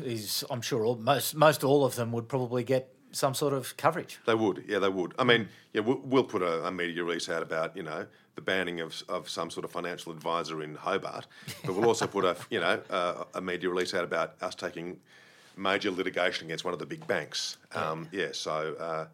is, 0.00 0.44
I'm 0.50 0.60
sure, 0.60 0.84
all, 0.84 0.96
most 0.96 1.34
most 1.34 1.64
all 1.64 1.84
of 1.84 1.96
them 1.96 2.12
would 2.12 2.28
probably 2.28 2.64
get 2.64 2.92
some 3.12 3.34
sort 3.34 3.52
of 3.52 3.76
coverage. 3.76 4.18
They 4.26 4.34
would, 4.34 4.64
yeah, 4.68 4.78
they 4.78 4.88
would. 4.88 5.14
I 5.18 5.24
mean, 5.24 5.48
yeah, 5.72 5.80
we'll, 5.80 6.00
we'll 6.04 6.24
put 6.24 6.42
a, 6.42 6.66
a 6.66 6.70
media 6.70 7.02
release 7.02 7.28
out 7.28 7.42
about 7.42 7.76
you 7.76 7.82
know 7.82 8.06
the 8.34 8.42
banning 8.42 8.80
of, 8.80 9.02
of 9.08 9.28
some 9.28 9.50
sort 9.50 9.64
of 9.64 9.70
financial 9.70 10.12
advisor 10.12 10.62
in 10.62 10.74
Hobart, 10.74 11.26
but 11.64 11.74
we'll 11.74 11.86
also 11.86 12.06
put 12.06 12.24
a 12.24 12.36
you 12.50 12.60
know 12.60 12.80
a, 12.90 13.26
a 13.34 13.40
media 13.40 13.70
release 13.70 13.94
out 13.94 14.04
about 14.04 14.34
us 14.42 14.54
taking 14.54 14.98
major 15.56 15.90
litigation 15.90 16.46
against 16.46 16.64
one 16.64 16.74
of 16.74 16.80
the 16.80 16.86
big 16.86 17.06
banks. 17.06 17.56
Um, 17.74 18.08
yeah, 18.12 18.28
so 18.32 18.76
uh, 18.78 19.06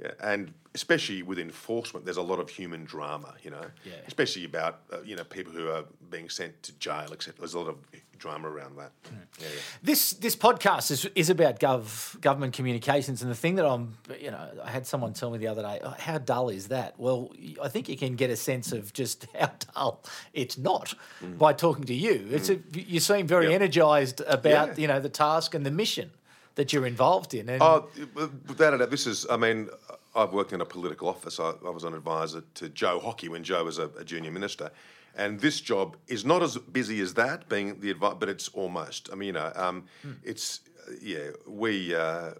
yeah, 0.00 0.12
and 0.20 0.52
especially 0.74 1.22
with 1.22 1.38
enforcement, 1.38 2.04
there's 2.04 2.18
a 2.18 2.22
lot 2.22 2.38
of 2.38 2.48
human 2.50 2.84
drama, 2.84 3.34
you 3.42 3.50
know, 3.50 3.64
Yeah. 3.84 3.94
especially 4.06 4.44
about 4.44 4.80
uh, 4.92 5.00
you 5.04 5.16
know 5.16 5.24
people 5.24 5.52
who 5.52 5.68
are 5.70 5.84
being 6.10 6.28
sent 6.30 6.62
to 6.64 6.72
jail, 6.78 7.08
etc. 7.12 7.34
There's 7.38 7.54
a 7.54 7.58
lot 7.58 7.68
of 7.68 7.76
drama 8.18 8.48
around 8.48 8.76
that. 8.76 8.90
Yeah, 9.04 9.18
yeah. 9.40 9.46
This 9.82 10.12
this 10.12 10.36
podcast 10.36 10.90
is 10.90 11.04
is 11.14 11.30
about 11.30 11.58
gov 11.60 12.20
government 12.20 12.52
communications, 12.54 13.22
and 13.22 13.30
the 13.30 13.34
thing 13.36 13.56
that 13.56 13.66
I'm, 13.66 13.96
you 14.20 14.30
know, 14.30 14.48
I 14.62 14.70
had 14.70 14.86
someone 14.86 15.12
tell 15.14 15.30
me 15.30 15.38
the 15.38 15.46
other 15.48 15.62
day, 15.62 15.80
oh, 15.82 15.94
how 15.98 16.18
dull 16.18 16.48
is 16.50 16.68
that? 16.68 16.94
Well, 16.98 17.32
I 17.62 17.68
think 17.68 17.88
you 17.88 17.96
can 17.96 18.14
get 18.16 18.30
a 18.30 18.36
sense 18.36 18.72
of 18.72 18.92
just 18.92 19.26
how 19.38 19.50
dull 19.74 20.04
it's 20.32 20.58
not 20.58 20.94
by 21.38 21.52
talking 21.54 21.84
to 21.84 21.94
you. 21.94 22.26
It's 22.30 22.50
a, 22.50 22.58
you 22.72 23.00
seem 23.00 23.26
very 23.26 23.46
Mm. 23.46 23.50
Yeah. 23.50 23.54
energised 23.56 24.20
about 24.26 24.78
you 24.78 24.86
know 24.88 25.00
the 25.00 25.08
task 25.08 25.54
and 25.54 25.64
the 25.66 25.70
mission 25.70 26.10
that 26.58 26.72
you're 26.72 26.86
involved 26.86 27.34
in. 27.34 27.48
And 27.48 27.62
Oh, 27.62 27.86
without 28.14 28.74
a 28.74 28.78
doubt, 28.78 28.90
this 28.90 29.06
is. 29.06 29.24
I 29.30 29.36
mean, 29.36 29.68
I've 30.16 30.32
worked 30.32 30.52
in 30.52 30.60
a 30.60 30.64
political 30.64 31.08
office. 31.08 31.38
I, 31.38 31.52
I 31.64 31.70
was 31.70 31.84
an 31.84 31.94
advisor 31.94 32.42
to 32.54 32.68
Joe 32.68 32.98
Hockey 32.98 33.28
when 33.28 33.44
Joe 33.44 33.62
was 33.64 33.78
a, 33.78 33.88
a 33.96 34.04
junior 34.04 34.32
minister, 34.32 34.72
and 35.14 35.38
this 35.38 35.60
job 35.60 35.96
is 36.08 36.24
not 36.24 36.42
as 36.42 36.58
busy 36.58 37.00
as 37.00 37.14
that, 37.14 37.48
being 37.48 37.78
the 37.78 37.92
advisor, 37.92 38.16
but 38.16 38.28
it's 38.28 38.48
almost. 38.48 39.08
I 39.12 39.14
mean, 39.14 39.26
you 39.28 39.32
know, 39.34 39.52
um, 39.54 39.84
it's 40.24 40.62
uh, 40.88 40.94
yeah. 41.00 41.30
We 41.46 41.94
uh, 41.94 42.30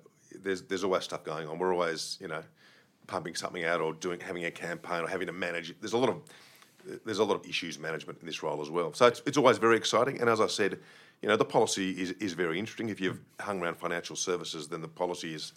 there's 0.43 0.63
there's 0.63 0.83
always 0.83 1.05
stuff 1.05 1.23
going 1.23 1.47
on. 1.47 1.61
We're 1.61 1.73
always 1.73 2.19
you 2.21 2.27
know 2.27 2.43
pumping 3.07 3.37
something 3.37 3.65
out 3.65 3.81
or 3.81 3.95
doing 3.95 4.19
having 4.19 4.47
a 4.47 4.51
campaign 4.51 5.05
or 5.05 5.07
having 5.07 5.29
to 5.29 5.33
manage. 5.33 5.77
There's 5.81 5.93
a 5.93 5.99
lot 5.99 6.09
of 6.09 6.23
there's 7.05 7.21
a 7.21 7.25
lot 7.25 7.37
of 7.37 7.47
issues 7.49 7.79
management 7.79 8.19
in 8.21 8.27
this 8.27 8.43
role 8.43 8.61
as 8.63 8.69
well. 8.71 8.93
So 8.95 9.07
it's, 9.07 9.23
it's 9.27 9.37
always 9.37 9.59
very 9.59 9.77
exciting. 9.77 10.21
And 10.21 10.29
as 10.29 10.41
I 10.41 10.49
said, 10.49 10.81
you 11.23 11.29
know, 11.29 11.37
the 11.37 11.45
policy 11.45 11.91
is, 11.91 12.13
is 12.13 12.33
very 12.35 12.59
interesting. 12.59 12.89
If 12.89 13.01
you've 13.01 13.21
hung 13.41 13.61
around 13.63 13.77
financial 13.77 14.17
services, 14.17 14.69
then 14.69 14.81
the 14.83 14.89
policy 14.89 15.35
is 15.35 15.53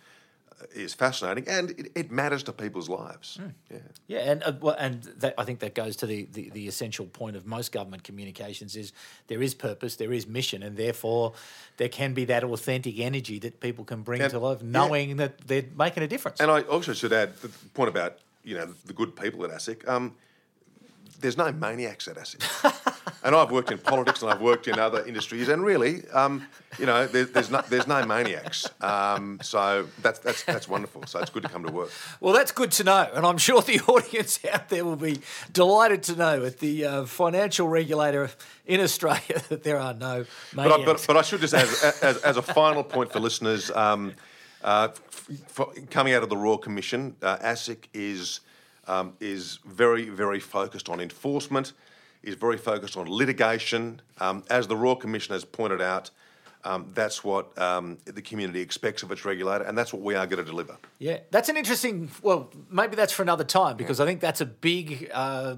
is 0.75 0.93
fascinating 0.93 1.47
and 1.47 1.71
it, 1.71 1.91
it 1.95 2.11
matters 2.11 2.43
to 2.43 2.53
people's 2.53 2.87
lives. 2.87 3.39
Yeah. 3.71 3.77
Yeah, 4.07 4.31
and 4.31 4.43
uh, 4.43 4.53
well, 4.61 4.75
and 4.77 5.01
that, 5.17 5.33
I 5.37 5.43
think 5.43 5.59
that 5.59 5.73
goes 5.73 5.95
to 5.97 6.05
the, 6.05 6.27
the, 6.31 6.49
the 6.51 6.67
essential 6.67 7.05
point 7.07 7.35
of 7.35 7.45
most 7.47 7.71
government 7.71 8.03
communications 8.03 8.75
is 8.75 8.93
there 9.25 9.41
is 9.41 9.55
purpose, 9.55 9.95
there 9.95 10.13
is 10.13 10.27
mission, 10.27 10.61
and 10.61 10.77
therefore 10.77 11.33
there 11.77 11.89
can 11.89 12.13
be 12.13 12.25
that 12.25 12.43
authentic 12.43 12.99
energy 12.99 13.39
that 13.39 13.59
people 13.59 13.83
can 13.85 14.01
bring 14.03 14.21
And- 14.21 14.31
to 14.31 14.39
life, 14.39 14.59
yeah. 14.61 14.67
knowing 14.69 15.17
that 15.17 15.39
they're 15.47 15.65
making 15.75 16.03
a 16.03 16.07
difference. 16.07 16.39
And 16.39 16.51
I 16.51 16.61
also 16.61 16.93
should 16.93 17.13
add 17.13 17.35
the 17.37 17.47
point 17.73 17.89
about 17.89 18.19
you 18.43 18.55
know 18.55 18.67
the 18.85 18.93
good 18.93 19.15
people 19.15 19.43
at 19.45 19.51
ASIC. 19.51 19.87
Um, 19.87 20.15
there's 21.19 21.37
no 21.37 21.51
maniacs 21.51 22.07
at 22.07 22.17
ASIC. 22.17 22.41
and 23.23 23.35
I've 23.35 23.51
worked 23.51 23.71
in 23.71 23.77
politics 23.77 24.21
and 24.21 24.31
I've 24.31 24.41
worked 24.41 24.67
in 24.67 24.79
other 24.79 25.05
industries, 25.05 25.47
and 25.47 25.63
really, 25.63 26.07
um, 26.09 26.47
you 26.79 26.85
know, 26.85 27.07
there, 27.07 27.25
there's 27.25 27.51
no 27.51 27.61
there's 27.69 27.87
no 27.87 28.05
maniacs. 28.05 28.69
Um, 28.81 29.39
so 29.41 29.87
that's 30.01 30.19
that's 30.19 30.43
that's 30.43 30.67
wonderful. 30.67 31.05
So 31.05 31.19
it's 31.19 31.29
good 31.29 31.43
to 31.43 31.49
come 31.49 31.63
to 31.65 31.71
work. 31.71 31.91
well, 32.19 32.33
that's 32.33 32.51
good 32.51 32.71
to 32.73 32.83
know, 32.83 33.09
and 33.13 33.25
I'm 33.25 33.37
sure 33.37 33.61
the 33.61 33.79
audience 33.87 34.39
out 34.51 34.69
there 34.69 34.85
will 34.85 34.95
be 34.95 35.21
delighted 35.53 36.03
to 36.03 36.15
know 36.15 36.45
at 36.45 36.59
the 36.59 36.85
uh, 36.85 37.05
financial 37.05 37.67
regulator 37.67 38.29
in 38.65 38.79
Australia 38.79 39.41
that 39.49 39.63
there 39.63 39.77
are 39.77 39.93
no 39.93 40.25
But 40.55 40.71
I, 40.71 40.85
but, 40.85 41.03
but 41.07 41.17
I 41.17 41.21
should 41.21 41.41
just, 41.41 41.53
as, 41.53 42.01
as, 42.01 42.17
as 42.17 42.37
a 42.37 42.41
final 42.41 42.83
point 42.83 43.11
for 43.11 43.19
listeners, 43.19 43.69
um, 43.71 44.13
uh, 44.63 44.89
f- 45.31 45.89
coming 45.89 46.13
out 46.13 46.23
of 46.23 46.29
the 46.29 46.37
Royal 46.37 46.57
Commission, 46.57 47.15
uh, 47.21 47.37
ASIC 47.37 47.85
is 47.93 48.41
um, 48.87 49.13
is 49.19 49.59
very 49.65 50.09
very 50.09 50.39
focused 50.39 50.89
on 50.89 50.99
enforcement, 50.99 51.73
is 52.23 52.35
very 52.35 52.57
focused 52.57 52.97
on 52.97 53.09
litigation. 53.09 54.01
Um, 54.19 54.43
as 54.49 54.67
the 54.67 54.75
Royal 54.75 54.95
Commission 54.95 55.33
has 55.33 55.43
pointed 55.45 55.81
out, 55.81 56.09
um, 56.63 56.91
that's 56.93 57.23
what 57.23 57.57
um, 57.59 57.97
the 58.05 58.21
community 58.21 58.61
expects 58.61 59.01
of 59.01 59.11
its 59.11 59.25
regulator, 59.25 59.63
and 59.63 59.75
that's 59.75 59.91
what 59.91 60.03
we 60.03 60.13
are 60.13 60.27
going 60.27 60.43
to 60.43 60.49
deliver. 60.49 60.77
Yeah, 60.99 61.19
that's 61.31 61.49
an 61.49 61.57
interesting. 61.57 62.11
Well, 62.21 62.51
maybe 62.69 62.95
that's 62.95 63.13
for 63.13 63.23
another 63.23 63.43
time 63.43 63.77
because 63.77 63.99
I 63.99 64.05
think 64.05 64.19
that's 64.21 64.41
a 64.41 64.45
big 64.45 65.09
uh, 65.11 65.55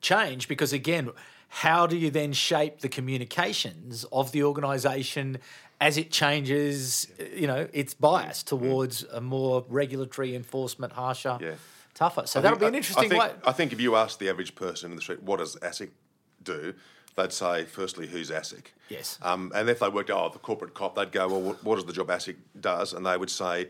change. 0.00 0.46
Because 0.46 0.72
again, 0.72 1.10
how 1.48 1.88
do 1.88 1.96
you 1.96 2.10
then 2.10 2.32
shape 2.32 2.80
the 2.80 2.88
communications 2.88 4.04
of 4.12 4.30
the 4.30 4.44
organisation 4.44 5.38
as 5.80 5.96
it 5.98 6.12
changes? 6.12 7.08
You 7.34 7.48
know, 7.48 7.66
its 7.72 7.92
bias 7.94 8.44
towards 8.44 9.02
a 9.04 9.20
more 9.20 9.64
regulatory 9.68 10.36
enforcement, 10.36 10.92
harsher, 10.92 11.36
Yeah. 11.40 11.54
tougher. 11.94 12.26
So 12.26 12.38
I 12.38 12.42
that'll 12.42 12.58
think- 12.58 12.60
be 12.60 12.66
an 12.68 12.74
interesting 12.76 13.04
I 13.06 13.08
think, 13.08 13.20
way. 13.22 13.32
I 13.44 13.52
think 13.52 13.72
if 13.72 13.80
you 13.80 13.96
ask 13.96 14.20
the 14.20 14.28
average 14.28 14.54
person 14.54 14.92
in 14.92 14.96
the 14.96 15.02
street, 15.02 15.20
what 15.24 15.38
does 15.40 15.56
ASIC 15.56 15.90
do? 16.44 16.74
They'd 17.16 17.32
say, 17.32 17.64
firstly, 17.64 18.06
who's 18.08 18.30
ASIC? 18.30 18.66
Yes. 18.88 19.18
Um, 19.22 19.52
and 19.54 19.68
if 19.68 19.78
they 19.78 19.88
worked, 19.88 20.10
oh, 20.10 20.28
the 20.32 20.38
corporate 20.38 20.74
cop, 20.74 20.96
they'd 20.96 21.12
go, 21.12 21.28
well, 21.28 21.40
what, 21.40 21.64
what 21.64 21.78
is 21.78 21.84
the 21.84 21.92
job 21.92 22.08
ASIC 22.08 22.36
does? 22.60 22.92
And 22.92 23.06
they 23.06 23.16
would 23.16 23.30
say, 23.30 23.68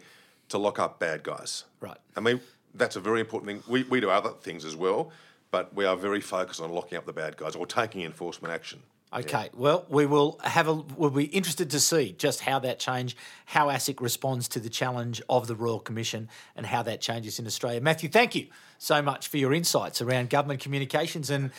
to 0.48 0.58
lock 0.58 0.78
up 0.78 0.98
bad 0.98 1.22
guys. 1.22 1.64
Right. 1.80 1.98
I 2.16 2.20
mean, 2.20 2.40
that's 2.74 2.96
a 2.96 3.00
very 3.00 3.20
important 3.20 3.50
thing. 3.50 3.72
We, 3.72 3.82
we 3.84 4.00
do 4.00 4.10
other 4.10 4.30
things 4.30 4.64
as 4.64 4.76
well, 4.76 5.12
but 5.50 5.74
we 5.74 5.84
are 5.84 5.96
very 5.96 6.20
focused 6.20 6.60
on 6.60 6.70
locking 6.70 6.98
up 6.98 7.06
the 7.06 7.12
bad 7.12 7.36
guys 7.36 7.54
or 7.54 7.66
taking 7.66 8.02
enforcement 8.02 8.52
action. 8.52 8.82
Okay, 9.16 9.48
well, 9.54 9.86
we 9.88 10.06
will 10.06 10.40
have 10.42 10.66
a. 10.66 10.74
We'll 10.74 11.10
be 11.10 11.26
interested 11.26 11.70
to 11.70 11.78
see 11.78 12.16
just 12.18 12.40
how 12.40 12.58
that 12.60 12.80
change, 12.80 13.16
how 13.44 13.68
ASIC 13.68 14.00
responds 14.00 14.48
to 14.48 14.58
the 14.58 14.68
challenge 14.68 15.22
of 15.28 15.46
the 15.46 15.54
Royal 15.54 15.78
Commission, 15.78 16.28
and 16.56 16.66
how 16.66 16.82
that 16.82 17.00
changes 17.00 17.38
in 17.38 17.46
Australia. 17.46 17.80
Matthew, 17.80 18.08
thank 18.08 18.34
you 18.34 18.48
so 18.78 19.02
much 19.02 19.28
for 19.28 19.36
your 19.36 19.54
insights 19.54 20.02
around 20.02 20.30
government 20.30 20.60
communications 20.60 21.30
and 21.30 21.52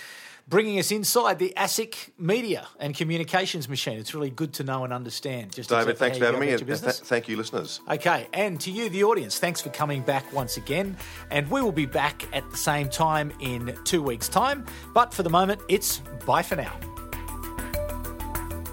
bringing 0.47 0.79
us 0.79 0.91
inside 0.91 1.39
the 1.39 1.53
ASIC 1.57 2.11
media 2.17 2.67
and 2.79 2.95
communications 2.95 3.67
machine. 3.67 3.97
It's 3.97 4.13
really 4.13 4.29
good 4.29 4.53
to 4.53 4.63
know 4.63 4.83
and 4.83 4.93
understand. 4.93 5.53
Just 5.53 5.69
David, 5.69 5.89
exactly 5.89 5.99
thanks 5.99 6.17
for 6.17 6.25
having 6.25 6.39
me, 6.39 6.53
and 6.53 6.65
th- 6.67 6.95
thank 6.95 7.27
you, 7.27 7.37
listeners. 7.37 7.81
Okay, 7.89 8.27
and 8.33 8.59
to 8.61 8.71
you, 8.71 8.89
the 8.89 9.03
audience, 9.03 9.39
thanks 9.39 9.61
for 9.61 9.69
coming 9.69 10.01
back 10.01 10.31
once 10.33 10.57
again. 10.57 10.97
And 11.31 11.49
we 11.49 11.61
will 11.61 11.71
be 11.71 11.85
back 11.85 12.27
at 12.33 12.49
the 12.49 12.57
same 12.57 12.89
time 12.89 13.31
in 13.39 13.75
two 13.83 14.01
weeks' 14.01 14.29
time. 14.29 14.65
But 14.93 15.13
for 15.13 15.23
the 15.23 15.29
moment, 15.29 15.61
it's 15.67 15.99
bye 16.25 16.43
for 16.43 16.55
now. 16.55 16.73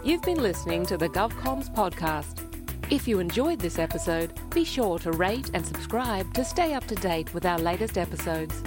You've 0.05 0.23
been 0.23 0.43
listening 0.43 0.85
to 0.87 0.99
the 0.99 1.09
GovComms 1.09 1.73
podcast. 1.75 2.41
If 2.91 3.09
you 3.09 3.21
enjoyed 3.21 3.61
this 3.61 3.79
episode, 3.79 4.33
be 4.51 4.65
sure 4.65 4.99
to 4.99 5.13
rate 5.13 5.51
and 5.55 5.65
subscribe 5.65 6.35
to 6.35 6.45
stay 6.45 6.75
up 6.75 6.87
to 6.89 6.95
date 6.97 7.33
with 7.33 7.47
our 7.47 7.59
latest 7.59 7.97
episodes. 7.97 8.63